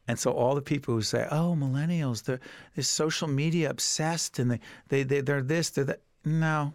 And 0.08 0.18
so 0.18 0.32
all 0.32 0.56
the 0.56 0.62
people 0.64 0.96
who 0.96 1.02
say, 1.04 1.28
"Oh, 1.32 1.56
millennials, 1.58 2.24
they're, 2.24 2.40
they're 2.76 2.84
social 2.84 3.28
media 3.28 3.70
obsessed, 3.70 4.40
and 4.40 4.50
they, 4.50 4.60
they 4.90 5.04
they 5.04 5.22
they're 5.22 5.44
this, 5.44 5.70
they're 5.70 5.86
that." 5.86 6.02
No, 6.26 6.74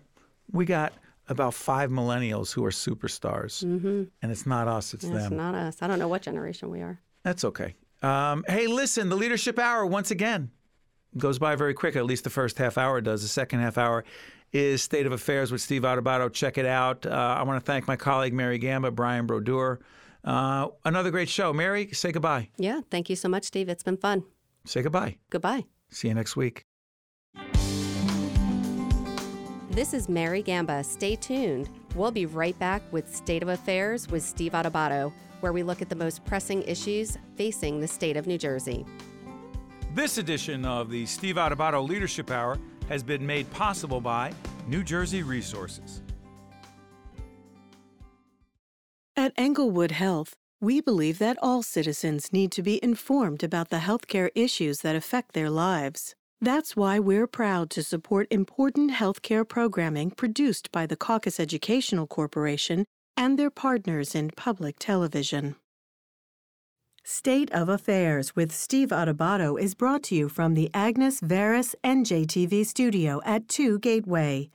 we 0.52 0.64
got 0.64 0.92
about 1.28 1.54
five 1.54 1.90
millennials 1.90 2.52
who 2.52 2.64
are 2.64 2.70
superstars, 2.70 3.64
mm-hmm. 3.64 4.04
and 4.22 4.32
it's 4.32 4.46
not 4.46 4.68
us; 4.68 4.94
it's 4.94 5.04
It's 5.04 5.12
them. 5.12 5.20
It's 5.20 5.30
not 5.30 5.54
us. 5.54 5.82
I 5.82 5.86
don't 5.86 5.98
know 5.98 6.08
what 6.08 6.22
generation 6.22 6.70
we 6.70 6.80
are. 6.80 7.00
That's 7.22 7.44
okay. 7.44 7.74
Um, 8.02 8.44
hey, 8.48 8.66
listen, 8.66 9.08
the 9.08 9.16
leadership 9.16 9.58
hour 9.58 9.84
once 9.84 10.10
again 10.10 10.50
goes 11.16 11.38
by 11.38 11.56
very 11.56 11.74
quick. 11.74 11.96
At 11.96 12.04
least 12.04 12.24
the 12.24 12.30
first 12.30 12.58
half 12.58 12.78
hour 12.78 13.00
does. 13.00 13.22
The 13.22 13.28
second 13.28 13.60
half 13.60 13.78
hour 13.78 14.04
is 14.52 14.82
State 14.82 15.06
of 15.06 15.12
Affairs 15.12 15.52
with 15.52 15.60
Steve 15.60 15.82
Adubato. 15.82 16.32
Check 16.32 16.58
it 16.58 16.66
out. 16.66 17.04
Uh, 17.06 17.36
I 17.38 17.42
want 17.42 17.62
to 17.62 17.66
thank 17.66 17.86
my 17.86 17.96
colleague 17.96 18.32
Mary 18.32 18.58
Gamba, 18.58 18.90
Brian 18.90 19.26
Brodeur. 19.26 19.80
Uh, 20.24 20.68
another 20.84 21.10
great 21.10 21.28
show. 21.28 21.52
Mary, 21.52 21.90
say 21.92 22.12
goodbye. 22.12 22.50
Yeah. 22.56 22.80
Thank 22.90 23.10
you 23.10 23.16
so 23.16 23.28
much, 23.28 23.44
Steve. 23.44 23.68
It's 23.68 23.82
been 23.82 23.96
fun. 23.96 24.24
Say 24.64 24.82
goodbye. 24.82 25.16
Goodbye. 25.30 25.64
See 25.90 26.08
you 26.08 26.14
next 26.14 26.36
week. 26.36 26.67
This 29.78 29.94
is 29.94 30.08
Mary 30.08 30.42
Gamba. 30.42 30.82
Stay 30.82 31.14
tuned. 31.14 31.70
We'll 31.94 32.10
be 32.10 32.26
right 32.26 32.58
back 32.58 32.82
with 32.90 33.14
State 33.14 33.44
of 33.44 33.48
Affairs 33.48 34.08
with 34.08 34.24
Steve 34.24 34.50
Adubato, 34.50 35.12
where 35.38 35.52
we 35.52 35.62
look 35.62 35.80
at 35.80 35.88
the 35.88 35.94
most 35.94 36.24
pressing 36.24 36.64
issues 36.64 37.16
facing 37.36 37.78
the 37.78 37.86
state 37.86 38.16
of 38.16 38.26
New 38.26 38.38
Jersey. 38.38 38.84
This 39.94 40.18
edition 40.18 40.64
of 40.64 40.90
the 40.90 41.06
Steve 41.06 41.36
Adubato 41.36 41.88
Leadership 41.88 42.32
Hour 42.32 42.58
has 42.88 43.04
been 43.04 43.24
made 43.24 43.48
possible 43.52 44.00
by 44.00 44.32
New 44.66 44.82
Jersey 44.82 45.22
Resources. 45.22 46.02
At 49.14 49.32
Englewood 49.36 49.92
Health, 49.92 50.34
we 50.60 50.80
believe 50.80 51.20
that 51.20 51.38
all 51.40 51.62
citizens 51.62 52.32
need 52.32 52.50
to 52.50 52.64
be 52.64 52.82
informed 52.82 53.44
about 53.44 53.68
the 53.68 53.76
healthcare 53.76 54.30
issues 54.34 54.80
that 54.80 54.96
affect 54.96 55.34
their 55.34 55.50
lives. 55.50 56.16
That's 56.40 56.76
why 56.76 57.00
we're 57.00 57.26
proud 57.26 57.68
to 57.70 57.82
support 57.82 58.28
important 58.30 58.92
healthcare 58.92 59.46
programming 59.46 60.12
produced 60.12 60.70
by 60.70 60.86
the 60.86 60.94
Caucus 60.94 61.40
Educational 61.40 62.06
Corporation 62.06 62.84
and 63.16 63.36
their 63.36 63.50
partners 63.50 64.14
in 64.14 64.30
public 64.30 64.76
television. 64.78 65.56
State 67.02 67.50
of 67.50 67.68
Affairs 67.68 68.36
with 68.36 68.52
Steve 68.54 68.90
Adubato 68.90 69.60
is 69.60 69.74
brought 69.74 70.04
to 70.04 70.14
you 70.14 70.28
from 70.28 70.54
the 70.54 70.70
Agnes 70.72 71.20
Varis 71.20 71.74
NJTV 71.82 72.64
studio 72.64 73.20
at 73.24 73.48
2 73.48 73.80
Gateway. 73.80 74.48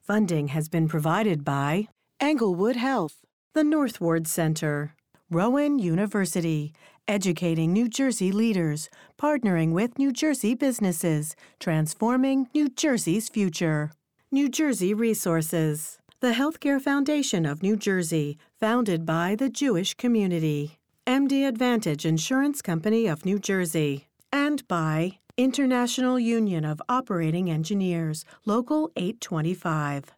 Funding 0.00 0.48
has 0.48 0.70
been 0.70 0.88
provided 0.88 1.44
by 1.44 1.88
Englewood 2.18 2.76
Health, 2.76 3.16
the 3.52 3.64
Northward 3.64 4.26
Center, 4.26 4.94
Rowan 5.28 5.78
University, 5.80 6.72
educating 7.08 7.72
New 7.72 7.88
Jersey 7.88 8.32
leaders, 8.32 8.88
partnering 9.18 9.72
with 9.72 9.98
New 9.98 10.12
Jersey 10.12 10.54
businesses, 10.54 11.36
transforming 11.60 12.48
New 12.54 12.68
Jersey's 12.68 13.28
future. 13.28 13.92
New 14.32 14.48
Jersey 14.48 14.92
Resources, 14.92 15.98
the 16.20 16.32
Healthcare 16.32 16.80
Foundation 16.80 17.46
of 17.46 17.62
New 17.62 17.76
Jersey, 17.76 18.38
founded 18.58 19.06
by 19.06 19.36
the 19.36 19.48
Jewish 19.48 19.94
community. 19.94 20.78
MD 21.06 21.46
Advantage 21.46 22.04
Insurance 22.04 22.60
Company 22.60 23.06
of 23.06 23.24
New 23.24 23.38
Jersey, 23.38 24.08
and 24.32 24.66
by 24.66 25.18
International 25.36 26.18
Union 26.18 26.64
of 26.64 26.82
Operating 26.88 27.48
Engineers, 27.48 28.24
Local 28.44 28.90
825. 28.96 30.15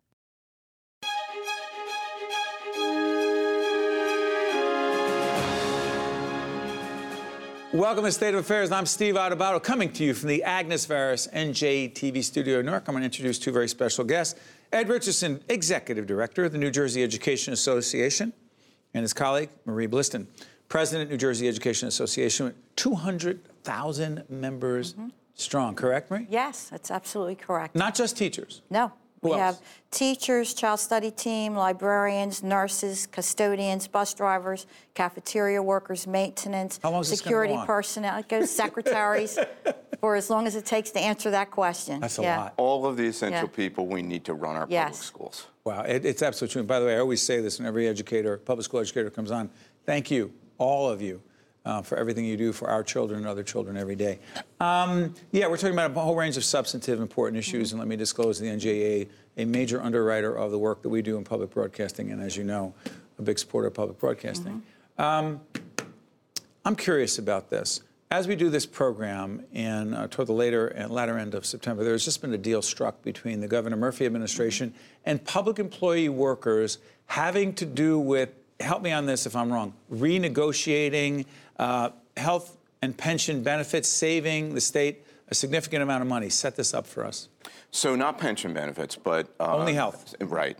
Welcome 7.74 8.04
to 8.04 8.12
State 8.12 8.32
of 8.32 8.40
Affairs. 8.40 8.72
I'm 8.72 8.86
Steve 8.86 9.16
Adubato 9.16 9.62
coming 9.62 9.92
to 9.92 10.02
you 10.02 10.14
from 10.14 10.30
the 10.30 10.42
Agnes 10.42 10.86
Varis 10.86 11.30
NJ 11.34 11.92
TV 11.92 12.24
studio 12.24 12.60
in 12.60 12.66
Newark. 12.66 12.88
I'm 12.88 12.94
going 12.94 13.02
to 13.02 13.04
introduce 13.04 13.38
two 13.38 13.52
very 13.52 13.68
special 13.68 14.04
guests. 14.04 14.40
Ed 14.72 14.88
Richardson, 14.88 15.42
Executive 15.50 16.06
Director 16.06 16.46
of 16.46 16.52
the 16.52 16.56
New 16.56 16.70
Jersey 16.70 17.02
Education 17.02 17.52
Association, 17.52 18.32
and 18.94 19.02
his 19.02 19.12
colleague, 19.12 19.50
Marie 19.66 19.86
Blistan, 19.86 20.26
President, 20.70 21.10
New 21.10 21.18
Jersey 21.18 21.46
Education 21.46 21.88
Association, 21.88 22.46
with 22.46 22.76
200,000 22.76 24.24
members 24.30 24.94
mm-hmm. 24.94 25.08
strong. 25.34 25.74
Correct, 25.74 26.10
Marie? 26.10 26.26
Yes, 26.30 26.70
that's 26.70 26.90
absolutely 26.90 27.36
correct. 27.36 27.76
Not 27.76 27.94
just 27.94 28.16
teachers. 28.16 28.62
No, 28.70 28.94
Who 29.22 29.28
we 29.30 29.34
else? 29.34 29.40
have 29.40 29.60
teachers, 29.90 30.54
child 30.54 30.80
study 30.80 31.10
team, 31.10 31.54
librarians, 31.54 32.42
nurses, 32.42 33.06
custodians, 33.06 33.88
bus 33.88 34.14
drivers, 34.14 34.66
cafeteria 34.94 35.62
workers, 35.62 36.06
maintenance, 36.06 36.78
How 36.82 36.90
long 36.90 37.00
is 37.00 37.10
this 37.10 37.18
security 37.20 37.54
go 37.54 37.60
on? 37.60 37.66
personnel, 37.66 38.18
it 38.18 38.28
goes 38.28 38.50
secretaries 38.50 39.38
for 40.00 40.14
as 40.14 40.30
long 40.30 40.46
as 40.46 40.54
it 40.54 40.64
takes 40.66 40.90
to 40.92 41.00
answer 41.00 41.30
that 41.32 41.50
question. 41.50 42.00
That's 42.00 42.18
a 42.18 42.22
Yeah. 42.22 42.38
lot. 42.38 42.54
all 42.56 42.86
of 42.86 42.96
the 42.96 43.06
essential 43.06 43.48
Yeah. 43.48 43.56
people 43.56 43.86
we 43.86 44.02
need 44.02 44.24
to 44.26 44.34
run 44.34 44.56
our 44.56 44.66
public 44.66 44.94
schools. 44.94 45.46
Wow, 45.64 45.82
it, 45.82 46.04
it's 46.04 46.22
absolutely 46.22 46.52
true. 46.52 46.60
And 46.60 46.68
by 46.68 46.78
the 46.80 46.86
way, 46.86 46.94
I 46.96 46.98
always 47.00 47.22
say 47.22 47.40
this 47.40 47.58
when 47.58 47.66
every 47.66 47.88
educator, 47.88 48.38
public 48.38 48.64
school 48.64 48.80
educator 48.80 49.10
comes 49.10 49.30
on. 49.30 49.50
Thank 49.84 50.10
you, 50.10 50.32
all 50.58 50.88
of 50.88 51.02
you, 51.02 51.22
uh, 51.68 51.82
for 51.82 51.98
everything 51.98 52.24
you 52.24 52.36
do 52.36 52.50
for 52.50 52.70
our 52.70 52.82
children 52.82 53.20
and 53.20 53.28
other 53.28 53.42
children 53.42 53.76
every 53.76 53.94
day. 53.94 54.18
Um, 54.58 55.14
yeah, 55.32 55.46
we're 55.48 55.58
talking 55.58 55.74
about 55.74 55.94
a 55.94 56.00
whole 56.00 56.16
range 56.16 56.38
of 56.38 56.44
substantive, 56.44 56.98
important 56.98 57.38
issues, 57.38 57.72
and 57.72 57.78
let 57.78 57.86
me 57.86 57.94
disclose 57.94 58.40
the 58.40 58.46
NJEA, 58.46 59.06
a 59.36 59.44
major 59.44 59.82
underwriter 59.82 60.34
of 60.34 60.50
the 60.50 60.58
work 60.58 60.80
that 60.80 60.88
we 60.88 61.02
do 61.02 61.18
in 61.18 61.24
public 61.24 61.50
broadcasting, 61.50 62.10
and 62.10 62.22
as 62.22 62.38
you 62.38 62.42
know, 62.42 62.72
a 63.18 63.22
big 63.22 63.38
supporter 63.38 63.68
of 63.68 63.74
public 63.74 63.98
broadcasting. 63.98 64.62
Um, 64.96 65.42
I'm 66.64 66.74
curious 66.74 67.18
about 67.18 67.50
this. 67.50 67.82
As 68.10 68.26
we 68.26 68.34
do 68.34 68.48
this 68.48 68.64
program, 68.64 69.44
and 69.52 69.94
uh, 69.94 70.08
toward 70.08 70.28
the 70.28 70.32
later 70.32 70.68
and 70.68 70.90
latter 70.90 71.18
end 71.18 71.34
of 71.34 71.44
September, 71.44 71.84
there's 71.84 72.02
just 72.02 72.22
been 72.22 72.32
a 72.32 72.38
deal 72.38 72.62
struck 72.62 73.02
between 73.02 73.42
the 73.42 73.48
Governor 73.48 73.76
Murphy 73.76 74.06
administration 74.06 74.72
and 75.04 75.22
public 75.22 75.58
employee 75.58 76.08
workers 76.08 76.78
having 77.04 77.52
to 77.54 77.66
do 77.66 77.98
with, 77.98 78.30
help 78.60 78.82
me 78.82 78.92
on 78.92 79.06
this 79.06 79.26
if 79.26 79.36
I'm 79.36 79.52
wrong, 79.52 79.72
renegotiating 79.92 81.26
uh, 81.58 81.90
health 82.16 82.56
and 82.82 82.96
pension 82.96 83.42
benefits, 83.42 83.88
saving 83.88 84.54
the 84.54 84.60
state 84.60 85.04
a 85.28 85.34
significant 85.34 85.82
amount 85.82 86.02
of 86.02 86.08
money. 86.08 86.28
Set 86.28 86.56
this 86.56 86.72
up 86.72 86.86
for 86.86 87.04
us. 87.04 87.28
So 87.70 87.94
not 87.94 88.18
pension 88.18 88.54
benefits, 88.54 88.96
but 88.96 89.28
uh, 89.38 89.56
Only 89.56 89.74
health. 89.74 90.14
Right, 90.20 90.58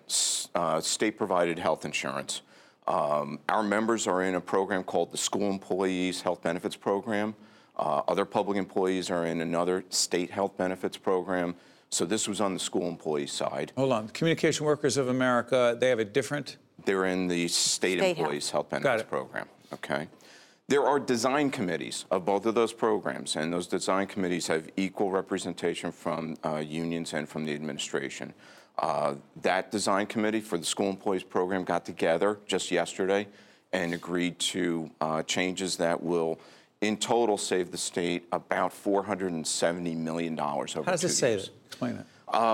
uh, 0.55 0.81
state-provided 0.81 1.59
health 1.59 1.85
insurance. 1.85 2.43
Um, 2.87 3.39
our 3.49 3.63
members 3.63 4.07
are 4.07 4.23
in 4.23 4.35
a 4.35 4.41
program 4.41 4.83
called 4.83 5.13
the 5.13 5.19
School 5.19 5.51
Employees 5.51 6.23
Health 6.23 6.43
Benefits 6.43 6.77
Program. 6.77 7.35
Uh, 7.77 8.03
other 8.09 8.25
public 8.25 8.59
employees 8.59 9.11
are 9.11 9.25
in 9.25 9.41
another 9.41 9.85
state 9.89 10.31
health 10.31 10.57
benefits 10.57 10.97
program. 10.97 11.55
So 11.91 12.05
this 12.05 12.29
was 12.29 12.41
on 12.41 12.53
the 12.53 12.61
school 12.61 12.89
employee 12.89 13.27
side. 13.27 13.73
Hold 13.77 13.93
on. 13.93 14.09
Communication 14.09 14.67
Workers 14.67 14.97
of 14.97 15.09
America, 15.09 15.77
they 15.79 15.89
have 15.89 15.99
a 15.99 16.05
different. 16.05 16.57
They're 16.89 17.05
in 17.05 17.29
the 17.29 17.49
state, 17.49 17.99
State 17.99 18.17
employees 18.17 18.49
health, 18.49 18.71
Got 18.71 18.83
benefits 18.83 19.11
program. 19.11 19.47
Okay. 19.75 20.09
There 20.69 20.87
are 20.87 20.99
design 20.99 21.51
committees 21.51 22.07
of 22.11 22.25
both 22.25 22.47
of 22.47 22.55
those 22.55 22.73
programs, 22.73 23.37
and 23.37 23.53
those 23.53 23.67
design 23.67 24.07
committees 24.07 24.47
have 24.47 24.71
equal 24.79 25.11
representation 25.11 25.93
from 25.93 26.39
uh, 26.43 26.65
unions 26.67 27.13
and 27.13 27.29
from 27.29 27.45
the 27.45 27.53
administration. 27.53 28.33
Uh, 28.79 29.17
that 29.43 29.71
design 29.71 30.07
committee 30.07 30.41
for 30.41 30.57
the 30.57 30.65
school 30.65 30.89
employees 30.89 31.23
program 31.23 31.63
got 31.63 31.85
together 31.85 32.39
just 32.47 32.71
yesterday 32.71 33.29
and 33.75 33.93
agreed 33.93 34.39
to 34.39 34.91
uh, 35.03 35.23
changes 35.25 35.77
that 35.77 36.03
will, 36.03 36.41
in 36.81 36.97
total, 36.97 37.37
save 37.37 37.71
the 37.71 37.77
state 37.77 38.27
about 38.33 38.73
$470 38.73 39.95
million 39.95 40.41
over 40.41 40.63
the 40.63 40.69
state. 40.69 40.85
How 40.87 40.93
does 40.93 41.01
two 41.03 41.07
it 41.09 41.11
say 41.11 41.31
years. 41.33 41.45
that? 41.49 41.53
Explain 41.67 41.97
that. 42.33 42.47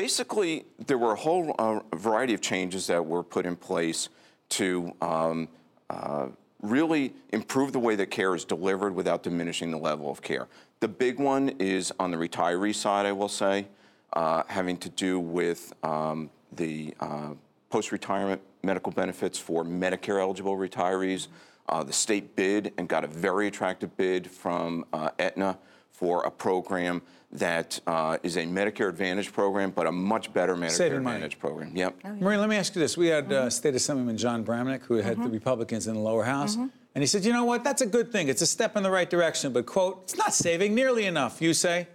Basically, 0.00 0.64
there 0.86 0.96
were 0.96 1.12
a 1.12 1.16
whole 1.16 1.54
uh, 1.58 1.80
variety 1.94 2.32
of 2.32 2.40
changes 2.40 2.86
that 2.86 3.04
were 3.04 3.22
put 3.22 3.44
in 3.44 3.54
place 3.54 4.08
to 4.48 4.94
um, 5.02 5.46
uh, 5.90 6.28
really 6.62 7.12
improve 7.34 7.74
the 7.74 7.78
way 7.78 7.96
that 7.96 8.06
care 8.06 8.34
is 8.34 8.46
delivered 8.46 8.94
without 8.94 9.22
diminishing 9.22 9.70
the 9.70 9.76
level 9.76 10.10
of 10.10 10.22
care. 10.22 10.48
The 10.80 10.88
big 10.88 11.18
one 11.18 11.50
is 11.58 11.92
on 12.00 12.10
the 12.10 12.16
retiree 12.16 12.74
side, 12.74 13.04
I 13.04 13.12
will 13.12 13.28
say, 13.28 13.66
uh, 14.14 14.44
having 14.46 14.78
to 14.78 14.88
do 14.88 15.20
with 15.20 15.70
um, 15.82 16.30
the 16.52 16.94
uh, 16.98 17.34
post 17.68 17.92
retirement 17.92 18.40
medical 18.62 18.92
benefits 18.92 19.38
for 19.38 19.64
Medicare 19.64 20.18
eligible 20.18 20.56
retirees. 20.56 21.26
Uh, 21.68 21.84
the 21.84 21.92
state 21.92 22.34
bid 22.36 22.72
and 22.78 22.88
got 22.88 23.04
a 23.04 23.06
very 23.06 23.48
attractive 23.48 23.94
bid 23.98 24.30
from 24.30 24.86
uh, 24.94 25.10
Aetna 25.18 25.58
for 26.00 26.22
a 26.24 26.30
program 26.30 27.02
that 27.30 27.78
uh, 27.86 28.16
is 28.22 28.36
a 28.38 28.44
Medicare 28.44 28.88
Advantage 28.88 29.32
program, 29.34 29.70
but 29.70 29.86
a 29.86 29.92
much 29.92 30.32
better 30.32 30.56
Medicare 30.56 30.70
Saving 30.70 31.02
money. 31.02 31.16
Advantage 31.16 31.38
program. 31.38 31.76
Yep. 31.76 31.94
Marie, 32.18 32.38
let 32.38 32.48
me 32.48 32.56
ask 32.56 32.74
you 32.74 32.80
this. 32.80 32.96
We 32.96 33.08
had 33.08 33.24
Mm-hmm. 33.28 33.46
uh, 33.46 33.50
State 33.50 33.74
Assemblyman 33.74 34.16
Jon 34.16 34.42
Bramnick, 34.42 34.80
who 34.84 34.94
had 34.94 35.22
the 35.22 35.28
Republicans 35.28 35.86
in 35.86 35.94
the 35.94 36.00
lower 36.00 36.24
house, 36.24 36.56
and 36.56 36.70
he 37.02 37.06
said, 37.06 37.24
you 37.26 37.34
know 37.34 37.44
what, 37.44 37.62
that's 37.62 37.82
a 37.82 37.86
good 37.86 38.10
thing. 38.10 38.28
It's 38.28 38.40
a 38.40 38.46
step 38.46 38.76
in 38.78 38.82
the 38.82 38.90
right 38.90 39.08
direction, 39.10 39.52
but, 39.52 39.66
quote, 39.66 40.00
it's 40.04 40.16
not 40.16 40.32
saving 40.32 40.74
nearly 40.74 41.04
enough. 41.04 41.42
You 41.42 41.52
say? 41.52 41.86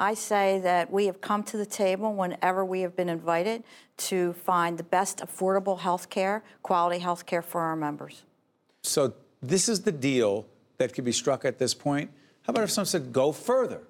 I 0.00 0.14
say 0.14 0.58
that 0.60 0.90
we 0.90 1.04
have 1.04 1.20
come 1.20 1.42
to 1.44 1.58
the 1.58 1.66
table 1.66 2.14
whenever 2.14 2.64
we 2.64 2.80
have 2.80 2.96
been 2.96 3.10
invited 3.10 3.62
to 4.08 4.32
find 4.32 4.78
the 4.78 4.82
best 4.82 5.18
affordable 5.18 5.78
health 5.80 6.08
care, 6.08 6.42
quality 6.62 6.98
health 6.98 7.26
care 7.26 7.42
for 7.42 7.60
our 7.60 7.76
members. 7.76 8.22
So 8.82 9.12
this 9.42 9.68
is 9.68 9.82
the 9.82 9.92
deal 9.92 10.46
that 10.78 10.94
could 10.94 11.04
be 11.04 11.12
struck 11.12 11.44
at 11.44 11.58
this 11.58 11.74
point. 11.74 12.10
How 12.50 12.52
about 12.52 12.64
if 12.64 12.72
someone 12.72 12.86
said, 12.86 13.12
go 13.12 13.30
further? 13.30 13.80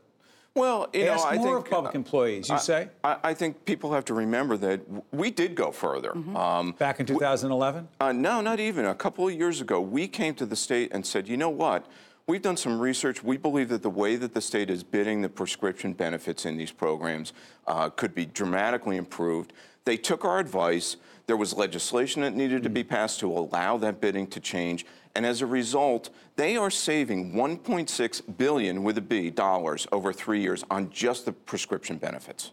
Well, 0.54 0.90
you 0.92 1.04
Ask 1.06 1.24
know, 1.24 1.30
I 1.30 1.36
more 1.36 1.54
think 1.54 1.64
of 1.66 1.70
public 1.70 1.94
uh, 1.94 1.98
employees, 1.98 2.48
you 2.50 2.56
I- 2.56 2.58
say? 2.58 2.88
I, 3.02 3.16
I 3.24 3.32
think 3.34 3.64
people 3.64 3.90
have 3.94 4.04
to 4.06 4.12
remember 4.14 4.58
that 4.58 4.82
we 5.14 5.30
did 5.30 5.54
go 5.54 5.70
further. 5.70 6.12
Um, 6.36 6.72
Back 6.72 7.00
in 7.00 7.06
2011? 7.06 7.88
Uh, 7.98 8.12
no, 8.12 8.42
not 8.42 8.60
even. 8.60 8.84
A 8.84 8.94
couple 8.94 9.26
of 9.26 9.32
years 9.32 9.62
ago, 9.62 9.80
we 9.80 10.06
came 10.06 10.34
to 10.34 10.44
the 10.44 10.56
state 10.56 10.90
and 10.92 11.06
said, 11.06 11.26
you 11.26 11.38
know 11.38 11.48
what? 11.48 11.86
We've 12.26 12.42
done 12.42 12.56
some 12.56 12.78
research. 12.78 13.24
We 13.24 13.36
believe 13.36 13.68
that 13.70 13.82
the 13.82 13.90
way 13.90 14.16
that 14.16 14.34
the 14.34 14.40
state 14.40 14.70
is 14.70 14.82
bidding 14.82 15.20
the 15.22 15.28
prescription 15.28 15.92
benefits 15.92 16.46
in 16.46 16.56
these 16.56 16.70
programs 16.70 17.32
uh, 17.66 17.90
could 17.90 18.14
be 18.14 18.26
dramatically 18.26 18.96
improved. 18.96 19.52
They 19.84 19.96
took 19.96 20.24
our 20.24 20.38
advice. 20.38 20.96
There 21.26 21.36
was 21.36 21.54
legislation 21.54 22.22
that 22.22 22.34
needed 22.34 22.62
to 22.62 22.70
be 22.70 22.84
passed 22.84 23.20
to 23.20 23.30
allow 23.32 23.76
that 23.78 24.00
bidding 24.00 24.26
to 24.28 24.40
change. 24.40 24.86
And 25.14 25.26
as 25.26 25.42
a 25.42 25.46
result, 25.46 26.10
they 26.36 26.56
are 26.56 26.70
saving 26.70 27.32
1.6 27.32 28.36
billion 28.36 28.82
with 28.84 28.98
a 28.98 29.00
B 29.00 29.30
dollars 29.30 29.86
over 29.90 30.12
three 30.12 30.40
years 30.40 30.64
on 30.70 30.90
just 30.90 31.24
the 31.24 31.32
prescription 31.32 31.96
benefits. 31.96 32.52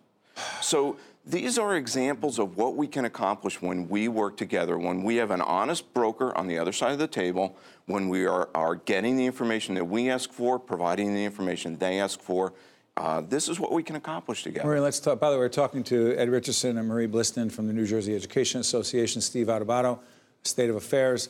So 0.62 0.98
these 1.28 1.58
are 1.58 1.76
examples 1.76 2.40
of 2.40 2.56
what 2.56 2.76
we 2.76 2.88
can 2.88 3.04
accomplish 3.04 3.62
when 3.62 3.90
we 3.90 4.08
work 4.08 4.38
together, 4.38 4.78
when 4.78 5.04
we 5.04 5.18
have 5.18 5.30
an 5.30 5.42
honest 5.42 5.94
broker 5.94 6.36
on 6.38 6.48
the 6.48 6.58
other 6.58 6.72
side 6.72 6.94
of 6.94 7.00
the 7.00 7.08
table, 7.08 7.58
when 7.86 8.08
we 8.08 8.26
are, 8.26 8.50
are 8.56 8.76
getting 8.76 9.18
the 9.18 9.26
information 9.26 9.76
that 9.76 9.84
we 9.84 10.10
ask 10.10 10.32
for, 10.32 10.58
providing 10.58 11.14
the 11.14 11.24
information 11.24 11.78
they 11.78 12.00
ask 12.00 12.22
for. 12.22 12.54
Uh, 12.96 13.22
this 13.22 13.50
is 13.50 13.60
what 13.60 13.74
we 13.74 13.84
can 13.84 13.98
accomplish 13.98 14.44
together. 14.44 14.68
Marie, 14.68 14.80
let's 14.80 15.00
talk. 15.00 15.20
By 15.20 15.30
the 15.30 15.36
way, 15.36 15.42
we're 15.42 15.50
talking 15.50 15.84
to 15.86 16.16
Ed 16.16 16.30
Richardson 16.30 16.78
and 16.78 16.88
Marie 16.88 17.08
Blistan 17.08 17.52
from 17.52 17.68
the 17.68 17.74
New 17.74 17.86
Jersey 17.86 18.16
Education 18.16 18.62
Association, 18.62 19.22
Steve 19.22 19.48
Adubato, 19.48 20.00
State 20.44 20.70
of 20.70 20.78
Affairs. 20.78 21.30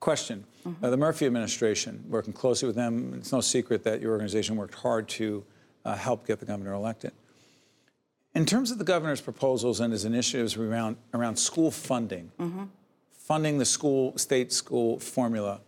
Question 0.00 0.44
uh, 0.82 0.90
The 0.90 0.96
Murphy 0.96 1.24
administration, 1.24 2.04
working 2.08 2.32
closely 2.32 2.66
with 2.66 2.76
them, 2.76 3.14
it's 3.16 3.32
no 3.32 3.40
secret 3.40 3.84
that 3.84 4.02
your 4.02 4.12
organization 4.12 4.56
worked 4.56 4.74
hard 4.74 5.08
to 5.10 5.42
uh, 5.86 5.94
help 5.94 6.26
get 6.26 6.38
the 6.40 6.46
governor 6.46 6.74
elected. 6.74 7.12
In 8.36 8.44
terms 8.44 8.70
of 8.70 8.76
the 8.76 8.84
governor's 8.84 9.22
proposals 9.22 9.80
and 9.80 9.94
his 9.94 10.04
initiatives 10.04 10.58
around, 10.58 10.98
around 11.14 11.36
school 11.36 11.70
funding, 11.70 12.30
mm-hmm. 12.38 12.64
funding 13.10 13.56
the 13.56 13.64
school, 13.64 14.16
state 14.18 14.52
school 14.52 15.00
formula, 15.00 15.60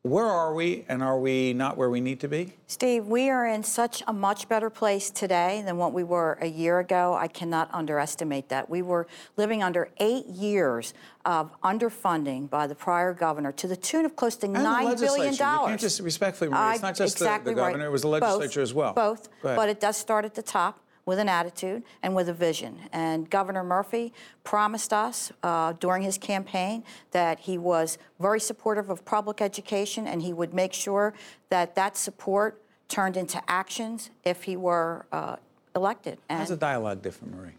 where 0.00 0.24
are 0.24 0.54
we 0.54 0.86
and 0.88 1.02
are 1.02 1.20
we 1.20 1.52
not 1.52 1.76
where 1.76 1.90
we 1.90 2.00
need 2.00 2.18
to 2.20 2.28
be? 2.28 2.54
Steve, 2.66 3.08
we 3.08 3.28
are 3.28 3.46
in 3.46 3.62
such 3.62 4.02
a 4.06 4.12
much 4.12 4.48
better 4.48 4.70
place 4.70 5.10
today 5.10 5.62
than 5.66 5.76
what 5.76 5.92
we 5.92 6.02
were 6.02 6.38
a 6.40 6.46
year 6.46 6.78
ago. 6.78 7.12
I 7.12 7.28
cannot 7.28 7.68
underestimate 7.74 8.48
that. 8.48 8.70
We 8.70 8.80
were 8.80 9.06
living 9.36 9.62
under 9.62 9.90
eight 9.98 10.24
years 10.26 10.94
of 11.26 11.50
underfunding 11.60 12.48
by 12.48 12.68
the 12.68 12.74
prior 12.74 13.12
governor 13.12 13.52
to 13.52 13.68
the 13.68 13.76
tune 13.76 14.06
of 14.06 14.16
close 14.16 14.34
to 14.36 14.46
And 14.46 14.56
the 14.56 14.60
$9 14.60 14.64
billion. 14.64 14.86
legislature. 14.88 15.30
You 15.30 15.66
can't 15.68 15.80
just 15.80 16.00
respectfully, 16.00 16.50
Marie, 16.50 16.72
it's 16.72 16.82
not 16.82 16.96
just 16.96 17.18
the- 17.18 17.24
the 17.24 17.28
exactly 17.30 17.54
right. 17.54 17.68
governor, 17.68 17.84
it 17.84 17.92
was 17.92 18.00
the 18.00 18.08
Both, 18.08 18.22
legislature 18.22 18.62
as 18.62 18.72
well. 18.72 18.94
Both, 18.94 19.28
but 19.42 19.68
it 19.68 19.78
does 19.78 19.98
start 19.98 20.24
at 20.24 20.34
the 20.34 20.42
top 20.42 20.81
with 21.04 21.18
an 21.18 21.28
attitude 21.28 21.82
and 22.02 22.14
with 22.14 22.28
a 22.28 22.32
vision. 22.32 22.78
And 22.92 23.28
Governor 23.28 23.64
Murphy 23.64 24.12
promised 24.44 24.92
us 24.92 25.32
uh, 25.42 25.72
during 25.74 26.02
his 26.02 26.18
campaign 26.18 26.84
that 27.10 27.40
he 27.40 27.58
was 27.58 27.98
very 28.20 28.40
supportive 28.40 28.90
of 28.90 29.04
public 29.04 29.40
education 29.40 30.06
and 30.06 30.22
he 30.22 30.32
would 30.32 30.54
make 30.54 30.72
sure 30.72 31.14
that 31.48 31.74
that 31.74 31.96
support 31.96 32.62
turned 32.88 33.16
into 33.16 33.42
actions 33.48 34.10
if 34.24 34.44
he 34.44 34.56
were 34.56 35.06
uh, 35.12 35.36
elected. 35.74 36.18
How's 36.28 36.48
the 36.48 36.56
dialogue 36.56 37.02
different, 37.02 37.34
Marie? 37.34 37.52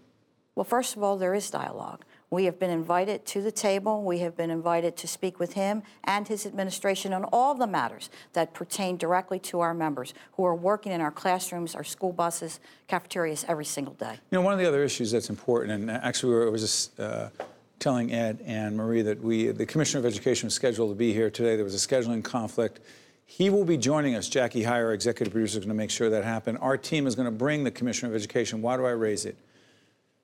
well, 0.56 0.64
first 0.64 0.96
of 0.96 1.04
all, 1.04 1.18
there 1.18 1.34
is 1.34 1.50
dialogue. 1.50 2.04
We 2.34 2.46
have 2.46 2.58
been 2.58 2.72
invited 2.72 3.28
to 3.28 3.44
the 3.44 3.52
table. 3.52 4.02
We 4.02 4.18
have 4.20 4.36
been 4.36 4.50
invited 4.50 4.98
to 4.98 5.08
speak 5.08 5.40
with 5.40 5.54
him 5.54 5.84
and 6.04 6.28
his 6.28 6.48
administration 6.48 7.14
on 7.14 7.26
all 7.26 7.54
the 7.54 7.68
matters 7.68 8.10
that 8.34 8.56
pertain 8.56 8.98
directly 8.98 9.38
to 9.42 9.60
our 9.60 9.76
members 9.76 10.16
who 10.32 10.44
are 10.44 10.56
working 10.56 10.92
in 10.92 11.00
our 11.00 11.12
classrooms, 11.12 11.76
our 11.76 11.84
school 11.84 12.12
buses, 12.12 12.60
cafeterias 12.88 13.46
every 13.48 13.66
single 13.66 13.94
day. 13.94 14.14
You 14.32 14.40
know, 14.40 14.42
one 14.42 14.52
of 14.52 14.58
the 14.58 14.68
other 14.68 14.84
issues 14.84 15.12
that's 15.12 15.30
important, 15.30 15.74
and 15.74 15.92
actually, 15.92 16.48
I 16.48 16.50
was 16.50 16.62
just 16.62 17.00
uh, 17.00 17.30
telling 17.78 18.12
Ed 18.12 18.42
and 18.48 18.76
Marie 18.76 19.04
that 19.04 19.22
we, 19.22 19.50
the 19.50 19.68
Commissioner 19.68 20.00
of 20.00 20.08
Education, 20.08 20.48
was 20.48 20.56
scheduled 20.56 20.90
to 20.90 20.96
be 20.96 21.14
here 21.14 21.30
today. 21.30 21.56
There 21.56 21.64
was 21.64 21.76
a 21.76 21.88
scheduling 21.88 22.24
conflict. 22.24 22.80
He 23.28 23.52
will 23.52 23.64
be 23.64 23.78
joining 23.78 24.16
us. 24.16 24.28
Jackie 24.28 24.64
Heyer, 24.64 24.92
executive 24.92 25.34
producer, 25.34 25.60
is 25.60 25.66
going 25.66 25.78
to 25.78 25.80
make 25.80 25.92
sure 25.92 26.10
that 26.10 26.24
happens. 26.24 26.58
Our 26.64 26.78
team 26.78 27.06
is 27.06 27.14
going 27.14 27.28
to 27.28 27.32
bring 27.32 27.64
the 27.64 27.70
Commissioner 27.70 28.12
of 28.12 28.16
Education. 28.16 28.64
Why 28.64 28.76
do 28.76 28.88
I 28.88 28.92
raise 28.92 29.26
it? 29.26 29.38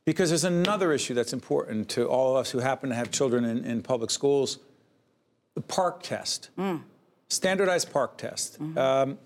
Because 0.06 0.30
there's 0.30 0.44
another 0.44 0.92
issue 0.92 1.14
that's 1.14 1.34
important 1.34 1.90
to 1.90 2.08
all 2.08 2.32
of 2.36 2.42
us 2.42 2.50
who 2.52 2.60
happen 2.60 2.90
to 2.90 2.96
have 2.96 3.12
children 3.12 3.46
in, 3.46 3.64
in 3.64 3.82
public 3.84 4.10
schools 4.12 4.60
the 5.56 5.62
PARCC 5.62 6.02
test, 6.02 6.50
standardized 7.28 7.92
PARCC 7.92 8.18
test. 8.18 8.62
Um, 8.78 9.18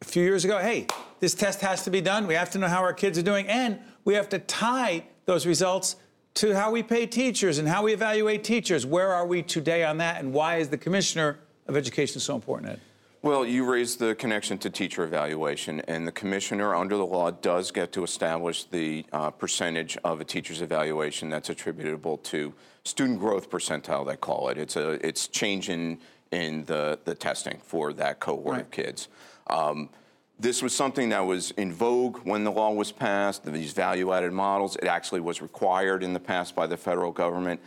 a 0.00 0.04
few 0.04 0.22
years 0.22 0.44
ago, 0.44 0.58
hey, 0.58 0.86
this 1.20 1.34
test 1.34 1.60
has 1.60 1.82
to 1.84 1.90
be 1.90 2.00
done. 2.00 2.26
We 2.26 2.34
have 2.34 2.50
to 2.50 2.58
know 2.58 2.68
how 2.68 2.82
our 2.82 2.92
kids 2.92 3.18
are 3.18 3.22
doing, 3.22 3.46
and 3.48 3.78
we 4.04 4.14
have 4.14 4.28
to 4.30 4.38
tie 4.38 5.04
those 5.26 5.46
results 5.46 5.96
to 6.34 6.54
how 6.54 6.70
we 6.70 6.82
pay 6.82 7.06
teachers 7.06 7.58
and 7.58 7.66
how 7.66 7.82
we 7.82 7.92
evaluate 7.92 8.44
teachers. 8.44 8.84
Where 8.86 9.12
are 9.12 9.26
we 9.26 9.42
today 9.42 9.84
on 9.84 9.98
that, 9.98 10.20
and 10.20 10.32
why 10.32 10.56
is 10.56 10.68
the 10.68 10.78
Commissioner 10.78 11.38
of 11.66 11.76
Education 11.76 12.20
so 12.20 12.34
important, 12.34 12.72
Ed? 12.72 12.80
Well, 13.26 13.44
you 13.44 13.68
raised 13.68 13.98
the 13.98 14.14
connection 14.14 14.56
to 14.58 14.70
teacher 14.70 15.02
evaluation, 15.02 15.80
and 15.88 16.06
the 16.06 16.12
commissioner 16.12 16.76
under 16.76 16.96
the 16.96 17.04
law 17.04 17.32
does 17.32 17.72
get 17.72 17.90
to 17.94 18.04
establish 18.04 18.62
the 18.62 19.04
uh, 19.12 19.32
percentage 19.32 19.98
of 20.04 20.20
a 20.20 20.24
teacher's 20.24 20.62
evaluation 20.62 21.28
that's 21.28 21.50
attributable 21.50 22.18
to 22.18 22.54
student 22.84 23.18
growth 23.18 23.50
percentile, 23.50 24.06
they 24.06 24.14
call 24.14 24.48
it. 24.50 24.58
It's 24.58 24.76
a 24.76 25.04
it's 25.04 25.26
change 25.26 25.70
in 25.70 25.98
in 26.30 26.66
the 26.66 27.00
the 27.04 27.16
testing 27.16 27.58
for 27.64 27.92
that 27.94 28.20
cohort 28.20 28.60
of 28.60 28.70
kids. 28.70 29.08
Um, 29.48 29.90
this 30.38 30.62
was 30.62 30.72
something 30.72 31.08
that 31.08 31.26
was 31.26 31.50
in 31.52 31.72
vogue 31.72 32.18
when 32.18 32.44
the 32.44 32.52
law 32.52 32.70
was 32.70 32.92
passed. 32.92 33.44
These 33.44 33.72
value-added 33.72 34.32
models. 34.32 34.76
It 34.76 34.86
actually 34.86 35.20
was 35.20 35.42
required 35.42 36.04
in 36.04 36.12
the 36.12 36.20
past 36.20 36.54
by 36.54 36.68
the 36.68 36.76
federal 36.76 37.10
government 37.10 37.60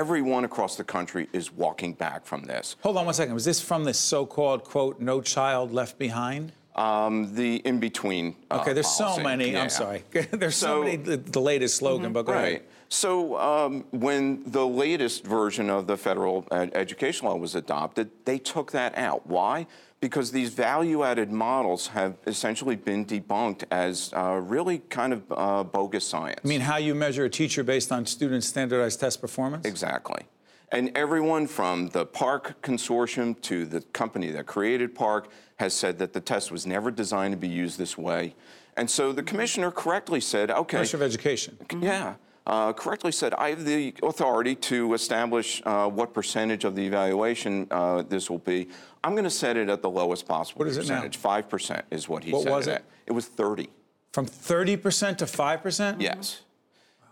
everyone 0.00 0.44
across 0.44 0.76
the 0.76 0.84
country 0.84 1.26
is 1.32 1.50
walking 1.52 1.94
back 1.94 2.26
from 2.26 2.42
this. 2.44 2.76
Hold 2.82 2.98
on 2.98 3.06
one 3.06 3.14
second. 3.14 3.32
Was 3.34 3.44
this 3.46 3.60
from 3.60 3.82
this 3.84 3.98
so-called 3.98 4.62
quote 4.64 5.00
"No 5.00 5.20
Child 5.22 5.72
Left 5.72 5.98
Behind"? 5.98 6.52
Um, 6.74 7.34
the 7.34 7.56
in 7.70 7.80
between. 7.80 8.36
Uh, 8.50 8.58
okay, 8.60 8.74
there's 8.74 8.86
policy. 8.92 9.16
so 9.22 9.22
many. 9.22 9.52
Yeah. 9.52 9.62
I'm 9.62 9.70
sorry. 9.70 10.04
there's 10.32 10.56
so, 10.56 10.66
So- 10.66 10.84
many. 10.84 10.96
The, 10.96 11.16
the 11.16 11.40
latest 11.40 11.76
slogan, 11.76 12.12
but 12.12 12.26
go 12.26 12.32
Right. 12.34 12.48
ahead. 12.48 12.62
So 12.88 13.36
um, 13.38 13.84
when 13.90 14.44
the 14.46 14.64
latest 14.66 15.24
version 15.24 15.70
of 15.70 15.86
the 15.88 15.96
federal 15.96 16.46
uh, 16.52 16.66
education 16.74 17.26
law 17.26 17.34
was 17.36 17.54
adopted, 17.56 18.10
they 18.26 18.38
took 18.38 18.70
that 18.72 18.96
out. 18.96 19.26
Why? 19.26 19.66
Because 20.00 20.30
these 20.30 20.50
value-added 20.50 21.32
models 21.32 21.88
have 21.88 22.16
essentially 22.26 22.76
been 22.76 23.06
debunked 23.06 23.64
as 23.70 24.12
uh, 24.14 24.40
really 24.42 24.78
kind 24.90 25.12
of 25.12 25.22
uh, 25.30 25.64
bogus 25.64 26.06
science. 26.06 26.40
I 26.44 26.48
mean, 26.48 26.60
how 26.60 26.76
you 26.76 26.94
measure 26.94 27.24
a 27.24 27.30
teacher 27.30 27.64
based 27.64 27.90
on 27.90 28.04
students' 28.04 28.46
standardized 28.46 29.00
test 29.00 29.20
performance? 29.20 29.66
Exactly. 29.66 30.22
And 30.70 30.96
everyone 30.96 31.46
from 31.46 31.88
the 31.88 32.04
PARCC 32.04 32.54
Consortium 32.62 33.40
to 33.42 33.64
the 33.64 33.80
company 33.80 34.30
that 34.32 34.46
created 34.46 34.94
PARCC 34.94 35.26
has 35.56 35.72
said 35.72 35.98
that 35.98 36.12
the 36.12 36.20
test 36.20 36.52
was 36.52 36.66
never 36.66 36.90
designed 36.90 37.32
to 37.32 37.38
be 37.38 37.48
used 37.48 37.78
this 37.78 37.96
way. 37.96 38.34
And 38.76 38.90
so 38.90 39.12
the 39.12 39.22
commissioner 39.22 39.70
correctly 39.70 40.20
said, 40.20 40.50
okay. 40.50 40.76
Commissioner 40.76 41.04
of 41.04 41.10
Education. 41.10 41.56
Yeah. 41.80 42.16
Uh, 42.46 42.72
correctly 42.72 43.10
said, 43.10 43.34
I 43.34 43.50
have 43.50 43.64
the 43.64 43.92
authority 44.04 44.54
to 44.54 44.94
establish 44.94 45.60
uh, 45.66 45.88
what 45.88 46.14
percentage 46.14 46.64
of 46.64 46.76
the 46.76 46.86
evaluation 46.86 47.66
uh, 47.72 48.02
this 48.02 48.30
will 48.30 48.38
be. 48.38 48.68
I'm 49.02 49.12
going 49.12 49.24
to 49.24 49.30
set 49.30 49.56
it 49.56 49.68
at 49.68 49.82
the 49.82 49.90
lowest 49.90 50.28
possible 50.28 50.60
What 50.60 50.68
is 50.68 50.76
it 50.76 50.82
now? 50.82 50.94
percentage. 50.94 51.16
Five 51.16 51.48
percent 51.48 51.84
is 51.90 52.08
what 52.08 52.22
he 52.22 52.30
said. 52.30 52.36
What 52.44 52.46
was 52.46 52.66
it 52.68 52.70
it? 52.70 52.74
at. 52.76 52.84
It 53.06 53.12
was 53.12 53.26
30. 53.26 53.68
From 54.12 54.26
30% 54.26 55.18
to 55.18 55.24
5%? 55.26 56.00
Yes. 56.00 56.42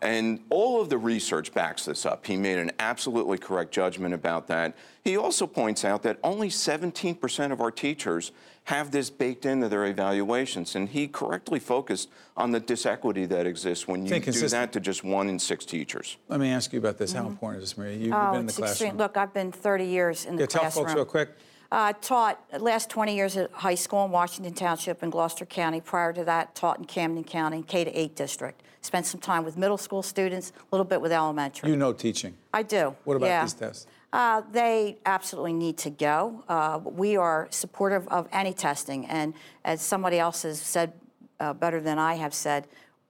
And 0.03 0.41
all 0.51 0.81
of 0.81 0.91
the 0.91 0.99
research 0.99 1.55
backs 1.55 1.87
this 1.87 2.05
up. 2.05 2.27
He 2.27 2.37
made 2.37 2.59
an 2.59 2.73
absolutely 2.79 3.39
correct 3.39 3.73
judgment 3.73 4.13
about 4.15 4.47
that. 4.49 4.77
He 5.03 5.17
also 5.17 5.47
points 5.47 5.85
out 5.85 6.03
that 6.03 6.19
only 6.23 6.49
17% 6.49 7.53
of 7.53 7.61
our 7.61 7.71
teachers 7.71 8.33
have 8.65 8.91
this 8.91 9.09
baked 9.11 9.47
into 9.47 9.69
their 9.69 9.87
evaluations. 9.87 10.75
And 10.75 10.89
he 10.89 11.09
correctly 11.09 11.59
focused 11.59 12.11
on 12.37 12.51
the 12.51 12.61
disequity 12.61 13.27
that 13.29 13.47
exists 13.47 13.89
when 13.89 14.05
you 14.05 14.21
do 14.21 14.49
that 14.49 14.73
to 14.73 14.81
just 14.81 15.05
one 15.05 15.29
in 15.29 15.39
six 15.39 15.65
teachers. 15.65 16.17
Let 16.29 16.41
me 16.41 16.51
ask 16.51 16.73
you 16.73 16.79
about 16.79 16.99
this. 16.99 17.13
How 17.13 17.21
mm-hmm. 17.21 17.31
important 17.31 17.63
is 17.63 17.71
this, 17.71 17.79
Maria? 17.79 17.97
You, 17.97 18.13
have 18.13 18.29
Oh, 18.29 18.33
been 18.33 18.41
in 18.41 18.47
the 18.47 18.51
it's 18.51 18.59
classroom. 18.59 18.87
extreme. 18.89 18.99
Look, 18.99 19.17
I've 19.17 19.33
been 19.33 19.53
30 19.53 19.85
years 19.87 20.25
in 20.27 20.37
the 20.37 20.43
yeah, 20.43 20.47
tell 20.47 20.61
classroom. 20.63 20.87
folks 20.87 20.97
real 20.97 21.05
quick. 21.05 21.31
Uh, 21.75 21.93
taught 22.01 22.41
last 22.61 22.89
20 22.89 23.17
years 23.17 23.37
at 23.37 23.51
high 23.51 23.75
school 23.75 24.05
in 24.05 24.13
Washington 24.13 24.55
Township 24.55 25.03
in 25.03 25.11
Gloucester 25.11 25.45
County. 25.45 25.81
Prior 25.81 26.13
to 26.13 26.23
that, 26.23 26.55
taught 26.55 26.79
in 26.79 26.85
Camden 26.85 27.25
County, 27.25 27.65
K 27.67 27.83
to 27.83 27.91
8 27.91 28.15
district. 28.15 28.63
Spent 28.81 29.07
some 29.07 29.21
time 29.21 29.45
with 29.45 29.57
middle 29.57 29.77
school 29.77 30.01
students, 30.01 30.53
a 30.57 30.63
little 30.71 30.85
bit 30.85 31.01
with 31.01 31.11
elementary. 31.11 31.71
You 31.71 31.77
know 31.77 31.93
teaching. 31.93 32.37
I 32.53 32.63
do. 32.63 32.95
What 33.03 33.17
about 33.17 33.27
yeah. 33.27 33.43
these 33.43 33.55
tests? 33.55 33.89
Uh, 34.13 34.43
they 34.53 34.99
absolutely 35.05 35.53
need 35.53 35.77
to 35.79 35.91
go. 35.91 36.45
Uh, 36.49 36.79
we 36.85 37.17
are 37.17 37.49
supportive 37.51 38.07
of 38.07 38.29
any 38.31 38.53
testing, 38.53 39.07
and 39.07 39.35
as 39.65 39.83
somebody 39.83 40.21
else 40.21 40.45
has 40.45 40.61
said 40.61 40.93
uh, 41.41 41.55
better 41.55 41.81
than 41.81 41.99
I 41.99 42.15
have 42.15 42.35
said, 42.35 42.69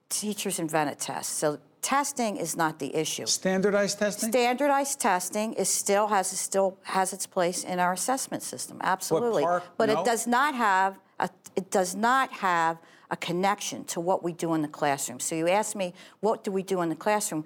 teachers 0.09 0.57
invented 0.57 0.97
tests. 0.97 1.31
So 1.31 1.59
testing 1.85 2.37
is 2.37 2.57
not 2.57 2.79
the 2.79 2.93
issue. 2.95 3.27
Standardized 3.27 3.99
testing? 3.99 4.29
Standardized 4.31 4.99
testing 4.99 5.53
is 5.53 5.69
still 5.69 6.07
has 6.07 6.27
still 6.27 6.77
has 6.81 7.13
its 7.13 7.27
place 7.27 7.63
in 7.63 7.79
our 7.79 7.93
assessment 7.93 8.41
system, 8.41 8.79
absolutely. 8.81 9.43
PARCC, 9.43 9.63
but 9.77 9.89
no? 9.89 10.01
it 10.01 10.05
does 10.05 10.25
not 10.25 10.55
have 10.55 10.99
a, 11.19 11.29
it 11.55 11.69
does 11.69 11.95
not 11.95 12.31
have 12.31 12.79
a 13.11 13.17
connection 13.17 13.83
to 13.85 13.99
what 13.99 14.23
we 14.23 14.33
do 14.33 14.55
in 14.55 14.63
the 14.63 14.67
classroom. 14.67 15.19
So 15.19 15.35
you 15.35 15.47
ask 15.47 15.75
me, 15.75 15.93
what 16.21 16.43
do 16.43 16.51
we 16.51 16.63
do 16.63 16.81
in 16.81 16.89
the 16.89 16.95
classroom? 16.95 17.45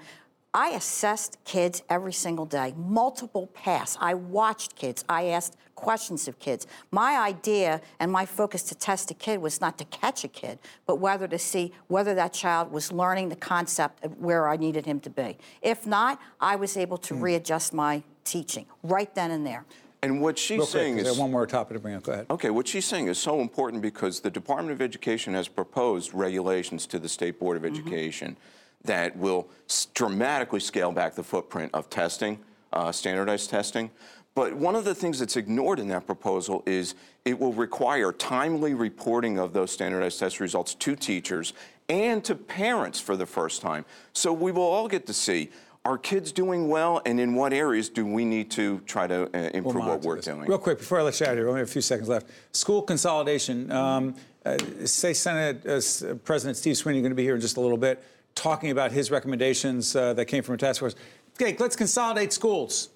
I 0.54 0.70
assessed 0.70 1.38
kids 1.46 1.84
every 1.90 2.12
single 2.14 2.46
day, 2.48 2.74
multiple 2.76 3.48
pass. 3.54 3.96
I 4.02 4.16
watched 4.16 4.76
kids. 4.76 5.06
I 5.08 5.26
asked 5.26 5.56
questions 5.76 6.28
of 6.28 6.40
kids. 6.40 6.66
My 6.90 7.20
idea 7.20 7.82
and 8.00 8.12
my 8.12 8.26
focus 8.26 8.64
to 8.64 8.76
test 8.76 9.12
a 9.12 9.14
kid 9.14 9.42
was 9.42 9.62
not 9.62 9.78
to 9.78 9.86
catch 9.86 10.24
a 10.24 10.28
kid, 10.28 10.58
but 10.88 10.96
whether 10.96 11.28
to 11.28 11.38
see 11.38 11.72
whether 11.88 12.16
that 12.16 12.34
child 12.34 12.72
was 12.72 12.92
learning 12.92 13.30
the 13.30 13.36
concept 13.36 14.04
of 14.04 14.18
where 14.18 14.50
I 14.50 14.58
needed 14.58 14.88
him 14.88 15.00
to 15.02 15.10
be. 15.12 15.38
If 15.62 15.86
not, 15.86 16.20
I 16.42 16.56
was 16.56 16.76
able 16.78 16.98
to 16.98 17.14
Hmm. 17.14 17.22
readjust 17.22 17.72
my 17.72 18.02
teaching 18.24 18.66
right 18.82 19.14
then 19.14 19.30
and 19.30 19.46
there. 19.46 19.66
And 20.02 20.20
what 20.22 20.40
she's 20.40 20.58
Real 20.58 20.66
quick, 20.66 20.72
saying 20.72 20.98
'cause 20.98 21.08
is 21.10 21.18
one 21.20 21.30
more 21.30 21.46
topic 21.46 21.76
to 21.76 21.80
bring 21.80 21.94
up. 21.94 22.04
Go 22.04 22.14
ahead. 22.14 22.26
Okay, 22.32 22.50
what 22.50 22.68
she's 22.68 22.86
saying 22.86 23.08
is 23.08 23.20
so 23.20 23.40
important 23.40 23.82
because 23.84 24.22
the 24.22 24.32
Department 24.32 24.72
of 24.72 24.82
Education 24.82 25.34
has 25.36 25.48
proposed 25.48 26.14
regulations 26.14 26.88
to 26.88 26.98
the 26.98 27.10
State 27.10 27.40
Board 27.40 27.56
of 27.58 27.66
Education 27.66 28.36
that 28.84 29.16
will 29.18 29.50
dramatically 29.94 30.60
scale 30.60 30.92
back 30.92 31.16
the 31.16 31.24
footprint 31.24 31.72
of 31.74 31.90
testing, 31.90 32.40
uh, 32.74 32.92
standardized 32.92 33.50
testing. 33.50 33.92
But 34.36 34.54
one 34.54 34.76
of 34.76 34.86
the 34.86 34.96
things 34.96 35.20
that's 35.20 35.36
ignored 35.36 35.80
in 35.80 35.88
that 35.90 36.06
proposal 36.06 36.64
is 36.66 36.96
it 37.26 37.38
will 37.38 37.52
require 37.52 38.12
timely 38.12 38.74
reporting 38.74 39.38
of 39.38 39.54
those 39.54 39.72
standardized 39.72 40.20
test 40.20 40.40
results 40.40 40.76
to 40.76 40.96
teachers 40.96 41.54
and 41.90 42.24
to 42.24 42.36
parents 42.36 43.00
for 43.00 43.18
the 43.18 43.26
first 43.26 43.62
time. 43.62 43.84
So 44.14 44.32
we 44.32 44.52
will 44.52 44.62
all 44.64 44.88
get 44.88 45.06
to 45.08 45.14
see. 45.14 45.50
Are 45.86 45.98
kids 45.98 46.32
doing 46.32 46.68
well, 46.68 47.02
and 47.06 47.20
in 47.20 47.36
what 47.36 47.54
areas 47.54 47.90
do 47.90 48.06
we 48.06 48.26
need 48.26 48.52
to 48.52 48.80
try 48.82 49.08
to 49.08 49.24
uh, 49.34 49.50
improve 49.54 49.76
We'll 49.76 49.86
what 49.86 50.02
we're 50.02 50.16
this. 50.18 50.26
doing? 50.26 50.42
Real 50.42 50.58
quick, 50.58 50.78
before 50.78 51.00
I 51.00 51.04
let 51.04 51.20
you 51.20 51.26
out 51.26 51.32
of 51.32 51.38
here, 51.38 51.46
we 51.46 51.50
only 51.50 51.62
have 51.62 51.70
a 51.70 51.72
few 51.72 51.82
seconds 51.82 52.10
left. 52.10 52.28
School 52.52 52.82
consolidation. 52.82 53.72
Um, 53.72 54.16
uh, 54.46 54.58
say 54.86 55.14
Senate 55.14 55.66
uh, 55.66 56.16
President 56.24 56.58
Steve 56.58 56.78
Sweeney 56.78 57.02
going 57.02 57.12
to 57.12 57.16
be 57.16 57.24
here 57.24 57.36
in 57.36 57.42
just 57.42 57.58
a 57.58 57.62
little 57.62 57.78
bit, 57.78 58.04
talking 58.36 58.72
about 58.72 58.92
his 58.92 59.12
recommendations 59.12 59.96
uh, 59.96 60.14
that 60.14 60.26
came 60.26 60.44
from 60.44 60.56
a 60.56 60.58
task 60.58 60.80
force. 60.80 60.96
Okay, 61.42 61.56
let's 61.60 61.76
consolidate 61.76 62.34
schools. 62.34 62.90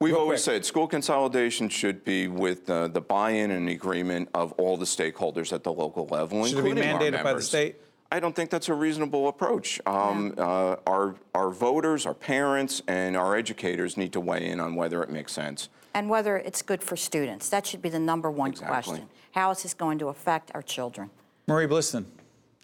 We've 0.00 0.12
Real 0.14 0.22
always 0.22 0.42
quick. 0.42 0.56
said 0.56 0.66
school 0.66 0.88
consolidation 0.88 1.68
should 1.68 2.04
be 2.04 2.26
with 2.26 2.68
uh, 2.68 2.88
the 2.88 3.00
buy-in 3.00 3.52
and 3.52 3.68
agreement 3.68 4.28
of 4.34 4.50
all 4.52 4.76
the 4.76 4.84
stakeholders 4.84 5.52
at 5.52 5.62
the 5.62 5.72
local 5.72 6.06
level, 6.06 6.44
Should 6.44 6.58
it 6.58 6.62
be 6.62 6.70
including 6.70 6.98
mandated 6.98 7.22
by 7.22 7.34
the 7.34 7.42
state? 7.42 7.76
I 8.10 8.20
don't 8.20 8.34
think 8.34 8.50
that's 8.50 8.68
a 8.68 8.74
reasonable 8.74 9.28
approach. 9.28 9.80
Um, 9.86 10.34
uh, 10.36 10.76
our, 10.86 11.14
our 11.34 11.50
voters, 11.50 12.04
our 12.04 12.14
parents, 12.14 12.82
and 12.86 13.16
our 13.16 13.36
educators 13.36 13.96
need 13.96 14.12
to 14.12 14.20
weigh 14.20 14.48
in 14.50 14.60
on 14.60 14.74
whether 14.74 15.02
it 15.02 15.08
makes 15.08 15.32
sense. 15.32 15.68
And 15.94 16.10
whether 16.10 16.36
it's 16.36 16.62
good 16.62 16.82
for 16.82 16.96
students. 16.96 17.48
That 17.48 17.66
should 17.66 17.80
be 17.80 17.88
the 17.88 17.98
number 17.98 18.30
one 18.30 18.50
Exactly. 18.50 18.72
question. 18.72 19.08
How 19.30 19.50
is 19.52 19.62
this 19.62 19.72
going 19.72 19.98
to 20.00 20.08
affect 20.08 20.50
our 20.52 20.62
children? 20.62 21.10
Marie 21.46 21.66
Blistan, 21.66 22.04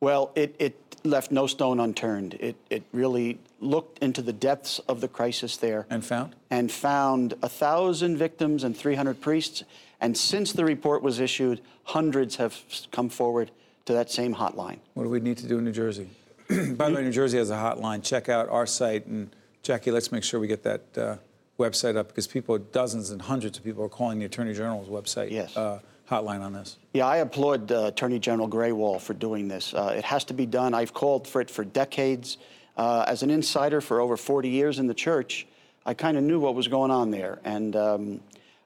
Well, 0.00 0.30
it, 0.34 0.54
it 0.58 0.76
left 1.04 1.30
no 1.30 1.46
stone 1.46 1.80
unturned. 1.80 2.34
It, 2.34 2.56
it 2.70 2.84
really 2.92 3.38
looked 3.60 3.98
into 3.98 4.22
the 4.22 4.32
depths 4.32 4.78
of 4.80 5.00
the 5.00 5.08
crisis 5.08 5.56
there. 5.56 5.86
And 5.90 6.04
found? 6.04 6.36
And 6.50 6.70
found 6.70 7.32
a 7.34 7.48
1,000 7.48 8.16
victims 8.16 8.64
and 8.64 8.76
300 8.76 9.20
priests. 9.20 9.64
And 10.00 10.16
since 10.16 10.52
the 10.52 10.64
report 10.64 11.02
was 11.02 11.18
issued, 11.18 11.60
hundreds 11.84 12.36
have 12.36 12.56
come 12.92 13.08
forward 13.08 13.50
to 13.86 13.92
that 13.94 14.10
same 14.10 14.34
hotline. 14.36 14.78
What 14.94 15.04
do 15.04 15.10
we 15.10 15.20
need 15.20 15.38
to 15.38 15.48
do 15.48 15.58
in 15.58 15.64
New 15.64 15.72
Jersey? 15.72 16.08
By 16.48 16.90
the 16.90 16.94
way, 16.96 17.02
New 17.02 17.10
Jersey 17.12 17.38
has 17.38 17.50
a 17.50 17.54
hotline. 17.56 18.02
Check 18.04 18.28
out 18.28 18.48
our 18.48 18.66
site. 18.66 19.06
And 19.06 19.34
Jackie, 19.62 19.90
let's 19.90 20.12
make 20.12 20.22
sure 20.22 20.38
we 20.38 20.46
get 20.46 20.62
that 20.62 20.82
uh, 20.96 21.16
website 21.58 21.96
up 21.96 22.08
because 22.08 22.26
people, 22.28 22.56
dozens 22.58 23.10
and 23.10 23.20
hundreds 23.20 23.58
of 23.58 23.64
people 23.64 23.82
are 23.84 23.88
calling 23.88 24.20
the 24.20 24.26
Attorney 24.26 24.54
General's 24.54 24.88
website 24.88 25.30
Yes. 25.30 25.56
uh, 25.56 25.80
hotline 26.08 26.40
on 26.40 26.52
this. 26.52 26.78
Yeah, 26.92 27.06
I 27.06 27.18
applaud 27.18 27.70
uh, 27.70 27.86
Attorney 27.86 28.18
General 28.18 28.48
Grewal 28.48 29.00
for 29.00 29.14
doing 29.14 29.48
this. 29.48 29.74
Uh, 29.74 29.94
it 29.96 30.04
has 30.04 30.24
to 30.24 30.34
be 30.34 30.46
done. 30.46 30.74
I've 30.74 30.94
called 30.94 31.26
for 31.26 31.40
it 31.40 31.50
for 31.50 31.64
decades. 31.64 32.38
Uh, 32.76 33.04
as 33.06 33.22
an 33.22 33.30
insider 33.30 33.80
for 33.80 34.00
over 34.00 34.16
40 34.16 34.48
years 34.48 34.78
in 34.78 34.86
the 34.86 34.94
church, 34.94 35.46
I 35.84 35.94
kind 35.94 36.16
of 36.16 36.22
knew 36.22 36.38
what 36.40 36.54
was 36.54 36.68
going 36.68 36.90
on 36.90 37.10
there. 37.10 37.40
And 37.44 37.74
um, 37.74 38.20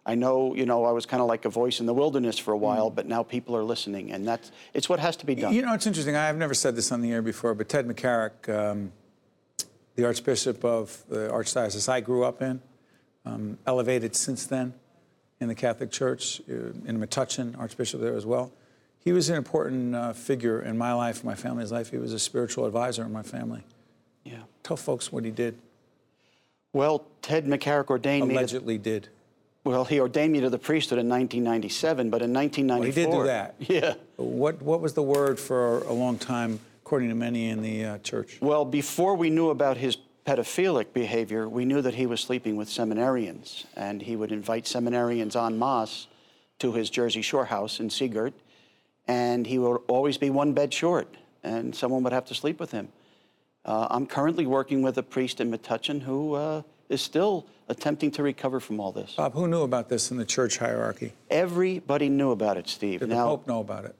I 0.04 0.14
know, 0.14 0.54
you 0.54 0.66
know, 0.66 0.84
I 0.84 0.92
was 0.92 1.06
kind 1.06 1.20
of 1.20 1.28
like 1.28 1.44
a 1.44 1.48
voice 1.48 1.80
in 1.80 1.86
the 1.86 1.94
wilderness 1.94 2.38
for 2.38 2.52
a 2.52 2.56
while, 2.56 2.90
but 2.90 3.06
now 3.06 3.22
people 3.22 3.56
are 3.56 3.64
listening. 3.64 4.12
And 4.12 4.26
that's, 4.26 4.52
it's 4.74 4.88
what 4.88 5.00
has 5.00 5.16
to 5.16 5.26
be 5.26 5.34
done. 5.34 5.54
You 5.54 5.62
know, 5.62 5.72
it's 5.72 5.86
interesting. 5.86 6.14
I've 6.14 6.36
never 6.36 6.54
said 6.54 6.76
this 6.76 6.92
on 6.92 7.00
the 7.00 7.10
air 7.10 7.22
before, 7.22 7.54
but 7.54 7.68
Ted 7.68 7.88
McCarrick, 7.88 8.48
um, 8.48 8.92
the 9.96 10.04
Archbishop 10.04 10.64
of 10.64 11.02
the 11.08 11.28
Archdiocese 11.28 11.88
I 11.88 12.00
grew 12.00 12.24
up 12.24 12.42
in, 12.42 12.60
um, 13.24 13.58
elevated 13.66 14.14
since 14.14 14.46
then 14.46 14.74
in 15.42 15.48
the 15.48 15.54
Catholic 15.54 15.90
Church, 15.90 16.40
uh, 16.48 16.52
in 16.86 16.98
Metuchen, 16.98 17.58
Archbishop 17.58 18.00
there 18.00 18.14
as 18.16 18.24
well. 18.24 18.50
He 19.00 19.12
was 19.12 19.28
an 19.28 19.36
important 19.36 19.94
uh, 19.94 20.12
figure 20.12 20.62
in 20.62 20.78
my 20.78 20.92
life, 20.94 21.24
my 21.24 21.34
family's 21.34 21.72
life. 21.72 21.90
He 21.90 21.98
was 21.98 22.12
a 22.12 22.18
spiritual 22.18 22.64
advisor 22.66 23.02
in 23.04 23.12
my 23.12 23.22
family. 23.22 23.62
yeah. 24.24 24.38
Tell 24.62 24.76
folks 24.76 25.10
what 25.10 25.24
he 25.24 25.32
did, 25.32 25.58
Well, 26.72 27.04
Ted 27.20 27.46
McCarrick 27.46 27.88
ordained 27.88 28.28
me. 28.28 28.36
Allegedly 28.36 28.78
did. 28.78 29.08
well, 29.64 29.84
he 29.84 29.98
ordained 29.98 30.32
me 30.32 30.40
to 30.40 30.50
the 30.50 30.58
priesthood 30.58 31.00
in 31.00 31.08
1997, 31.08 32.10
but 32.10 32.22
in 32.22 32.32
Well, 32.32 32.82
he 32.82 32.92
did 32.92 33.10
do 33.10 33.24
that. 33.24 33.56
Yeah. 33.58 33.94
What, 34.16 34.62
what 34.62 34.80
was 34.80 34.92
the 34.94 35.02
word 35.02 35.40
for 35.40 35.78
a 35.78 35.92
long 35.92 36.16
time, 36.16 36.60
according 36.84 37.08
to 37.08 37.16
many 37.16 37.48
in 37.48 37.60
the 37.60 37.84
uh, 37.84 37.98
church? 37.98 38.38
Well, 38.40 38.64
before 38.64 39.16
we 39.16 39.30
knew 39.30 39.50
about 39.50 39.76
his 39.76 39.96
pedophilic 40.24 40.92
behavior, 40.92 41.48
we 41.48 41.64
knew 41.64 41.82
that 41.82 41.94
he 41.94 42.06
was 42.06 42.20
sleeping 42.20 42.56
with 42.56 42.68
seminarians, 42.68 43.64
and 43.76 44.02
he 44.02 44.16
would 44.16 44.32
invite 44.32 44.64
seminarians 44.64 45.34
en 45.36 45.58
masse 45.58 46.06
to 46.58 46.72
his 46.72 46.90
Jersey 46.90 47.22
Shore 47.22 47.46
house 47.46 47.80
in 47.80 47.90
Sea 47.90 48.08
Girt, 48.08 48.34
and 49.08 49.46
he 49.46 49.58
would 49.58 49.80
always 49.88 50.18
be 50.18 50.30
one 50.30 50.52
bed 50.52 50.72
short, 50.72 51.16
and 51.42 51.74
someone 51.74 52.02
would 52.04 52.12
have 52.12 52.24
to 52.26 52.34
sleep 52.34 52.60
with 52.60 52.70
him. 52.70 52.88
Uh, 53.64 53.86
I'm 53.90 54.06
currently 54.06 54.46
working 54.46 54.82
with 54.82 54.98
a 54.98 55.02
priest 55.02 55.40
in 55.40 55.50
Metuchen 55.50 56.02
who 56.02 56.34
uh, 56.34 56.62
is 56.88 57.00
still 57.00 57.46
attempting 57.68 58.10
to 58.12 58.22
recover 58.22 58.60
from 58.60 58.80
all 58.80 58.92
this. 58.92 59.14
Bob, 59.14 59.32
who 59.34 59.46
knew 59.48 59.62
about 59.62 59.88
this 59.88 60.10
in 60.10 60.16
the 60.16 60.24
church 60.24 60.58
hierarchy? 60.58 61.12
Everybody 61.30 62.08
knew 62.08 62.30
about 62.32 62.56
it, 62.56 62.68
Steve. 62.68 63.00
Did 63.00 63.10
the 63.10 63.14
Pope 63.14 63.46
know 63.46 63.60
about 63.60 63.84
it? 63.84 63.94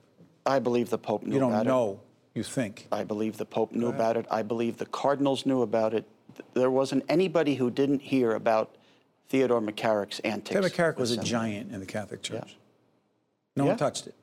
I 0.45 0.59
believe 0.59 0.89
the 0.89 0.97
Pope 0.97 1.23
knew 1.23 1.27
about 1.27 1.31
it. 1.31 1.35
You 1.35 1.39
don't 1.39 1.51
about 1.51 1.65
it. 1.65 1.69
know, 1.69 1.99
you 2.33 2.43
think. 2.43 2.87
I 2.91 3.03
believe 3.03 3.37
the 3.37 3.45
Pope 3.45 3.71
knew 3.71 3.87
about 3.87 4.17
it. 4.17 4.25
I 4.29 4.41
believe 4.41 4.77
the 4.77 4.85
cardinals 4.85 5.45
knew 5.45 5.61
about 5.61 5.93
it. 5.93 6.05
Th- 6.35 6.45
There 6.53 6.71
wasn't 6.71 7.03
anybody 7.09 7.55
who 7.55 7.69
didn't 7.69 8.01
hear 8.01 8.33
about 8.33 8.75
Theodore 9.29 9.61
McCarrick's 9.61 10.19
antics. 10.21 10.49
Ted 10.51 10.63
McCarrick 10.63 10.97
was 10.97 11.11
a 11.11 11.17
giant 11.23 11.71
in 11.71 11.79
the 11.79 11.85
Catholic 11.85 12.21
Church. 12.21 12.55
No 13.55 13.63
Yeah. 13.65 13.69
one 13.69 13.77
touched 13.77 14.07
it. 14.07 14.15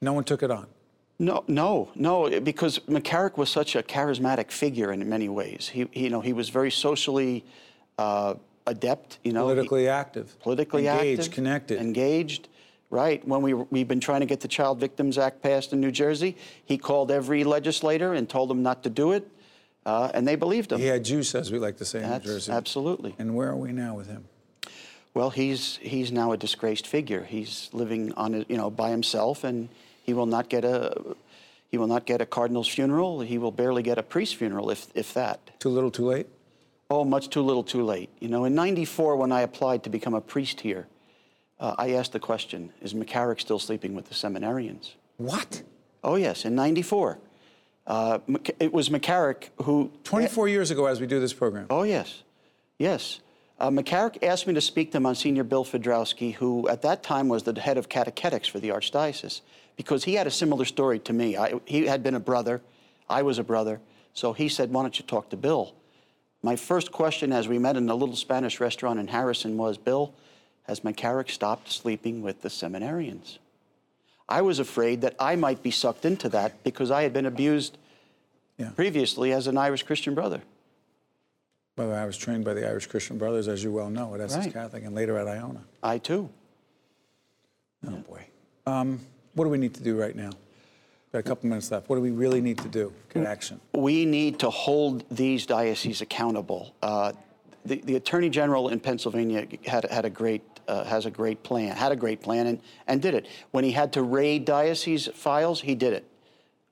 No 0.00 0.12
one 0.12 0.24
took 0.24 0.42
it 0.42 0.50
on. 0.50 0.66
No, 1.18 1.44
no, 1.46 1.90
no, 1.94 2.40
because 2.40 2.80
McCarrick 2.80 3.36
was 3.36 3.48
such 3.48 3.76
a 3.76 3.82
charismatic 3.82 4.50
figure 4.50 4.90
in 4.92 5.08
many 5.08 5.28
ways. 5.28 5.68
He, 5.72 5.86
he 5.92 6.04
you 6.04 6.10
know, 6.10 6.20
he 6.20 6.32
was 6.32 6.48
very 6.48 6.70
socially 6.70 7.44
uh, 7.98 8.34
adept. 8.66 9.18
You 9.22 9.32
know, 9.32 9.46
He- 9.48 9.54
Politically 9.54 9.88
active. 9.88 10.40
politically 10.40 10.88
engaged, 10.88 11.20
active, 11.20 11.34
connected. 11.34 11.80
engaged. 11.80 12.48
Right. 12.90 13.26
When 13.26 13.40
we 13.42 13.54
we've 13.54 13.88
been 13.88 14.00
trying 14.00 14.20
to 14.20 14.26
get 14.26 14.40
the 14.40 14.48
Child 14.48 14.78
Victims 14.80 15.16
Act 15.16 15.40
passed 15.42 15.72
in 15.72 15.80
New 15.80 15.92
Jersey, 15.92 16.36
he 16.64 16.76
called 16.76 17.10
every 17.10 17.42
legislator 17.44 18.12
and 18.14 18.28
told 18.28 18.50
them 18.50 18.62
not 18.62 18.82
to 18.82 18.90
do 18.90 19.12
it, 19.12 19.26
uh, 19.84 20.10
and 20.14 20.26
they 20.26 20.36
believed 20.36 20.72
him. 20.72 20.78
he 20.80 20.86
had 20.86 21.04
juice, 21.04 21.34
as 21.34 21.50
we 21.50 21.58
like 21.58 21.76
to 21.78 21.84
say 21.84 22.02
in 22.02 22.10
New 22.10 22.18
Jersey. 22.20 22.52
absolutely. 22.52 23.14
And 23.18 23.34
where 23.34 23.48
are 23.48 23.56
we 23.56 23.72
now 23.72 23.94
with 23.94 24.06
him? 24.08 24.24
Well, 25.14 25.30
he's 25.30 25.76
he's 25.82 26.10
now 26.10 26.32
a 26.32 26.36
disgraced 26.36 26.86
figure. 26.86 27.24
He's 27.24 27.68
living 27.72 28.12
on 28.14 28.32
his, 28.32 28.44
you 28.48 28.56
know 28.56 28.70
by 28.70 28.90
himself, 28.90 29.44
and 29.44 29.68
he 30.02 30.14
will 30.14 30.26
not 30.26 30.48
get 30.48 30.64
a 30.64 31.16
he 31.68 31.76
will 31.78 31.86
not 31.86 32.06
get 32.06 32.20
a 32.20 32.26
cardinal's 32.26 32.68
funeral. 32.68 33.20
He 33.20 33.36
will 33.38 33.50
barely 33.50 33.82
get 33.82 33.98
a 33.98 34.02
priest's 34.02 34.34
funeral, 34.34 34.70
if 34.70 34.86
if 34.94 35.12
that. 35.14 35.38
Too 35.58 35.68
little, 35.68 35.90
too 35.90 36.06
late? 36.06 36.28
Oh, 36.88 37.04
much 37.04 37.28
too 37.30 37.42
little, 37.42 37.62
too 37.64 37.82
late. 37.82 38.10
You 38.20 38.28
know, 38.28 38.44
in 38.44 38.54
'94, 38.54 39.16
when 39.16 39.32
I 39.32 39.42
applied 39.42 39.82
to 39.84 39.90
become 39.90 40.14
a 40.14 40.20
priest 40.20 40.60
here, 40.60 40.86
uh, 41.60 41.74
I 41.76 41.92
asked 41.92 42.12
the 42.12 42.20
question: 42.20 42.72
Is 42.80 42.94
McCarrick 42.94 43.40
still 43.40 43.58
sleeping 43.58 43.94
with 43.94 44.08
the 44.08 44.14
seminarians? 44.14 44.92
What? 45.18 45.62
Oh 46.02 46.16
yes, 46.16 46.44
in 46.46 46.54
'94. 46.54 47.18
Uh, 47.86 48.18
it 48.60 48.72
was 48.72 48.88
McCarrick 48.88 49.48
who 49.62 49.90
24 50.04 50.48
years 50.48 50.70
ago, 50.70 50.86
as 50.86 51.00
we 51.00 51.06
do 51.06 51.18
this 51.18 51.32
program. 51.32 51.66
Oh, 51.68 51.82
yes. 51.82 52.22
Yes. 52.78 53.20
Uh, 53.58 53.70
McCarrick 53.70 54.22
asked 54.22 54.46
me 54.46 54.54
to 54.54 54.60
speak 54.60 54.92
to 54.92 55.00
Monsignor 55.00 55.44
Bill 55.44 55.64
Fedrowski, 55.64 56.34
who 56.34 56.68
at 56.68 56.82
that 56.82 57.02
time 57.02 57.28
was 57.28 57.42
the 57.42 57.60
head 57.60 57.78
of 57.78 57.88
catechetics 57.88 58.48
for 58.48 58.60
the 58.60 58.68
Archdiocese, 58.70 59.40
because 59.76 60.04
he 60.04 60.14
had 60.14 60.26
a 60.26 60.30
similar 60.30 60.64
story 60.64 60.98
to 61.00 61.12
me. 61.12 61.36
I, 61.36 61.60
he 61.64 61.86
had 61.86 62.02
been 62.02 62.14
a 62.14 62.20
brother, 62.20 62.60
I 63.08 63.22
was 63.22 63.38
a 63.38 63.44
brother, 63.44 63.80
so 64.14 64.32
he 64.32 64.48
said, 64.48 64.72
Why 64.72 64.82
don't 64.82 64.98
you 64.98 65.04
talk 65.04 65.30
to 65.30 65.36
Bill? 65.36 65.74
My 66.42 66.56
first 66.56 66.90
question 66.90 67.32
as 67.32 67.46
we 67.46 67.58
met 67.58 67.76
in 67.76 67.88
a 67.88 67.94
little 67.94 68.16
Spanish 68.16 68.58
restaurant 68.58 68.98
in 68.98 69.06
Harrison 69.06 69.56
was, 69.56 69.78
Bill, 69.78 70.12
has 70.64 70.80
McCarrick 70.80 71.30
stopped 71.30 71.70
sleeping 71.70 72.20
with 72.20 72.42
the 72.42 72.48
seminarians? 72.48 73.38
I 74.32 74.40
was 74.40 74.58
afraid 74.58 75.02
that 75.02 75.14
I 75.18 75.36
might 75.36 75.62
be 75.62 75.70
sucked 75.70 76.06
into 76.06 76.28
that 76.30 76.64
because 76.64 76.90
I 76.90 77.02
had 77.02 77.12
been 77.12 77.26
abused 77.26 77.76
Yeah. 78.56 78.70
previously 78.70 79.30
as 79.32 79.46
an 79.46 79.58
Irish 79.58 79.82
Christian 79.82 80.14
brother. 80.14 80.40
By 81.76 81.84
the 81.84 81.90
way, 81.92 81.98
I 81.98 82.06
was 82.06 82.16
trained 82.16 82.44
by 82.44 82.54
the 82.54 82.66
Irish 82.66 82.86
Christian 82.86 83.18
Brothers, 83.18 83.46
as 83.48 83.62
you 83.64 83.72
well 83.72 83.90
know, 83.90 84.14
at 84.14 84.20
Essex 84.20 84.46
Right. 84.46 84.54
Catholic 84.54 84.84
and 84.84 84.94
later 84.94 85.18
at 85.18 85.26
Iona. 85.28 85.62
I 85.82 85.98
too. 85.98 86.30
Oh, 87.86 87.90
boy. 87.90 88.24
Um, 88.66 89.00
what 89.34 89.44
do 89.44 89.50
we 89.50 89.58
need 89.58 89.74
to 89.74 89.82
do 89.82 89.98
right 90.00 90.14
now? 90.16 90.30
Got 91.12 91.18
a 91.18 91.22
couple 91.22 91.48
minutes 91.48 91.70
left. 91.70 91.88
What 91.90 91.96
do 91.96 92.02
we 92.02 92.10
really 92.10 92.40
need 92.40 92.58
to 92.58 92.68
do? 92.68 92.92
Get 93.12 93.26
action. 93.26 93.60
we 93.74 94.06
need 94.06 94.38
to 94.40 94.48
hold 94.50 95.04
these 95.10 95.44
dioceses 95.44 96.00
accountable. 96.00 96.74
Uh, 96.82 97.12
the, 97.64 97.80
the 97.82 97.96
Attorney 97.96 98.28
General 98.28 98.68
in 98.68 98.80
Pennsylvania 98.80 99.46
had, 99.66 99.84
had 99.90 100.04
a 100.04 100.10
great, 100.10 100.42
uh, 100.68 100.84
has 100.84 101.06
a 101.06 101.10
great 101.10 101.42
plan, 101.42 101.76
had 101.76 101.92
a 101.92 101.96
great 101.96 102.20
plan, 102.20 102.46
and, 102.46 102.60
and 102.86 103.00
did 103.00 103.14
it. 103.14 103.26
When 103.50 103.64
he 103.64 103.72
had 103.72 103.92
to 103.94 104.02
raid 104.02 104.44
diocese 104.44 105.08
files, 105.14 105.60
he 105.60 105.74
did 105.74 105.92
it. 105.92 106.04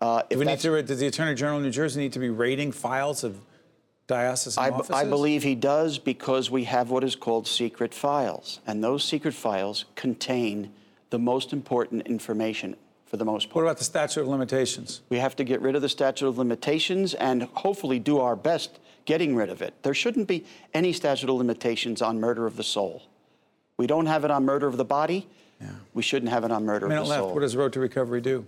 Uh, 0.01 0.22
if 0.30 0.30
Do 0.30 0.38
we 0.38 0.47
need 0.47 0.61
to, 0.61 0.82
does 0.82 0.99
the 0.99 1.07
Attorney 1.07 1.34
General 1.34 1.59
of 1.59 1.64
New 1.64 1.70
Jersey 1.70 2.01
need 2.01 2.12
to 2.14 2.18
be 2.18 2.30
raiding 2.30 2.72
files 2.72 3.22
of 3.22 3.38
diocesan 4.07 4.64
I, 4.64 4.70
offices? 4.70 4.95
I 4.95 5.05
believe 5.05 5.43
he 5.43 5.55
does 5.55 5.99
because 5.99 6.51
we 6.51 6.64
have 6.64 6.91
what 6.91 7.05
is 7.05 7.14
called 7.14 7.47
secret 7.47 7.93
files, 7.95 8.61
and 8.66 8.82
those 8.82 9.05
secret 9.05 9.34
files 9.34 9.84
contain 9.95 10.72
the 11.11 11.18
most 11.18 11.53
important 11.53 12.07
information 12.07 12.76
for 13.05 13.16
the 13.16 13.24
most 13.24 13.51
part. 13.51 13.57
What 13.57 13.62
about 13.62 13.78
the 13.78 13.84
statute 13.84 14.20
of 14.20 14.28
limitations? 14.28 15.03
We 15.09 15.18
have 15.18 15.34
to 15.36 15.45
get 15.45 15.61
rid 15.61 15.74
of 15.74 15.82
the 15.82 15.88
statute 15.88 16.28
of 16.28 16.38
limitations 16.38 17.12
and 17.14 17.43
hopefully 17.55 17.99
do 17.99 18.20
our 18.20 18.36
best 18.36 18.78
getting 19.05 19.34
rid 19.36 19.51
of 19.51 19.62
it. 19.62 19.74
There 19.82 19.94
shouldn't 19.94 20.28
be 20.28 20.44
any 20.74 20.92
statute 20.92 21.28
of 21.28 21.36
limitations 21.36 22.01
on 22.03 22.20
murder 22.20 22.46
of 22.46 22.57
the 22.57 22.62
soul. 22.62 23.03
We 23.76 23.86
don't 23.86 24.07
have 24.07 24.24
it 24.24 24.30
on 24.30 24.44
murder 24.44 24.66
of 24.66 24.76
the 24.76 24.84
body. 24.84 25.26
We 25.92 26.03
shouldn't 26.03 26.30
have 26.30 26.44
it 26.44 26.51
on 26.51 26.64
murder 26.64 26.88
Minute 26.88 27.03
of 27.03 27.07
the 27.07 27.11
left. 27.11 27.22
soul. 27.22 27.34
What 27.34 27.40
does 27.40 27.55
Road 27.57 27.72
to 27.74 27.80
Recovery 27.80 28.20
do? 28.20 28.46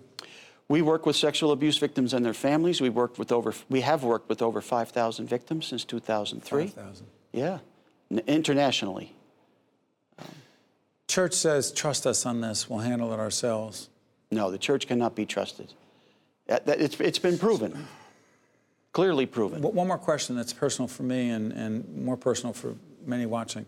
we 0.69 0.81
work 0.81 1.05
with 1.05 1.17
sexual 1.17 1.53
abuse 1.53 1.77
victims 1.77 2.15
and 2.15 2.25
their 2.25 2.33
families. 2.33 2.81
We 2.81 2.89
worked 2.89 3.19
with 3.19 3.31
over 3.33 3.53
we 3.69 3.83
have 3.83 4.03
worked 4.05 4.29
with 4.31 4.41
over 4.41 4.63
5,000 4.63 5.27
victims 5.29 5.67
since 5.67 5.85
2003. 5.85 6.69
5,000. 6.69 7.07
Yeah. 7.33 7.59
N- 8.11 8.23
internationally. 8.27 9.15
Church 11.09 11.35
says, 11.35 11.73
trust 11.73 12.07
us 12.07 12.25
on 12.25 12.41
this. 12.41 12.71
We'll 12.71 12.79
handle 12.79 13.13
it 13.13 13.19
ourselves. 13.21 13.91
No, 14.31 14.51
the 14.51 14.57
church 14.59 14.87
cannot 14.87 15.15
be 15.15 15.27
trusted. 15.27 15.75
That- 16.47 16.65
that- 16.67 16.81
it's, 16.81 16.99
it's 17.01 17.19
been 17.19 17.39
proven. 17.39 17.87
Clearly 18.93 19.25
proven. 19.27 19.63
One 19.63 19.89
more 19.89 19.99
question 19.99 20.37
that's 20.37 20.53
personal 20.53 20.87
for 20.87 21.03
me 21.03 21.31
and, 21.31 21.53
and 21.53 22.05
more 22.05 22.17
personal 22.17 22.53
for 22.53 22.75
many 23.07 23.25
watching. 23.25 23.65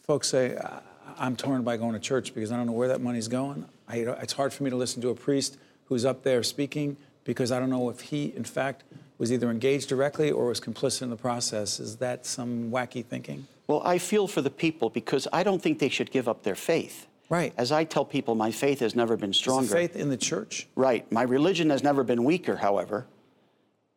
Folks 0.00 0.28
say, 0.28 0.56
"I- 0.56 0.80
I'm 1.18 1.36
torn 1.36 1.62
by 1.62 1.76
going 1.76 1.92
to 1.92 2.00
church 2.00 2.34
because 2.34 2.50
I 2.50 2.56
don't 2.56 2.66
know 2.66 2.72
where 2.72 2.88
that 2.88 3.00
money's 3.00 3.28
going. 3.28 3.66
I, 3.88 3.98
it's 3.98 4.32
hard 4.32 4.52
for 4.52 4.62
me 4.62 4.70
to 4.70 4.76
listen 4.76 5.02
to 5.02 5.10
a 5.10 5.14
priest 5.14 5.58
who's 5.86 6.04
up 6.06 6.22
there 6.22 6.42
speaking 6.42 6.96
because 7.24 7.52
I 7.52 7.58
don't 7.60 7.68
know 7.70 7.90
if 7.90 8.00
he, 8.00 8.32
in 8.34 8.44
fact, 8.44 8.84
was 9.18 9.30
either 9.30 9.50
engaged 9.50 9.88
directly 9.88 10.30
or 10.30 10.46
was 10.46 10.60
complicit 10.60 11.02
in 11.02 11.10
the 11.10 11.16
process. 11.16 11.78
Is 11.78 11.96
that 11.96 12.24
some 12.24 12.70
wacky 12.70 13.04
thinking? 13.04 13.46
Well, 13.66 13.82
I 13.84 13.98
feel 13.98 14.26
for 14.26 14.40
the 14.40 14.50
people 14.50 14.88
because 14.90 15.28
I 15.32 15.42
don't 15.42 15.60
think 15.62 15.78
they 15.78 15.88
should 15.90 16.10
give 16.10 16.26
up 16.28 16.42
their 16.42 16.54
faith. 16.54 17.06
Right. 17.28 17.52
As 17.56 17.70
I 17.70 17.84
tell 17.84 18.04
people, 18.04 18.34
my 18.34 18.50
faith 18.50 18.80
has 18.80 18.94
never 18.96 19.16
been 19.16 19.32
stronger. 19.32 19.68
faith 19.72 19.94
in 19.94 20.08
the 20.08 20.16
church? 20.16 20.66
Right. 20.74 21.10
My 21.12 21.22
religion 21.22 21.70
has 21.70 21.82
never 21.82 22.02
been 22.02 22.24
weaker, 22.24 22.56
however, 22.56 23.06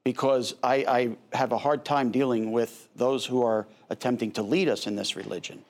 because 0.06 0.54
I, 0.64 0.76
I 1.32 1.38
have 1.38 1.52
a 1.52 1.58
hard 1.58 1.84
time 1.84 2.12
dealing 2.12 2.54
with 2.54 2.88
those 2.96 3.26
who 3.26 3.44
are 3.44 3.68
attempting 3.90 4.32
to 4.34 4.44
lead 4.44 4.70
us 4.70 4.88
in 4.88 4.96
this 4.96 5.18
religion. 5.18 5.66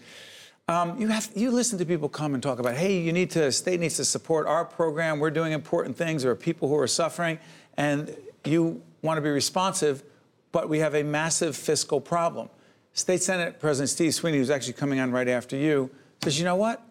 Um, 0.69 0.99
you 0.99 1.09
have 1.09 1.29
you 1.35 1.51
listen 1.51 1.79
to 1.79 1.85
people 1.85 2.09
come 2.09 2.35
and 2.35 2.43
talk 2.43 2.59
about, 2.59 2.77
hey, 2.77 2.99
you 2.99 3.13
need 3.13 3.31
to 3.33 3.51
state 3.51 3.81
needs 3.81 3.97
to 3.97 4.05
support 4.05 4.47
our 4.47 4.65
program. 4.65 5.19
We're 5.19 5.31
doing 5.31 5.53
important 5.53 5.97
things. 5.97 6.23
There 6.23 6.31
are 6.31 6.37
people 6.37 6.69
who 6.69 6.79
are 6.79 6.87
suffering, 6.87 7.39
and 7.77 8.17
you 8.45 8.81
want 9.03 9.19
to 9.19 9.21
be 9.21 9.29
responsive, 9.29 10.05
but 10.53 10.69
we 10.69 10.79
have 10.79 10.95
a 10.95 11.03
massive 11.03 11.57
fiscal 11.57 12.01
problem. 12.01 12.49
State 12.95 13.23
Senate 13.23 13.59
President 13.59 13.89
Steve 13.89 14.15
Sweeney, 14.15 14.39
who's 14.39 14.51
actually 14.51 14.75
coming 14.75 15.01
on 15.01 15.13
right 15.13 15.29
after 15.29 15.57
you, 15.57 15.91
says, 16.23 16.39
you 16.39 16.45
know 16.45 16.57
what? 16.57 16.83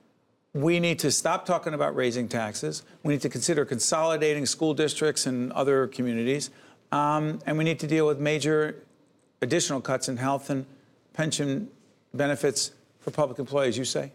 We 0.53 0.79
need 0.79 0.99
to 0.99 1.11
stop 1.11 1.45
talking 1.45 1.73
about 1.73 1.95
raising 1.95 2.27
taxes. 2.27 2.83
We 3.03 3.13
need 3.13 3.21
to 3.21 3.29
consider 3.29 3.63
consolidating 3.65 4.45
school 4.45 4.73
districts 4.73 5.25
and 5.25 5.51
other 5.53 5.87
communities. 5.87 6.49
Um, 6.91 7.39
and 7.45 7.57
we 7.57 7.63
need 7.63 7.79
to 7.79 7.87
deal 7.87 8.07
with 8.07 8.19
major 8.19 8.83
additional 9.41 9.79
cuts 9.79 10.09
in 10.09 10.17
health 10.17 10.49
and 10.49 10.65
pension 11.13 11.69
benefits 12.13 12.71
for 12.99 13.11
public 13.11 13.39
employees, 13.39 13.77
you 13.77 13.85
say? 13.85 14.11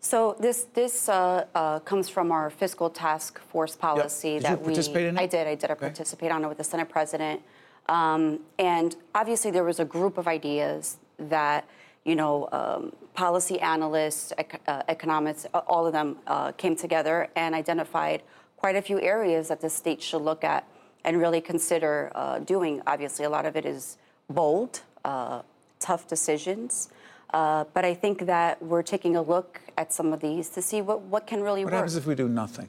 So 0.00 0.34
this 0.40 0.66
this 0.74 1.08
uh, 1.08 1.44
uh, 1.54 1.78
comes 1.80 2.08
from 2.08 2.32
our 2.32 2.50
fiscal 2.50 2.90
task 2.90 3.38
force 3.38 3.76
policy 3.76 4.30
Did 4.30 4.34
you 4.34 4.40
that 4.40 4.60
we. 4.60 4.64
participate 4.66 5.06
in 5.06 5.16
it? 5.16 5.20
I 5.20 5.26
did. 5.26 5.46
I 5.46 5.54
did. 5.54 5.70
I 5.70 5.74
participate 5.74 6.32
on 6.32 6.44
it 6.44 6.48
with 6.48 6.58
the 6.58 6.64
Senate 6.64 6.88
President, 6.88 7.40
um, 7.88 8.40
and 8.58 8.96
obviously 9.14 9.52
there 9.52 9.62
was 9.62 9.78
a 9.78 9.84
group 9.84 10.18
of 10.18 10.26
ideas 10.26 10.96
that 11.18 11.66
you 12.04 12.14
know 12.14 12.48
um, 12.52 12.92
policy 13.14 13.60
analysts, 13.60 14.32
ec- 14.38 14.62
uh, 14.66 14.82
economists, 14.88 15.46
all 15.54 15.86
of 15.86 15.92
them 15.92 16.16
uh, 16.26 16.52
came 16.52 16.76
together 16.76 17.28
and 17.36 17.54
identified 17.54 18.22
quite 18.56 18.76
a 18.76 18.82
few 18.82 19.00
areas 19.00 19.48
that 19.48 19.60
the 19.60 19.70
state 19.70 20.00
should 20.02 20.22
look 20.22 20.44
at 20.44 20.66
and 21.04 21.18
really 21.18 21.40
consider 21.40 22.10
uh, 22.14 22.38
doing. 22.38 22.80
Obviously, 22.86 23.24
a 23.24 23.30
lot 23.30 23.44
of 23.44 23.56
it 23.56 23.64
is 23.66 23.98
bold, 24.30 24.82
uh, 25.04 25.42
tough 25.80 26.06
decisions. 26.06 26.88
Uh, 27.34 27.64
but 27.72 27.84
I 27.84 27.94
think 27.94 28.26
that 28.26 28.62
we're 28.62 28.82
taking 28.82 29.16
a 29.16 29.22
look 29.22 29.60
at 29.78 29.92
some 29.92 30.12
of 30.12 30.20
these 30.20 30.48
to 30.50 30.62
see 30.62 30.82
what, 30.82 31.00
what 31.02 31.26
can 31.26 31.40
really 31.40 31.64
What 31.64 31.72
work. 31.72 31.72
What 31.72 31.76
happens 31.78 31.96
if 31.96 32.06
we 32.06 32.14
do 32.14 32.28
nothing? 32.28 32.68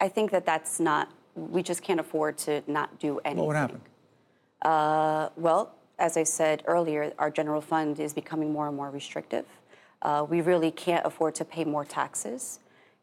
I 0.00 0.08
think 0.08 0.30
that 0.30 0.46
that's 0.46 0.80
not, 0.80 1.10
we 1.34 1.62
just 1.62 1.82
can't 1.82 2.00
afford 2.00 2.38
to 2.38 2.62
not 2.66 2.98
do 2.98 3.20
anything. 3.24 3.38
What 3.38 3.48
would 3.48 3.56
happen? 3.56 3.80
Uh, 4.62 5.28
well, 5.36 5.74
as 6.02 6.16
I 6.16 6.24
said 6.24 6.64
earlier, 6.66 7.12
our 7.16 7.30
general 7.30 7.60
fund 7.60 8.00
is 8.00 8.12
becoming 8.12 8.52
more 8.52 8.66
and 8.66 8.76
more 8.76 8.90
restrictive. 8.90 9.46
Uh, 10.02 10.26
we 10.28 10.40
really 10.40 10.72
can't 10.72 11.06
afford 11.06 11.36
to 11.36 11.44
pay 11.44 11.64
more 11.64 11.84
taxes. 11.84 12.58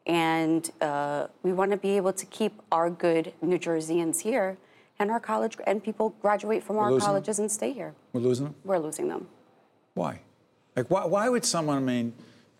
And 0.06 0.70
uh, 0.82 1.28
we 1.42 1.54
want 1.54 1.70
to 1.70 1.78
be 1.78 1.96
able 1.96 2.12
to 2.12 2.26
keep 2.26 2.52
our 2.70 2.90
good 2.90 3.32
New 3.40 3.58
Jerseyans 3.58 4.20
here 4.20 4.58
and 4.98 5.10
our 5.10 5.18
college, 5.18 5.56
and 5.66 5.82
people 5.82 6.14
graduate 6.20 6.62
from 6.62 6.76
our 6.76 6.90
losing 6.90 6.98
them? 6.98 7.06
colleges 7.06 7.38
and 7.38 7.50
stay 7.50 7.72
here. 7.72 7.94
We're 8.12 8.20
losing 8.20 8.44
them? 8.46 8.54
We're 8.64 8.78
losing 8.78 9.08
them. 9.08 9.28
Why? 9.94 10.20
Like, 10.76 10.90
why, 10.90 11.06
why 11.06 11.30
would 11.30 11.46
someone, 11.46 11.78
I 11.78 11.80
mean, 11.80 12.12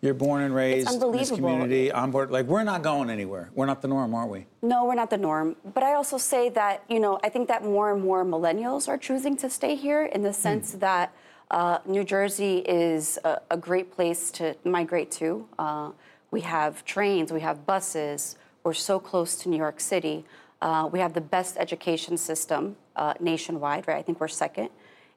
you're 0.03 0.15
born 0.15 0.43
and 0.43 0.55
raised 0.55 0.91
in 0.91 1.13
this 1.13 1.31
community, 1.31 1.93
on 1.93 2.11
board, 2.11 2.31
like, 2.31 2.47
we're 2.47 2.65
not 2.65 2.83
going 2.83 3.11
anywhere. 3.11 3.51
We're 3.55 3.67
not 3.67 3.83
the 3.83 3.89
norm, 3.89 4.15
are 4.15 4.27
we? 4.27 4.47
No, 4.63 4.87
we're 4.87 4.95
not 4.95 5.11
the 5.11 5.19
norm. 5.19 5.57
But 5.75 5.83
I 5.83 5.95
also 5.95 6.17
say 6.17 6.49
that, 6.51 6.85
you 6.89 7.01
know, 7.01 7.21
I 7.23 7.29
think 7.29 7.49
that 7.49 7.65
more 7.65 7.93
and 7.93 8.03
more 8.03 8.25
millennials 8.25 8.89
are 8.89 8.97
choosing 8.97 9.37
to 9.39 9.51
stay 9.51 9.75
here 9.75 10.07
in 10.07 10.23
the 10.23 10.33
sense 10.33 10.73
that 10.73 11.13
uh, 11.51 11.79
New 11.85 12.05
Jersey 12.05 12.59
is 12.59 13.19
a, 13.25 13.41
a 13.51 13.57
great 13.57 13.93
place 13.93 14.31
to 14.33 14.57
migrate 14.65 15.11
to. 15.13 15.47
Uh, 15.59 15.91
we 16.31 16.41
have 16.43 16.85
trains, 16.85 17.33
we 17.33 17.41
have 17.41 17.67
buses, 17.67 18.37
we're 18.65 18.73
so 18.73 18.99
close 18.99 19.37
to 19.37 19.49
New 19.49 19.57
York 19.57 19.81
City. 19.81 20.25
Uh, 20.63 20.89
we 20.91 21.01
have 21.01 21.13
the 21.13 21.21
best 21.21 21.57
education 21.59 22.17
system 22.17 22.77
uh, 22.97 23.15
nationwide, 23.21 23.87
right? 23.89 23.99
I 23.99 24.03
think 24.03 24.21
we're 24.21 24.29
second. 24.29 24.71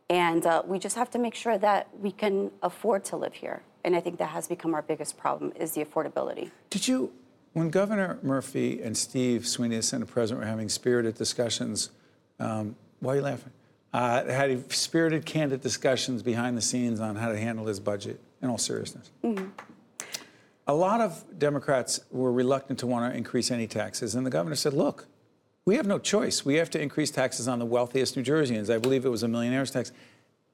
And 0.09 0.45
uh, 0.45 0.63
we 0.65 0.79
just 0.79 0.95
have 0.95 1.09
to 1.11 1.19
make 1.19 1.35
sure 1.35 1.57
that 1.57 1.87
we 1.99 2.11
can 2.11 2.51
afford 2.61 3.05
to 3.05 3.15
live 3.15 3.33
here. 3.33 3.61
And 3.83 3.95
I 3.95 3.99
think 3.99 4.17
that 4.19 4.29
has 4.29 4.47
become 4.47 4.73
our 4.73 4.81
biggest 4.81 5.17
problem 5.17 5.51
is 5.55 5.73
the 5.73 5.83
affordability. 5.83 6.51
Did 6.69 6.87
you, 6.87 7.11
when 7.53 7.69
Governor 7.69 8.17
Murphy 8.21 8.81
and 8.81 8.97
Steve 8.97 9.45
Sweeney, 9.45 9.75
the 9.75 9.83
Senate 9.83 10.07
President, 10.07 10.41
were 10.41 10.49
having 10.49 10.69
spirited 10.69 11.15
discussions, 11.15 11.91
um, 12.39 12.75
why 12.99 13.13
are 13.13 13.15
you 13.17 13.21
laughing? 13.21 13.51
Uh, 13.93 14.25
had 14.25 14.71
spirited, 14.71 15.25
candid 15.25 15.61
discussions 15.61 16.23
behind 16.23 16.57
the 16.57 16.61
scenes 16.61 16.99
on 16.99 17.15
how 17.15 17.31
to 17.31 17.37
handle 17.37 17.65
his 17.67 17.79
budget, 17.79 18.19
in 18.41 18.49
all 18.49 18.57
seriousness. 18.57 19.11
A 20.65 20.73
lot 20.73 21.01
of 21.01 21.23
Democrats 21.37 21.99
were 22.09 22.31
reluctant 22.31 22.79
to 22.79 22.87
want 22.87 23.11
to 23.11 23.17
increase 23.17 23.51
any 23.51 23.67
taxes, 23.67 24.15
and 24.15 24.25
the 24.25 24.31
governor 24.31 24.55
said, 24.55 24.73
look, 24.73 25.07
we 25.65 25.75
have 25.75 25.85
no 25.85 25.99
choice. 25.99 26.43
We 26.43 26.55
have 26.55 26.69
to 26.71 26.81
increase 26.81 27.11
taxes 27.11 27.47
on 27.47 27.59
the 27.59 27.65
wealthiest 27.65 28.17
New 28.17 28.23
Jerseyans. 28.23 28.73
I 28.73 28.77
believe 28.79 29.05
it 29.05 29.09
was 29.09 29.23
a 29.23 29.27
millionaire's 29.27 29.71
tax. 29.71 29.91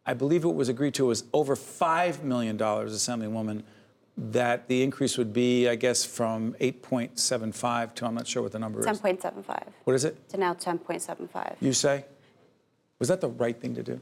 I 0.06 0.14
believe 0.14 0.43
what 0.43 0.56
was 0.56 0.70
agreed 0.70 0.93
to 0.95 1.06
was 1.06 1.24
over 1.34 1.56
$5 1.56 2.24
million, 2.24 2.58
Assemblywoman, 2.58 3.64
that 4.18 4.68
the 4.68 4.84
increase 4.84 5.18
would 5.18 5.32
be, 5.32 5.70
I 5.70 5.76
guess, 5.76 6.04
from 6.04 6.54
8.75 6.60 7.95
to, 7.95 8.06
I'm 8.06 8.16
not 8.16 8.28
sure 8.28 8.41
what 8.41 8.52
the 8.52 8.60
number 8.60 8.80
is. 8.80 8.86
10.75 8.86 9.68
What 9.84 9.95
is 9.95 10.06
it? 10.06 10.30
to 10.30 10.38
now 10.38 10.54
10.75. 10.54 11.56
You 11.62 11.74
say? 11.74 12.06
Was 12.97 13.08
that 13.08 13.22
the 13.22 13.30
right 13.30 13.60
thing 13.60 13.76
to 13.76 13.84
do? 13.84 14.02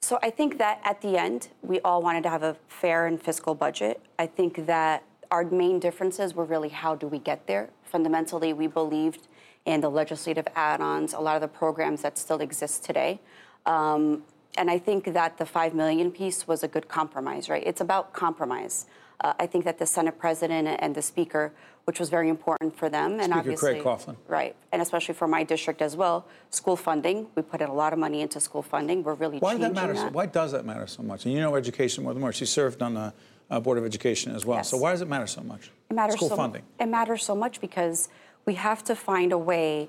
So 0.00 0.18
I 0.22 0.30
think 0.30 0.56
that 0.58 0.80
at 0.84 1.02
the 1.02 1.18
end, 1.18 1.48
we 1.60 1.80
all 1.80 2.00
wanted 2.00 2.22
to 2.22 2.30
have 2.30 2.42
a 2.42 2.56
fair 2.68 3.06
and 3.06 3.20
fiscal 3.20 3.54
budget. 3.54 4.00
I 4.18 4.26
think 4.26 4.64
that 4.66 5.02
our 5.30 5.44
main 5.44 5.78
differences 5.78 6.34
were 6.34 6.44
really 6.44 6.70
how 6.70 6.94
do 6.94 7.06
we 7.06 7.18
get 7.18 7.46
there. 7.46 7.68
Fundamentally, 7.84 8.54
we 8.54 8.66
believed 8.66 9.28
in 9.66 9.82
the 9.82 9.90
legislative 9.90 10.46
add-ons, 10.54 11.12
a 11.12 11.18
lot 11.18 11.34
of 11.34 11.42
the 11.42 11.48
programs 11.48 12.00
that 12.02 12.16
still 12.16 12.40
exist 12.40 12.84
today. 12.84 13.20
Um, 13.68 14.24
and 14.56 14.70
I 14.70 14.78
think 14.78 15.04
that 15.12 15.38
the 15.38 15.46
five 15.46 15.74
million 15.74 16.10
piece 16.10 16.48
was 16.48 16.64
a 16.64 16.68
good 16.68 16.88
compromise, 16.88 17.48
right? 17.48 17.62
It's 17.64 17.80
about 17.80 18.12
compromise. 18.12 18.86
Uh, 19.20 19.34
I 19.38 19.46
think 19.46 19.64
that 19.64 19.78
the 19.78 19.86
Senate 19.86 20.18
President 20.18 20.68
and 20.80 20.94
the 20.94 21.02
Speaker, 21.02 21.52
which 21.84 22.00
was 22.00 22.08
very 22.08 22.28
important 22.28 22.76
for 22.76 22.88
them, 22.88 23.14
and 23.14 23.24
Speaker 23.24 23.38
obviously, 23.38 23.80
Craig 23.80 23.84
Coughlin. 23.84 24.16
right, 24.26 24.56
and 24.72 24.80
especially 24.80 25.14
for 25.14 25.28
my 25.28 25.42
district 25.44 25.82
as 25.82 25.96
well, 25.96 26.26
school 26.50 26.76
funding. 26.76 27.26
We 27.34 27.42
put 27.42 27.60
in 27.60 27.68
a 27.68 27.74
lot 27.74 27.92
of 27.92 27.98
money 27.98 28.20
into 28.20 28.40
school 28.40 28.62
funding. 28.62 29.02
We're 29.02 29.14
really 29.14 29.38
Why 29.38 29.52
does 29.52 29.60
changing 29.60 29.74
that 29.74 29.86
matter? 29.86 29.96
So, 29.96 30.08
why 30.08 30.26
does 30.26 30.52
that 30.52 30.64
matter 30.64 30.86
so 30.86 31.02
much? 31.02 31.24
And 31.24 31.34
you 31.34 31.40
know 31.40 31.54
education 31.56 32.04
more 32.04 32.14
than 32.14 32.20
more. 32.20 32.32
She 32.32 32.46
served 32.46 32.80
on 32.80 32.94
the 32.94 33.12
uh, 33.50 33.60
Board 33.60 33.78
of 33.78 33.84
Education 33.84 34.34
as 34.34 34.44
well. 34.44 34.58
Yes. 34.58 34.70
So 34.70 34.76
why 34.76 34.92
does 34.92 35.00
it 35.00 35.08
matter 35.08 35.26
so 35.26 35.42
much? 35.42 35.70
It 35.90 35.94
matters 35.94 36.16
School 36.16 36.28
so, 36.28 36.36
funding. 36.36 36.62
It 36.78 36.86
matters 36.86 37.22
so 37.22 37.34
much 37.34 37.60
because 37.60 38.08
we 38.44 38.54
have 38.54 38.84
to 38.84 38.94
find 38.94 39.32
a 39.32 39.38
way 39.38 39.88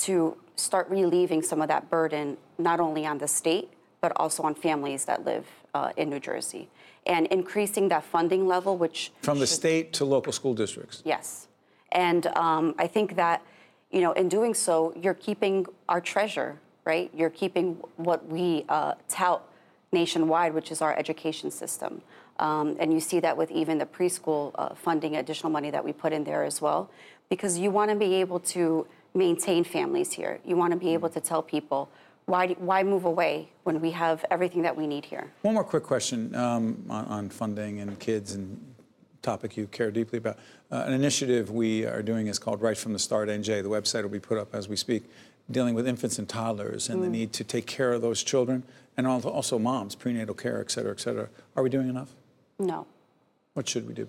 to 0.00 0.36
start 0.56 0.88
relieving 0.88 1.42
some 1.42 1.62
of 1.62 1.68
that 1.68 1.88
burden, 1.90 2.36
not 2.58 2.80
only 2.80 3.06
on 3.06 3.18
the 3.18 3.28
state, 3.28 3.70
but 4.00 4.12
also 4.16 4.42
on 4.42 4.54
families 4.54 5.04
that 5.04 5.24
live 5.24 5.46
uh, 5.74 5.92
in 5.96 6.10
New 6.10 6.20
Jersey. 6.20 6.68
And 7.06 7.26
increasing 7.28 7.88
that 7.88 8.04
funding 8.04 8.46
level, 8.46 8.76
which 8.76 9.12
From 9.22 9.38
the 9.38 9.46
should- 9.46 9.56
state 9.56 9.92
to 9.94 10.04
local 10.04 10.32
school 10.32 10.54
districts. 10.54 11.02
Yes. 11.04 11.48
And 11.92 12.26
um, 12.36 12.74
I 12.78 12.86
think 12.86 13.16
that, 13.16 13.42
you 13.90 14.00
know, 14.00 14.12
in 14.12 14.28
doing 14.28 14.54
so, 14.54 14.92
you're 14.96 15.14
keeping 15.14 15.66
our 15.88 16.00
treasure, 16.00 16.58
right? 16.84 17.10
You're 17.14 17.30
keeping 17.30 17.74
what 17.96 18.26
we 18.28 18.64
uh, 18.68 18.94
tout 19.08 19.42
nationwide, 19.92 20.54
which 20.54 20.70
is 20.70 20.80
our 20.82 20.96
education 20.96 21.50
system. 21.50 22.02
Um, 22.38 22.76
and 22.78 22.92
you 22.92 23.00
see 23.00 23.20
that 23.20 23.36
with 23.36 23.50
even 23.50 23.78
the 23.78 23.86
preschool 23.86 24.52
uh, 24.54 24.74
funding, 24.74 25.16
additional 25.16 25.50
money 25.50 25.70
that 25.70 25.84
we 25.84 25.92
put 25.92 26.12
in 26.12 26.24
there 26.24 26.44
as 26.44 26.62
well, 26.62 26.88
because 27.28 27.58
you 27.58 27.70
want 27.70 27.90
to 27.90 27.96
be 27.96 28.14
able 28.14 28.40
to 28.40 28.86
maintain 29.14 29.64
families 29.64 30.12
here. 30.12 30.40
You 30.44 30.56
want 30.56 30.72
to 30.72 30.78
be 30.78 30.94
able 30.94 31.08
to 31.10 31.20
tell 31.20 31.42
people, 31.42 31.90
why, 32.26 32.46
do- 32.48 32.54
why 32.58 32.82
move 32.82 33.04
away 33.04 33.50
when 33.64 33.80
we 33.80 33.90
have 33.92 34.24
everything 34.30 34.62
that 34.62 34.76
we 34.76 34.86
need 34.86 35.04
here? 35.04 35.30
One 35.42 35.54
more 35.54 35.64
quick 35.64 35.82
question 35.82 36.34
um, 36.34 36.84
on, 36.88 37.04
on 37.06 37.28
funding 37.28 37.80
and 37.80 37.98
kids 37.98 38.34
and 38.34 38.58
topic 39.22 39.56
you 39.56 39.66
care 39.66 39.90
deeply 39.90 40.18
about. 40.18 40.38
Uh, 40.70 40.84
an 40.86 40.92
initiative 40.92 41.50
we 41.50 41.84
are 41.84 42.02
doing 42.02 42.28
is 42.28 42.38
called 42.38 42.62
Right 42.62 42.78
from 42.78 42.92
the 42.92 42.98
Start 42.98 43.28
NJ. 43.28 43.62
The 43.62 43.68
website 43.68 44.02
will 44.02 44.10
be 44.10 44.20
put 44.20 44.38
up 44.38 44.54
as 44.54 44.68
we 44.68 44.76
speak, 44.76 45.04
dealing 45.50 45.74
with 45.74 45.86
infants 45.88 46.18
and 46.18 46.28
toddlers 46.28 46.88
and 46.88 47.02
the 47.02 47.08
Mm. 47.08 47.10
need 47.10 47.32
to 47.34 47.44
take 47.44 47.66
care 47.66 47.92
of 47.92 48.00
those 48.02 48.22
children 48.22 48.62
and 48.96 49.06
also 49.06 49.58
moms, 49.58 49.94
prenatal 49.94 50.34
care, 50.34 50.60
et 50.60 50.70
cetera, 50.70 50.92
et 50.92 51.00
cetera. 51.00 51.28
Are 51.56 51.62
we 51.62 51.70
doing 51.70 51.88
enough? 51.88 52.14
No. 52.58 52.86
What 53.54 53.68
should 53.68 53.86
we 53.88 53.94
do? 53.94 54.08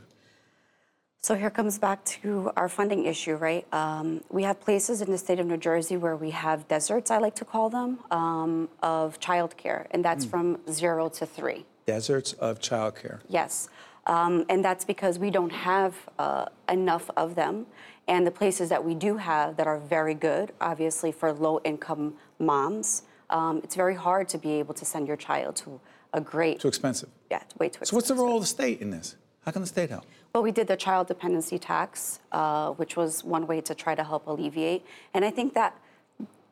So 1.23 1.35
here 1.35 1.51
comes 1.51 1.77
back 1.77 2.03
to 2.23 2.51
our 2.57 2.67
funding 2.67 3.05
issue, 3.05 3.35
right? 3.35 3.71
Um, 3.71 4.23
we 4.29 4.41
have 4.41 4.59
places 4.59 5.03
in 5.03 5.11
the 5.11 5.19
state 5.19 5.39
of 5.39 5.45
New 5.45 5.57
Jersey 5.57 5.95
where 5.95 6.15
we 6.15 6.31
have 6.31 6.67
deserts, 6.67 7.11
I 7.11 7.19
like 7.19 7.35
to 7.35 7.45
call 7.45 7.69
them, 7.69 7.99
um, 8.09 8.69
of 8.81 9.19
childcare, 9.19 9.85
and 9.91 10.03
that's 10.03 10.25
from 10.25 10.57
zero 10.71 11.09
to 11.09 11.27
three. 11.27 11.67
Deserts 11.85 12.33
of 12.33 12.59
childcare. 12.59 13.19
Yes. 13.29 13.69
Um, 14.07 14.45
and 14.49 14.65
that's 14.65 14.83
because 14.83 15.19
we 15.19 15.29
don't 15.29 15.51
have 15.51 15.93
uh, 16.17 16.45
enough 16.67 17.11
of 17.15 17.35
them. 17.35 17.67
And 18.07 18.25
the 18.25 18.31
places 18.31 18.69
that 18.69 18.83
we 18.83 18.95
do 18.95 19.17
have 19.17 19.57
that 19.57 19.67
are 19.67 19.77
very 19.77 20.15
good, 20.15 20.53
obviously 20.59 21.11
for 21.11 21.31
low 21.31 21.59
income 21.63 22.15
moms, 22.39 23.03
um, 23.29 23.61
it's 23.63 23.75
very 23.75 23.93
hard 23.95 24.27
to 24.29 24.39
be 24.39 24.53
able 24.53 24.73
to 24.73 24.85
send 24.85 25.07
your 25.07 25.17
child 25.17 25.55
to 25.57 25.79
a 26.13 26.19
great, 26.19 26.61
Too 26.61 26.67
expensive. 26.67 27.09
yeah, 27.29 27.43
way 27.59 27.69
too 27.69 27.77
expensive. 27.81 27.87
So 27.89 27.95
what's 27.95 28.07
the 28.07 28.15
role 28.15 28.37
of 28.37 28.41
the 28.41 28.47
state 28.47 28.81
in 28.81 28.89
this? 28.89 29.17
How 29.45 29.51
can 29.51 29.61
the 29.61 29.67
state 29.67 29.89
help? 29.89 30.05
Well, 30.33 30.43
we 30.43 30.51
did 30.51 30.67
the 30.67 30.77
child 30.77 31.07
dependency 31.07 31.57
tax, 31.57 32.19
uh, 32.31 32.71
which 32.71 32.95
was 32.95 33.23
one 33.23 33.47
way 33.47 33.59
to 33.61 33.73
try 33.73 33.95
to 33.95 34.03
help 34.03 34.27
alleviate. 34.27 34.85
And 35.13 35.25
I 35.25 35.31
think 35.31 35.55
that 35.55 35.75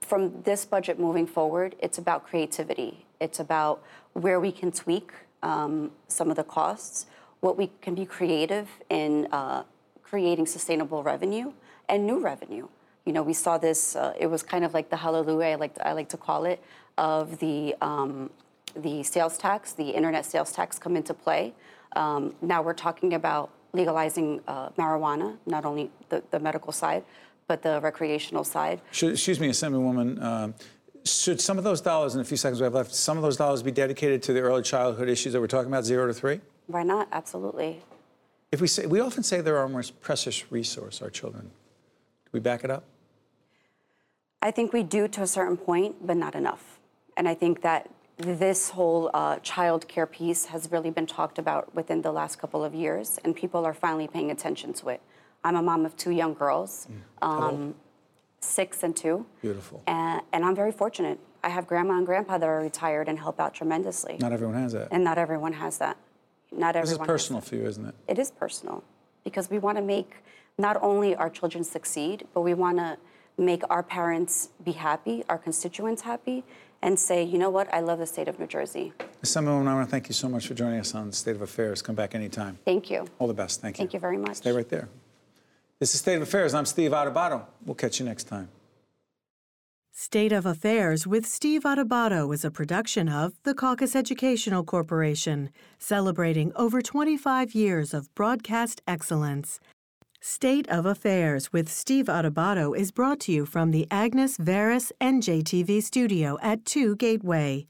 from 0.01 0.41
this 0.41 0.65
budget 0.65 0.99
moving 0.99 1.27
forward, 1.27 1.75
it's 1.79 1.99
about 1.99 2.25
creativity. 2.25 3.05
It's 3.19 3.39
about 3.39 3.83
where 4.13 4.39
we 4.39 4.51
can 4.51 4.71
tweak 4.71 5.11
um, 5.43 5.91
some 6.07 6.31
of 6.31 6.35
the 6.35 6.43
costs, 6.43 7.05
what 7.41 7.57
we 7.57 7.69
can 7.81 7.93
be 7.93 8.05
creative 8.05 8.67
in 8.89 9.27
uh, 9.31 9.63
creating 10.01 10.47
sustainable 10.47 11.03
revenue 11.03 11.53
and 11.87 12.07
new 12.07 12.19
revenue. 12.19 12.67
You 13.05 13.13
know, 13.13 13.21
we 13.21 13.33
saw 13.33 13.59
this. 13.59 13.95
Uh, 13.95 14.13
it 14.19 14.27
was 14.27 14.41
kind 14.41 14.65
of 14.65 14.73
like 14.73 14.89
the 14.89 14.97
hallelujah, 14.97 15.51
I 15.51 15.55
like 15.55 15.75
to, 15.75 15.87
I 15.87 15.93
like 15.93 16.09
to 16.09 16.17
call 16.17 16.45
it, 16.45 16.61
of 16.97 17.37
the 17.39 17.75
um, 17.81 18.31
the 18.75 19.03
sales 19.03 19.37
tax, 19.37 19.73
the 19.73 19.89
internet 19.89 20.25
sales 20.25 20.51
tax, 20.51 20.77
come 20.77 20.95
into 20.95 21.13
play. 21.13 21.53
Um, 21.95 22.35
now 22.41 22.61
we're 22.61 22.73
talking 22.73 23.13
about 23.13 23.51
legalizing 23.73 24.41
uh, 24.47 24.69
marijuana, 24.69 25.37
not 25.45 25.65
only 25.65 25.91
the, 26.09 26.23
the 26.31 26.39
medical 26.39 26.71
side, 26.71 27.03
but 27.47 27.61
the 27.61 27.79
recreational 27.81 28.43
side. 28.43 28.81
Should, 28.91 29.13
excuse 29.13 29.39
me, 29.39 29.49
Assemblywoman. 29.49 30.21
Um, 30.21 30.53
should 31.05 31.41
some 31.41 31.57
of 31.57 31.63
those 31.63 31.81
dollars, 31.81 32.15
in 32.15 32.21
a 32.21 32.23
few 32.23 32.37
seconds 32.37 32.59
we 32.59 32.65
have 32.65 32.73
left, 32.73 32.93
some 32.93 33.17
of 33.17 33.23
those 33.23 33.37
dollars 33.37 33.63
be 33.63 33.71
dedicated 33.71 34.21
to 34.23 34.33
the 34.33 34.41
early 34.41 34.61
childhood 34.61 35.09
issues 35.09 35.33
that 35.33 35.39
we're 35.39 35.47
talking 35.47 35.71
about, 35.71 35.85
zero 35.85 36.07
to 36.07 36.13
three? 36.13 36.41
Why 36.67 36.83
not? 36.83 37.07
Absolutely. 37.11 37.81
If 38.51 38.61
we 38.61 38.67
say, 38.67 38.85
we 38.85 38.99
often 38.99 39.23
say 39.23 39.41
they're 39.41 39.57
our 39.57 39.69
most 39.69 39.99
precious 40.01 40.51
resource, 40.51 41.01
our 41.01 41.09
children. 41.09 41.45
Do 41.45 42.29
we 42.31 42.39
back 42.39 42.63
it 42.63 42.71
up? 42.71 42.83
I 44.41 44.51
think 44.51 44.73
we 44.73 44.83
do 44.83 45.07
to 45.07 45.21
a 45.21 45.27
certain 45.27 45.57
point, 45.57 46.05
but 46.05 46.17
not 46.17 46.35
enough. 46.35 46.79
And 47.17 47.27
I 47.27 47.33
think 47.33 47.61
that 47.61 47.89
this 48.19 48.69
whole 48.69 49.09
uh, 49.13 49.37
child 49.37 49.87
care 49.87 50.05
piece 50.05 50.45
has 50.45 50.69
really 50.71 50.89
been 50.89 51.05
talked 51.07 51.39
about 51.39 51.73
within 51.73 52.01
the 52.01 52.11
last 52.11 52.37
couple 52.37 52.63
of 52.63 52.75
years, 52.75 53.17
and 53.23 53.35
people 53.35 53.65
are 53.65 53.73
finally 53.73 54.07
paying 54.07 54.29
attention 54.29 54.73
to 54.73 54.89
it. 54.89 55.01
I'm 55.43 55.55
a 55.55 55.61
mom 55.61 55.85
of 55.85 55.95
two 55.95 56.11
young 56.11 56.33
girls, 56.33 56.87
um, 57.21 57.75
six 58.41 58.83
and 58.83 58.93
two, 58.95 59.25
Beautiful. 59.41 59.81
and, 59.87 60.21
and 60.33 60.43
I'm 60.43 60.55
very 60.55 60.73
fortunate. 60.73 61.17
I 61.43 61.49
have 61.49 61.65
grandma 61.65 61.97
and 61.97 62.05
grandpa 62.05 62.37
that 62.37 62.45
are 62.47 62.59
retired 62.59 63.07
and 63.07 63.17
help 63.17 63.39
out 63.39 63.53
tremendously. 63.53 64.17
Not 64.19 64.33
everyone 64.33 64.55
has 64.55 64.73
that. 64.73 64.89
And 64.91 65.01
not 65.01 65.17
everyone 65.17 65.53
has 65.53 65.77
that. 65.77 65.95
Not 66.51 66.75
everyone. 66.75 66.83
This 66.83 66.91
is 66.91 66.97
personal 66.97 67.41
for 67.41 67.55
you, 67.55 67.65
isn't 67.65 67.85
it? 67.85 67.95
it 68.09 68.19
is 68.19 68.31
personal 68.31 68.83
because 69.23 69.49
we 69.49 69.59
want 69.59 69.77
to 69.77 69.83
make 69.83 70.15
not 70.57 70.77
only 70.81 71.15
our 71.15 71.29
children 71.29 71.63
succeed, 71.63 72.27
but 72.33 72.41
we 72.41 72.53
want 72.53 72.77
to 72.79 72.97
make 73.37 73.63
our 73.69 73.81
parents 73.81 74.49
be 74.65 74.73
happy, 74.73 75.23
our 75.29 75.37
constituents 75.37 76.01
happy, 76.01 76.43
and 76.81 76.99
say, 76.99 77.23
you 77.23 77.37
know 77.37 77.49
what, 77.49 77.73
I 77.73 77.79
love 77.81 77.99
the 77.99 78.05
state 78.05 78.27
of 78.27 78.39
New 78.39 78.47
Jersey. 78.47 78.93
Assemblywoman, 79.23 79.67
I 79.67 79.73
want 79.75 79.87
to 79.87 79.91
thank 79.91 80.07
you 80.07 80.13
so 80.13 80.29
much 80.29 80.47
for 80.47 80.53
joining 80.53 80.79
us 80.79 80.95
on 80.95 81.11
State 81.11 81.35
of 81.35 81.41
Affairs. 81.41 81.81
Come 81.81 81.95
back 81.95 82.15
anytime. 82.15 82.57
Thank 82.65 82.89
you. 82.89 83.05
All 83.19 83.27
the 83.27 83.33
best. 83.33 83.61
Thank 83.61 83.77
you. 83.77 83.79
Thank 83.79 83.93
you 83.93 83.99
very 83.99 84.17
much. 84.17 84.37
Stay 84.37 84.51
right 84.51 84.69
there. 84.69 84.89
This 85.79 85.93
is 85.93 85.99
State 85.99 86.15
of 86.15 86.23
Affairs. 86.23 86.53
I'm 86.53 86.65
Steve 86.65 86.91
Adubato. 86.91 87.45
We'll 87.65 87.75
catch 87.75 87.99
you 87.99 88.05
next 88.05 88.25
time. 88.25 88.49
State 89.91 90.31
of 90.31 90.45
Affairs 90.45 91.05
with 91.05 91.25
Steve 91.25 91.63
Adubato 91.63 92.33
is 92.33 92.45
a 92.45 92.51
production 92.51 93.09
of 93.09 93.33
the 93.43 93.53
Caucus 93.53 93.97
Educational 93.97 94.63
Corporation, 94.63 95.49
celebrating 95.77 96.53
over 96.55 96.81
25 96.81 97.53
years 97.53 97.93
of 97.93 98.13
broadcast 98.15 98.81
excellence. 98.87 99.59
State 100.21 100.67
of 100.67 100.85
Affairs 100.85 101.53
with 101.53 101.69
Steve 101.69 102.07
Adubato 102.07 102.77
is 102.77 102.91
brought 102.91 103.21
to 103.21 103.31
you 103.31 103.45
from 103.45 103.71
the 103.71 103.87
Agnes 103.89 104.37
Varis 104.37 104.91
NJTV 104.99 105.81
studio 105.81 106.37
at 106.41 106.65
2 106.65 106.97
Gateway. 106.97 107.65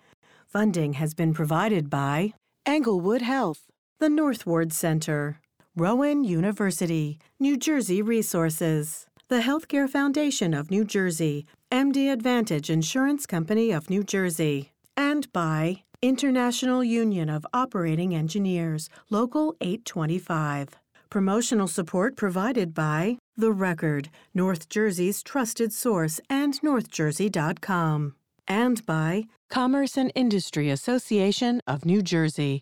Funding 0.47 0.93
has 0.93 1.13
been 1.13 1.31
provided 1.31 1.91
by 1.91 2.33
Englewood 2.65 3.21
Health, 3.21 3.67
the 3.99 4.09
Northward 4.09 4.73
Center, 4.73 5.39
Rowan 5.75 6.23
University, 6.23 7.19
New 7.39 7.55
Jersey 7.55 8.01
Resources, 8.01 9.05
the 9.27 9.41
Healthcare 9.41 9.87
Foundation 9.87 10.55
of 10.55 10.71
New 10.71 10.83
Jersey, 10.83 11.45
MD 11.71 12.11
Advantage 12.11 12.71
Insurance 12.71 13.27
Company 13.27 13.69
of 13.69 13.91
New 13.91 14.03
Jersey, 14.03 14.71
and 14.97 15.31
by 15.31 15.83
International 16.01 16.83
Union 16.83 17.29
of 17.29 17.45
Operating 17.53 18.15
Engineers, 18.15 18.89
Local 19.11 19.55
825. 19.61 20.79
Promotional 21.09 21.67
support 21.67 22.15
provided 22.15 22.75
by 22.75 23.17
The 23.35 23.51
Record, 23.51 24.11
North 24.35 24.69
Jersey's 24.69 25.23
trusted 25.23 25.73
source, 25.73 26.21
and 26.29 26.61
NorthJersey.com. 26.61 28.13
And 28.47 28.85
by 28.85 29.23
Commerce 29.49 29.97
and 29.97 30.11
Industry 30.13 30.69
Association 30.69 31.61
of 31.65 31.83
New 31.83 32.03
Jersey. 32.03 32.61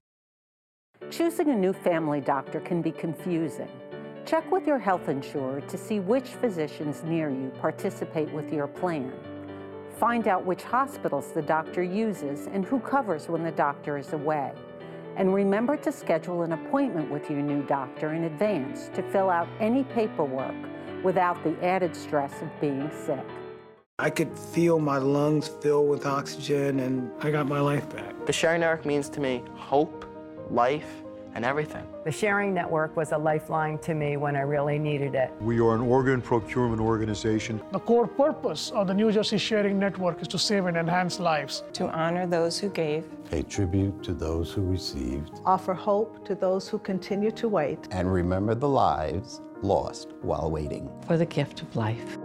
Choosing 1.12 1.50
a 1.50 1.56
new 1.56 1.74
family 1.74 2.22
doctor 2.22 2.62
can 2.62 2.82
be 2.82 2.92
confusing. 2.92 3.70
Check 4.26 4.50
with 4.50 4.66
your 4.66 4.80
health 4.80 5.10
insurer 5.10 5.60
to 5.60 5.78
see 5.78 6.00
which 6.00 6.30
physicians 6.30 7.04
near 7.04 7.30
you 7.30 7.52
participate 7.60 8.32
with 8.32 8.54
your 8.54 8.68
plan. 8.68 9.12
Find 9.98 10.26
out 10.26 10.46
which 10.46 10.64
hospitals 10.64 11.34
the 11.34 11.42
doctor 11.42 11.84
uses 11.84 12.48
and 12.48 12.64
who 12.64 12.80
covers 12.80 13.28
when 13.28 13.44
the 13.44 13.52
doctor 13.52 13.98
is 13.98 14.14
away. 14.14 14.54
And 15.18 15.34
remember 15.34 15.76
to 15.78 15.92
schedule 15.92 16.44
an 16.44 16.52
appointment 16.52 17.10
with 17.10 17.28
your 17.28 17.42
new 17.42 17.64
doctor 17.64 18.14
in 18.14 18.26
advance 18.26 18.92
to 18.94 19.02
fill 19.02 19.32
out 19.32 19.48
any 19.60 19.84
paperwork 19.84 20.54
without 21.04 21.44
the 21.44 21.58
added 21.66 21.96
stress 21.96 22.40
of 22.44 22.50
being 22.62 22.92
sick. 22.92 23.26
I 23.98 24.12
could 24.12 24.38
feel 24.38 24.78
my 24.78 25.00
lungs 25.00 25.48
fill 25.48 25.88
with 25.88 26.06
oxygen, 26.06 26.82
and 26.82 27.12
I 27.20 27.32
got 27.32 27.48
my 27.48 27.60
life 27.60 27.90
back. 27.90 28.28
The 28.28 28.32
Sharing 28.32 28.62
Network 28.62 28.86
means 28.86 29.10
to 29.10 29.20
me 29.20 29.44
hope, 29.56 30.06
life, 30.52 31.02
and 31.38 31.46
everything. 31.46 31.86
The 32.04 32.12
Sharing 32.12 32.52
Network 32.52 32.98
was 32.98 33.12
a 33.12 33.18
lifeline 33.18 33.78
to 33.80 33.94
me 33.94 34.18
when 34.18 34.36
I 34.36 34.42
really 34.42 34.80
needed 34.80 35.14
it. 35.14 35.32
We 35.40 35.60
are 35.60 35.76
an 35.76 35.82
organ 35.82 36.20
procurement 36.20 36.82
organization. 36.82 37.62
The 37.72 37.80
core 37.80 38.08
purpose 38.08 38.72
of 38.72 38.88
the 38.88 38.96
New 38.96 39.12
Jersey 39.12 39.38
Sharing 39.38 39.78
Network 39.78 40.20
is 40.20 40.28
to 40.30 40.40
save 40.40 40.66
and 40.66 40.76
enhance 40.76 41.20
lives, 41.20 41.64
to 41.74 41.90
honor 41.90 42.26
those 42.26 42.58
who 42.58 42.70
gave, 42.70 43.06
pay 43.30 43.44
tribute 43.44 44.02
to 44.04 44.16
those 44.16 44.52
who 44.52 44.64
received, 44.64 45.40
offer 45.46 45.76
hope 45.76 46.26
to 46.26 46.34
those 46.34 46.68
who 46.68 46.80
continue 46.80 47.30
to 47.30 47.48
wait, 47.48 47.88
and 47.92 48.12
remember 48.12 48.56
the 48.56 48.68
lives 48.68 49.42
lost 49.62 50.14
while 50.24 50.50
waiting 50.50 50.90
for 51.06 51.18
the 51.18 51.26
gift 51.26 51.62
of 51.62 51.76
life. 51.76 52.18